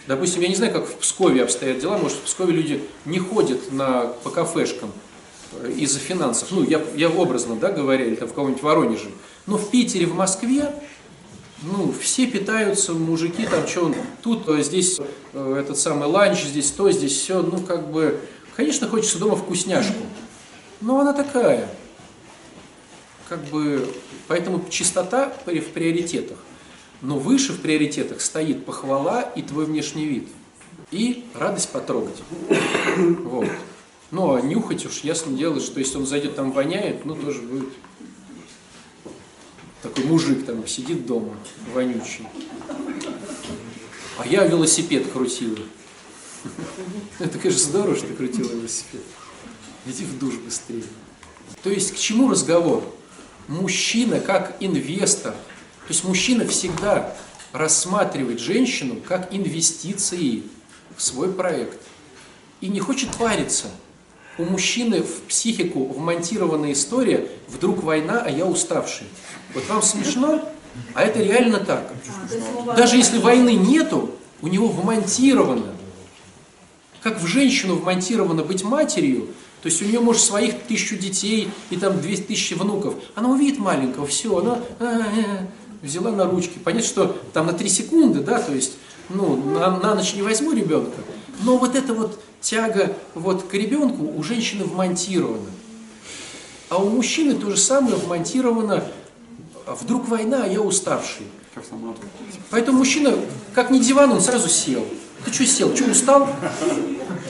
допустим, 0.06 0.42
я 0.42 0.48
не 0.48 0.54
знаю, 0.54 0.72
как 0.72 0.86
в 0.86 0.96
Пскове 0.96 1.42
обстоят 1.42 1.80
дела, 1.80 1.98
может 1.98 2.18
в 2.18 2.22
Пскове 2.22 2.52
люди 2.52 2.82
не 3.04 3.18
ходят 3.18 3.72
на, 3.72 4.12
по 4.22 4.30
кафешкам 4.30 4.92
из-за 5.76 5.98
финансов, 5.98 6.48
ну 6.50 6.62
я, 6.62 6.82
я 6.94 7.08
образно, 7.08 7.56
да, 7.56 7.70
говоря, 7.70 8.04
или 8.04 8.14
там 8.14 8.28
в 8.28 8.32
кого-нибудь 8.32 8.62
Воронеже, 8.62 9.10
но 9.46 9.56
в 9.56 9.70
Питере, 9.70 10.06
в 10.06 10.14
Москве 10.14 10.72
ну, 11.62 11.92
все 12.00 12.26
питаются, 12.26 12.92
мужики, 12.92 13.46
там, 13.46 13.66
что 13.66 13.86
он, 13.86 13.94
тут, 14.22 14.48
э, 14.48 14.62
здесь 14.62 15.00
э, 15.32 15.56
этот 15.58 15.78
самый 15.78 16.06
ланч, 16.06 16.42
здесь 16.44 16.70
то, 16.70 16.90
здесь 16.90 17.12
все, 17.12 17.42
ну, 17.42 17.60
как 17.60 17.90
бы, 17.90 18.20
конечно, 18.56 18.88
хочется 18.88 19.18
дома 19.18 19.36
вкусняшку, 19.36 20.02
но 20.80 21.00
она 21.00 21.12
такая, 21.12 21.68
как 23.28 23.42
бы, 23.44 23.88
поэтому 24.28 24.64
чистота 24.68 25.32
в 25.46 25.72
приоритетах, 25.72 26.38
но 27.00 27.18
выше 27.18 27.52
в 27.52 27.60
приоритетах 27.60 28.20
стоит 28.20 28.64
похвала 28.64 29.22
и 29.22 29.42
твой 29.42 29.64
внешний 29.64 30.04
вид, 30.04 30.28
и 30.90 31.24
радость 31.34 31.70
потрогать, 31.70 32.22
вот. 33.24 33.48
Ну, 34.10 34.34
а 34.34 34.40
нюхать 34.40 34.86
уж 34.86 35.00
ясно 35.00 35.36
дело, 35.36 35.60
что 35.60 35.80
если 35.80 35.98
он 35.98 36.06
зайдет, 36.06 36.36
там 36.36 36.52
воняет, 36.52 37.04
ну, 37.04 37.16
тоже 37.16 37.42
будет 37.42 37.68
такой 39.82 40.04
мужик 40.04 40.44
там 40.44 40.66
сидит 40.66 41.06
дома, 41.06 41.36
вонючий. 41.72 42.26
А 44.18 44.26
я 44.26 44.44
велосипед 44.44 45.10
крутила. 45.12 45.58
Это, 47.18 47.38
конечно, 47.38 47.62
здорово, 47.62 47.96
что 47.96 48.06
ты 48.08 48.14
крутила 48.14 48.50
велосипед. 48.50 49.02
Иди 49.86 50.04
в 50.04 50.18
душ 50.18 50.34
быстрее. 50.36 50.84
То 51.62 51.70
есть 51.70 51.92
к 51.92 51.96
чему 51.96 52.30
разговор? 52.30 52.82
Мужчина 53.48 54.20
как 54.20 54.56
инвестор. 54.60 55.32
То 55.32 55.88
есть 55.88 56.04
мужчина 56.04 56.46
всегда 56.46 57.16
рассматривает 57.52 58.40
женщину 58.40 59.00
как 59.06 59.32
инвестиции 59.32 60.42
в 60.96 61.02
свой 61.02 61.32
проект. 61.32 61.80
И 62.60 62.68
не 62.68 62.80
хочет 62.80 63.14
париться. 63.16 63.68
У 64.38 64.44
мужчины 64.44 65.02
в 65.02 65.22
психику 65.22 65.84
вмонтирована 65.86 66.72
история 66.72 67.28
«вдруг 67.48 67.82
война, 67.82 68.22
а 68.24 68.30
я 68.30 68.44
уставший». 68.44 69.06
Вот 69.54 69.66
вам 69.68 69.82
смешно, 69.82 70.42
а 70.94 71.02
это 71.02 71.22
реально 71.22 71.58
так. 71.58 71.90
А, 72.66 72.76
Даже 72.76 72.96
если 72.96 73.18
войны 73.18 73.54
нету, 73.54 74.10
у 74.42 74.48
него 74.48 74.68
вмонтировано. 74.68 75.72
Как 77.02 77.20
в 77.20 77.26
женщину 77.26 77.76
вмонтировано 77.76 78.42
быть 78.42 78.62
матерью, 78.62 79.28
то 79.62 79.68
есть 79.68 79.80
у 79.80 79.86
нее, 79.86 80.00
может, 80.00 80.22
своих 80.22 80.62
тысячу 80.64 80.96
детей 80.96 81.50
и 81.70 81.76
там 81.76 82.00
две 82.00 82.16
тысячи 82.16 82.54
внуков. 82.54 82.94
Она 83.14 83.30
увидит 83.30 83.58
маленького, 83.58 84.06
все, 84.06 84.36
она 84.36 84.60
а-а-а, 84.78 85.46
взяла 85.82 86.10
на 86.10 86.24
ручки. 86.24 86.58
Понятно, 86.62 86.86
что 86.86 87.16
там 87.32 87.46
на 87.46 87.52
три 87.52 87.68
секунды, 87.68 88.20
да, 88.20 88.40
то 88.40 88.52
есть, 88.52 88.74
ну, 89.08 89.36
на, 89.36 89.78
на 89.78 89.94
ночь 89.94 90.14
не 90.14 90.22
возьму 90.22 90.52
ребенка. 90.52 90.98
Но 91.40 91.58
вот 91.58 91.74
эта 91.74 91.94
вот 91.94 92.20
тяга 92.40 92.94
вот 93.14 93.48
к 93.48 93.54
ребенку 93.54 94.04
у 94.16 94.22
женщины 94.22 94.64
вмонтирована. 94.64 95.50
А 96.68 96.78
у 96.78 96.88
мужчины 96.88 97.34
то 97.34 97.50
же 97.50 97.56
самое 97.56 97.96
вмонтировано. 97.96 98.84
«А 99.66 99.74
Вдруг 99.74 100.08
война, 100.08 100.44
а 100.44 100.46
я 100.46 100.60
уставший. 100.60 101.26
Поэтому 102.50 102.78
мужчина, 102.78 103.14
как 103.54 103.70
не 103.70 103.80
диван, 103.80 104.12
он 104.12 104.20
сразу 104.20 104.48
сел. 104.48 104.86
Ты 105.24 105.32
что 105.32 105.46
сел? 105.46 105.74
Что, 105.74 105.90
устал? 105.90 106.28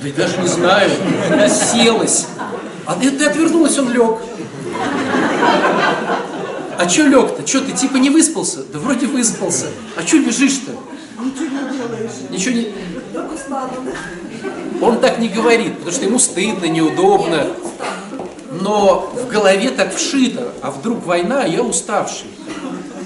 Да 0.03 0.09
я 0.09 0.13
даже 0.13 0.39
не 0.39 0.49
знаю. 0.49 0.91
Селась. 1.49 2.27
А 2.85 2.95
ты, 2.95 3.11
ты 3.11 3.25
отвернулась, 3.25 3.79
он 3.79 3.91
лег. 3.93 4.19
А 6.79 6.89
что 6.89 7.03
лег-то? 7.05 7.47
Что, 7.47 7.63
ты 7.63 7.73
типа 7.73 7.97
не 7.97 8.11
выспался? 8.11 8.65
Да 8.65 8.79
вроде 8.79 9.07
выспался. 9.07 9.67
А 9.97 10.07
что 10.07 10.19
лежишь-то? 10.19 10.73
Ничего 11.23 11.45
не 11.45 11.77
делаешь. 11.79 12.11
Ничего 12.31 12.55
не... 12.55 12.75
Он 14.81 15.01
так 15.01 15.19
не 15.19 15.29
говорит, 15.29 15.75
потому 15.75 15.93
что 15.93 16.05
ему 16.05 16.19
стыдно, 16.19 16.67
неудобно. 16.67 17.47
Но 18.61 19.13
в 19.15 19.29
голове 19.29 19.71
так 19.71 19.95
вшито, 19.95 20.53
а 20.63 20.71
вдруг 20.71 21.05
война, 21.05 21.43
а 21.43 21.47
я 21.47 21.63
уставший. 21.63 22.29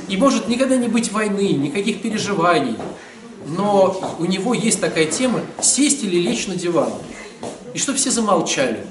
И 0.09 0.17
может 0.17 0.49
никогда 0.49 0.77
не 0.77 0.89
быть 0.89 1.13
войны, 1.13 1.53
никаких 1.53 2.03
переживаний. 2.03 2.77
Но 3.47 4.17
у 4.19 4.25
него 4.25 4.55
есть 4.55 4.81
такая 4.81 5.07
тема 5.07 5.41
сесть 5.61 6.03
или 6.05 6.17
лечь 6.17 6.47
на 6.47 6.57
диван. 6.57 6.93
И 7.75 7.79
чтобы 7.79 7.99
все 7.99 8.11
замолчали. 8.11 8.85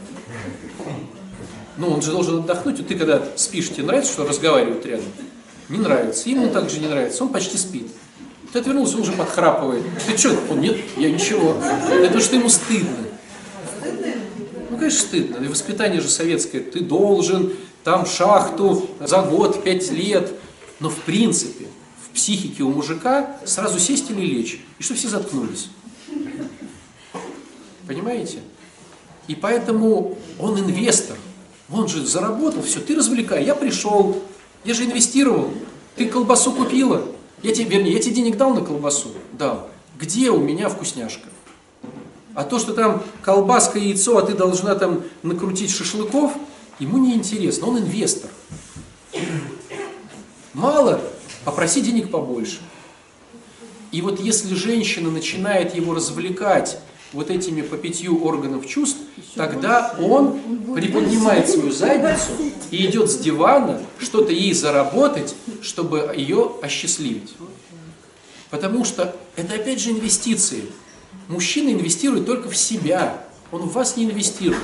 Ну, 1.77 1.91
он 1.91 2.01
же 2.01 2.11
должен 2.11 2.39
отдохнуть. 2.39 2.77
Вот 2.79 2.87
ты 2.87 2.95
когда 2.95 3.21
спишь, 3.35 3.69
тебе 3.69 3.83
нравится, 3.83 4.11
что 4.11 4.25
разговаривают 4.25 4.85
рядом? 4.85 5.05
Не 5.69 5.77
нравится. 5.77 6.29
Ему 6.29 6.49
также 6.49 6.79
не 6.79 6.87
нравится. 6.87 7.23
Он 7.23 7.29
почти 7.29 7.57
спит. 7.57 7.87
Ты 8.51 8.59
отвернулся, 8.59 8.95
он 8.95 9.01
уже 9.01 9.11
подхрапывает. 9.11 9.83
Ты 10.07 10.17
что? 10.17 10.35
Он, 10.49 10.59
нет, 10.59 10.77
я 10.97 11.11
ничего. 11.11 11.55
Это 11.91 12.19
что 12.19 12.35
ему 12.35 12.49
стыдно. 12.49 12.97
Ну, 14.71 14.77
конечно, 14.77 14.99
стыдно. 14.99 15.43
И 15.43 15.47
воспитание 15.47 16.01
же 16.01 16.09
советское. 16.09 16.61
Ты 16.61 16.79
должен 16.79 17.53
там 17.83 18.05
шахту 18.05 18.89
за 18.99 19.21
год, 19.21 19.63
пять 19.63 19.91
лет. 19.91 20.33
Но 20.79 20.89
в 20.89 20.95
принципе, 20.97 21.67
в 22.03 22.15
психике 22.15 22.63
у 22.63 22.69
мужика 22.69 23.37
сразу 23.45 23.77
сесть 23.77 24.09
или 24.09 24.21
лечь. 24.21 24.61
И 24.79 24.83
что 24.83 24.95
все 24.95 25.09
заткнулись. 25.09 25.69
Понимаете? 27.85 28.39
И 29.27 29.35
поэтому 29.35 30.17
он 30.39 30.59
инвестор. 30.59 31.17
Он 31.71 31.87
же 31.87 32.03
заработал, 32.03 32.63
все, 32.63 32.79
ты 32.79 32.95
развлекай. 32.95 33.45
Я 33.45 33.53
пришел, 33.53 34.23
я 34.63 34.73
же 34.73 34.85
инвестировал. 34.85 35.51
Ты 35.95 36.07
колбасу 36.07 36.51
купила. 36.51 37.05
Я 37.41 37.53
тебе, 37.53 37.77
вернее, 37.77 37.93
я 37.93 37.99
тебе 37.99 38.15
денег 38.15 38.37
дал 38.37 38.53
на 38.53 38.61
колбасу? 38.61 39.09
Дал. 39.33 39.69
Где 39.97 40.29
у 40.29 40.39
меня 40.39 40.69
вкусняшка? 40.69 41.27
А 42.35 42.43
то, 42.43 42.59
что 42.59 42.73
там 42.73 43.03
колбаска 43.21 43.79
и 43.79 43.87
яйцо, 43.87 44.17
а 44.17 44.21
ты 44.21 44.33
должна 44.33 44.75
там 44.75 45.03
накрутить 45.23 45.71
шашлыков, 45.71 46.33
ему 46.79 46.97
не 46.97 47.13
интересно. 47.13 47.67
Он 47.67 47.79
инвестор. 47.79 48.29
Мало, 50.53 51.01
попроси 51.45 51.81
денег 51.81 52.11
побольше. 52.11 52.59
И 53.91 54.01
вот 54.01 54.19
если 54.19 54.53
женщина 54.53 55.09
начинает 55.09 55.75
его 55.75 55.93
развлекать 55.93 56.79
вот 57.13 57.31
этими 57.31 57.61
по 57.61 57.77
пятью 57.77 58.23
органов 58.23 58.67
чувств, 58.67 58.99
тогда 59.35 59.95
он 59.99 60.39
приподнимает 60.75 61.49
свою 61.49 61.71
задницу 61.71 62.31
и 62.71 62.85
идет 62.85 63.09
с 63.09 63.17
дивана 63.17 63.81
что-то 63.97 64.31
ей 64.31 64.53
заработать, 64.53 65.35
чтобы 65.61 66.13
ее 66.15 66.51
осчастливить. 66.61 67.33
Потому 68.49 68.85
что 68.85 69.15
это 69.35 69.55
опять 69.55 69.79
же 69.79 69.91
инвестиции. 69.91 70.63
Мужчина 71.27 71.69
инвестирует 71.69 72.25
только 72.25 72.49
в 72.49 72.57
себя, 72.57 73.23
он 73.51 73.61
в 73.61 73.73
вас 73.73 73.97
не 73.97 74.05
инвестирует. 74.05 74.61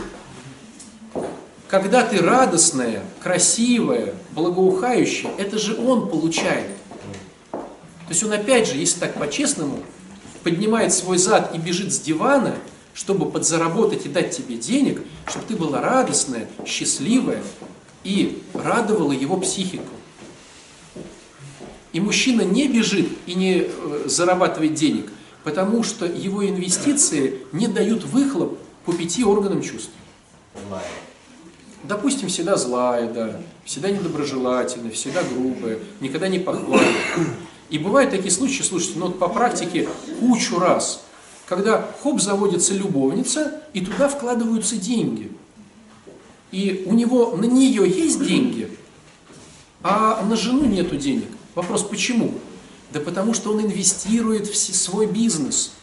Когда 1.68 2.04
ты 2.04 2.20
радостная, 2.20 3.04
красивая, 3.22 4.14
благоухающая, 4.32 5.32
это 5.38 5.58
же 5.58 5.76
он 5.78 6.10
получает. 6.10 6.68
То 7.52 8.12
есть 8.12 8.24
он 8.24 8.34
опять 8.34 8.68
же, 8.68 8.78
если 8.78 9.00
так 9.00 9.16
по-честному, 9.16 9.80
поднимает 10.46 10.94
свой 10.94 11.18
зад 11.18 11.56
и 11.56 11.58
бежит 11.58 11.92
с 11.92 12.00
дивана, 12.00 12.54
чтобы 12.94 13.32
подзаработать 13.32 14.06
и 14.06 14.10
дать 14.10 14.30
тебе 14.30 14.58
денег, 14.58 15.02
чтобы 15.28 15.46
ты 15.48 15.56
была 15.56 15.82
радостная, 15.82 16.48
счастливая 16.68 17.42
и 18.04 18.44
радовала 18.54 19.12
его 19.12 19.38
психику. 19.38 19.90
И 21.94 22.00
мужчина 22.00 22.44
не 22.44 22.68
бежит 22.68 23.10
и 23.26 23.34
не 23.34 23.64
э, 23.66 24.04
зарабатывает 24.06 24.76
денег, 24.76 25.12
потому 25.44 25.82
что 25.82 26.06
его 26.06 26.48
инвестиции 26.48 27.40
не 27.52 27.68
дают 27.68 28.04
выхлоп 28.04 28.60
по 28.86 28.94
пяти 28.94 29.24
органам 29.24 29.64
чувств. 29.64 29.90
Допустим, 31.82 32.28
всегда 32.28 32.56
злая, 32.56 33.12
да, 33.12 33.42
всегда 33.64 33.90
недоброжелательная, 33.90 34.92
всегда 34.92 35.24
грубая, 35.24 35.80
никогда 36.02 36.28
не 36.28 36.38
похвалит. 36.38 36.86
И 37.70 37.78
бывают 37.80 38.12
такие 38.12 38.32
случаи, 38.32 38.62
слушайте, 38.62 39.00
ну 39.00 39.08
вот 39.08 39.20
по 39.20 39.28
практике 39.28 39.88
кучу 40.20 40.60
раз, 40.60 41.04
когда 41.48 41.90
хоп, 42.02 42.22
заводится 42.22 42.74
любовница, 42.74 43.62
и 43.74 43.82
туда 43.82 44.08
вкладываются 44.08 44.78
деньги. 44.78 45.32
И 46.52 46.84
у 46.86 46.94
него 46.94 47.36
на 47.36 47.46
нее 47.46 47.90
есть 47.90 48.24
деньги, 48.24 48.70
а 49.84 50.24
на 50.24 50.36
жену 50.36 50.66
нету 50.66 50.96
денег. 50.96 51.28
Вопрос, 51.56 51.84
почему? 51.84 52.34
Да 52.94 53.00
потому 53.00 53.34
что 53.34 53.52
он 53.52 53.62
инвестирует 53.62 54.48
в 54.48 54.56
свой 54.56 55.08
бизнес. 55.08 55.74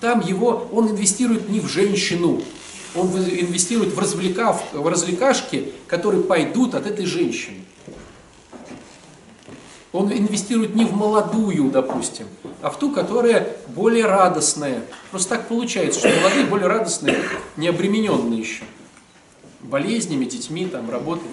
Там 0.00 0.20
его, 0.20 0.68
он 0.72 0.90
инвестирует 0.90 1.48
не 1.48 1.60
в 1.60 1.68
женщину, 1.68 2.42
он 2.94 3.08
инвестирует 3.08 3.94
в, 3.94 3.98
развлекав, 3.98 4.62
в 4.72 4.86
развлекашки, 4.86 5.72
которые 5.86 6.22
пойдут 6.22 6.74
от 6.74 6.86
этой 6.86 7.04
женщины. 7.04 7.58
Он 9.92 10.12
инвестирует 10.12 10.74
не 10.74 10.84
в 10.84 10.94
молодую, 10.94 11.70
допустим, 11.70 12.26
а 12.60 12.70
в 12.70 12.78
ту, 12.78 12.90
которая 12.90 13.56
более 13.68 14.06
радостная. 14.06 14.82
Просто 15.10 15.30
так 15.30 15.48
получается, 15.48 16.00
что 16.00 16.08
молодые 16.20 16.46
более 16.46 16.66
радостные, 16.66 17.16
не 17.56 17.68
обремененные 17.68 18.40
еще. 18.40 18.64
Болезнями, 19.60 20.24
детьми, 20.24 20.66
там, 20.66 20.90
работой. 20.90 21.28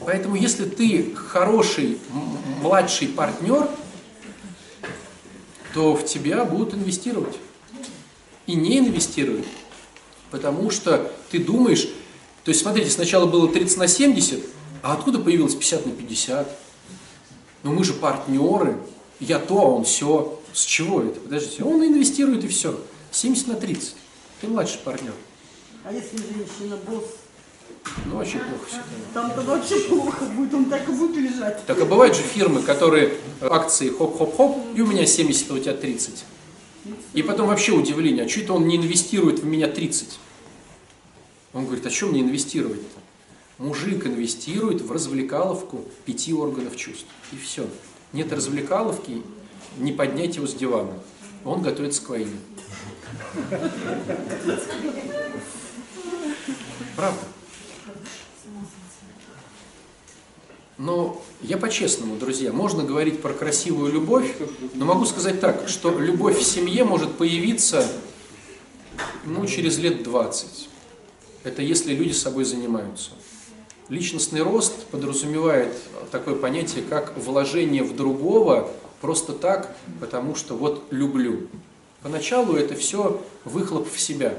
Поэтому 0.00 0.34
если 0.34 0.64
ты 0.64 1.14
хороший 1.14 1.98
младший 2.62 3.08
партнер, 3.08 3.68
то 5.74 5.94
в 5.94 6.04
тебя 6.04 6.44
будут 6.44 6.74
инвестировать. 6.74 7.36
И 8.46 8.54
не 8.54 8.78
инвестируют. 8.78 9.46
Потому 10.30 10.70
что 10.70 11.12
ты 11.30 11.38
думаешь, 11.38 11.88
то 12.44 12.50
есть 12.50 12.62
смотрите, 12.62 12.90
сначала 12.90 13.26
было 13.26 13.48
30 13.48 13.78
на 13.78 13.88
70, 13.88 14.42
а 14.82 14.94
откуда 14.94 15.18
появилось 15.18 15.54
50 15.54 15.86
на 15.86 15.92
50? 15.92 16.58
Ну 17.62 17.72
мы 17.72 17.84
же 17.84 17.92
партнеры, 17.92 18.78
я 19.18 19.38
то, 19.38 19.60
а 19.60 19.64
он 19.64 19.84
все. 19.84 20.40
С 20.52 20.64
чего 20.64 21.02
это? 21.02 21.20
Подождите, 21.20 21.62
он 21.62 21.84
инвестирует 21.84 22.44
и 22.44 22.48
все. 22.48 22.78
70 23.12 23.48
на 23.48 23.54
30. 23.54 23.94
Ты 24.40 24.48
младший 24.48 24.80
партнер. 24.80 25.12
А 25.84 25.92
если 25.92 26.16
женщина 26.16 26.76
босс? 26.86 27.04
Ну, 28.06 28.16
вообще 28.16 28.38
плохо 28.38 28.66
все. 28.68 28.78
Там-то 29.14 29.40
вообще 29.42 29.80
плохо 29.80 30.24
будет, 30.24 30.54
он 30.54 30.64
так 30.66 30.88
и 30.88 30.92
будет 30.92 31.16
лежать. 31.16 31.64
Так 31.66 31.80
а 31.80 31.84
бывают 31.84 32.16
же 32.16 32.22
фирмы, 32.22 32.62
которые 32.62 33.14
акции 33.40 33.90
хоп-хоп-хоп, 33.90 34.58
и 34.76 34.80
у 34.80 34.86
меня 34.86 35.06
70, 35.06 35.50
а 35.50 35.54
у 35.54 35.58
тебя 35.58 35.74
30. 35.74 36.24
И 37.14 37.22
потом 37.22 37.48
вообще 37.48 37.72
удивление, 37.72 38.24
а 38.24 38.28
что 38.28 38.40
это 38.40 38.52
он 38.54 38.66
не 38.66 38.76
инвестирует 38.76 39.40
в 39.40 39.44
меня 39.44 39.68
30? 39.68 40.18
Он 41.52 41.66
говорит, 41.66 41.86
а 41.86 41.90
что 41.90 42.06
мне 42.06 42.20
инвестировать-то? 42.20 42.99
Мужик 43.60 44.06
инвестирует 44.06 44.80
в 44.80 44.90
развлекаловку 44.90 45.84
пяти 46.06 46.32
органов 46.32 46.76
чувств. 46.76 47.04
И 47.30 47.36
все. 47.36 47.68
Нет 48.14 48.32
развлекаловки, 48.32 49.22
не 49.76 49.92
поднять 49.92 50.36
его 50.36 50.46
с 50.46 50.54
дивана. 50.54 50.94
Он 51.44 51.60
готовится 51.60 52.02
к 52.02 52.08
войне. 52.08 52.32
Правда? 56.96 57.20
Но 60.78 61.22
я 61.42 61.58
по-честному, 61.58 62.16
друзья, 62.16 62.54
можно 62.54 62.82
говорить 62.82 63.20
про 63.20 63.34
красивую 63.34 63.92
любовь, 63.92 64.36
но 64.72 64.86
могу 64.86 65.04
сказать 65.04 65.38
так, 65.38 65.68
что 65.68 65.98
любовь 65.98 66.38
в 66.38 66.42
семье 66.42 66.84
может 66.84 67.18
появиться 67.18 67.86
ну, 69.26 69.46
через 69.46 69.76
лет 69.76 70.02
20. 70.02 70.70
Это 71.44 71.60
если 71.60 71.92
люди 71.92 72.12
собой 72.12 72.44
занимаются. 72.44 73.10
Личностный 73.90 74.42
рост 74.42 74.86
подразумевает 74.86 75.76
такое 76.12 76.36
понятие, 76.36 76.84
как 76.88 77.16
вложение 77.18 77.82
в 77.82 77.96
другого 77.96 78.70
просто 79.00 79.32
так, 79.32 79.76
потому 79.98 80.36
что 80.36 80.54
вот 80.54 80.84
люблю. 80.92 81.48
Поначалу 82.00 82.54
это 82.54 82.76
все 82.76 83.20
выхлоп 83.44 83.92
в 83.92 83.98
себя. 83.98 84.38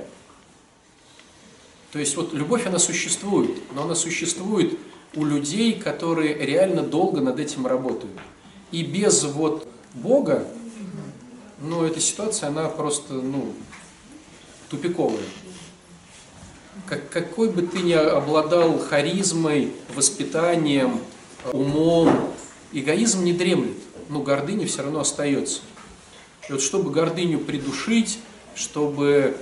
То 1.92 2.00
есть 2.00 2.16
вот 2.16 2.34
любовь, 2.34 2.66
она 2.66 2.80
существует, 2.80 3.52
но 3.76 3.84
она 3.84 3.94
существует 3.94 4.80
у 5.16 5.26
людей, 5.26 5.74
которые 5.78 6.34
реально 6.34 6.82
долго 6.82 7.20
над 7.20 7.38
этим 7.38 7.68
работают. 7.68 8.18
И 8.72 8.84
без 8.84 9.26
вот 9.26 9.68
Бога, 9.94 10.48
ну, 11.60 11.84
эта 11.84 12.00
ситуация, 12.00 12.48
она 12.48 12.70
просто, 12.70 13.16
ну, 13.16 13.52
тупиковая. 14.70 15.20
Как, 16.88 17.10
какой 17.10 17.50
бы 17.50 17.62
ты 17.62 17.80
ни 17.80 17.94
обладал 17.94 18.80
харизмой, 18.80 19.72
воспитанием, 19.96 21.00
умом, 21.54 22.34
эгоизм 22.74 23.24
не 23.24 23.34
дремлет, 23.34 23.78
но 24.10 24.22
гордыня 24.22 24.68
все 24.68 24.84
равно 24.84 25.00
остается. 25.02 25.62
И 26.50 26.52
вот 26.52 26.62
чтобы 26.62 26.92
гордыню 26.92 27.40
придушить, 27.40 28.20
чтобы, 28.56 29.38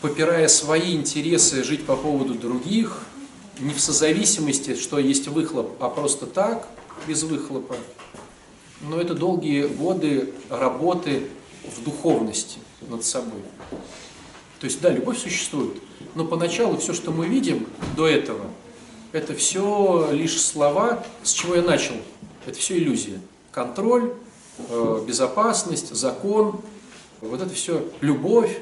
попирая 0.00 0.48
свои 0.48 0.94
интересы, 0.94 1.64
жить 1.64 1.84
по 1.84 1.96
поводу 1.96 2.34
других– 2.34 3.02
не 3.60 3.72
в 3.72 3.80
созависимости, 3.80 4.74
что 4.74 4.98
есть 4.98 5.28
выхлоп, 5.28 5.82
а 5.82 5.88
просто 5.88 6.26
так, 6.26 6.68
без 7.06 7.22
выхлопа. 7.22 7.76
Но 8.80 9.00
это 9.00 9.14
долгие 9.14 9.66
годы 9.66 10.32
работы 10.50 11.28
в 11.64 11.82
духовности 11.84 12.58
над 12.88 13.04
собой. 13.04 13.42
То 14.60 14.66
есть, 14.66 14.80
да, 14.80 14.90
любовь 14.90 15.18
существует, 15.18 15.78
но 16.14 16.24
поначалу 16.24 16.76
все, 16.78 16.92
что 16.92 17.10
мы 17.10 17.26
видим 17.26 17.66
до 17.96 18.06
этого, 18.06 18.46
это 19.12 19.34
все 19.34 20.10
лишь 20.12 20.40
слова, 20.40 21.04
с 21.22 21.32
чего 21.32 21.56
я 21.56 21.62
начал. 21.62 21.94
Это 22.46 22.58
все 22.58 22.76
иллюзия. 22.78 23.20
Контроль, 23.52 24.12
э, 24.68 25.04
безопасность, 25.06 25.94
закон, 25.94 26.60
вот 27.20 27.40
это 27.40 27.54
все 27.54 27.88
любовь, 28.00 28.58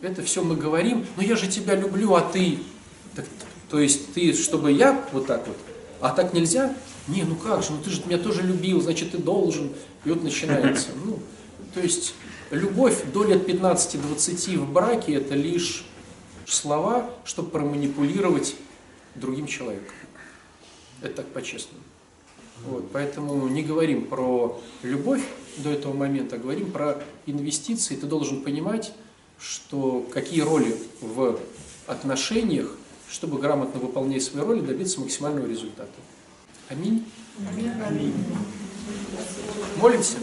это 0.00 0.22
все 0.22 0.42
мы 0.42 0.56
говорим, 0.56 1.06
но 1.16 1.22
я 1.22 1.36
же 1.36 1.48
тебя 1.48 1.74
люблю, 1.74 2.14
а 2.14 2.20
ты. 2.20 2.58
Так 3.14 3.26
то 3.70 3.78
есть 3.80 4.12
ты, 4.12 4.32
чтобы 4.34 4.72
я 4.72 5.04
вот 5.12 5.26
так 5.26 5.46
вот, 5.46 5.56
а 6.00 6.10
так 6.10 6.32
нельзя? 6.32 6.74
Не, 7.08 7.22
ну 7.22 7.34
как 7.34 7.62
же, 7.62 7.72
ну 7.72 7.78
ты 7.82 7.90
же 7.90 8.02
меня 8.06 8.18
тоже 8.18 8.42
любил, 8.42 8.80
значит 8.80 9.12
ты 9.12 9.18
должен. 9.18 9.70
И 10.04 10.10
вот 10.10 10.22
начинается. 10.22 10.88
Ну, 11.04 11.18
то 11.74 11.80
есть 11.80 12.14
любовь 12.50 13.02
до 13.12 13.24
лет 13.24 13.48
15-20 13.48 14.58
в 14.58 14.72
браке 14.72 15.14
это 15.14 15.34
лишь 15.34 15.84
слова, 16.46 17.10
чтобы 17.24 17.50
проманипулировать 17.50 18.56
другим 19.14 19.46
человеком. 19.46 19.94
Это 21.02 21.16
так 21.16 21.26
по-честному. 21.28 21.82
Вот, 22.66 22.90
поэтому 22.92 23.48
не 23.48 23.62
говорим 23.62 24.06
про 24.06 24.60
любовь 24.82 25.22
до 25.58 25.70
этого 25.70 25.92
момента, 25.92 26.36
а 26.36 26.38
говорим 26.38 26.70
про 26.70 27.02
инвестиции. 27.26 27.96
Ты 27.96 28.06
должен 28.06 28.42
понимать, 28.42 28.92
что 29.38 30.06
какие 30.12 30.40
роли 30.40 30.76
в 31.00 31.38
отношениях 31.86 32.76
чтобы 33.14 33.38
грамотно 33.38 33.78
выполнять 33.78 34.24
свои 34.24 34.42
роли, 34.42 34.60
добиться 34.60 35.00
максимального 35.00 35.46
результата. 35.46 35.88
Аминь. 36.68 37.04
Аминь. 37.48 38.12
Молимся. 39.76 40.16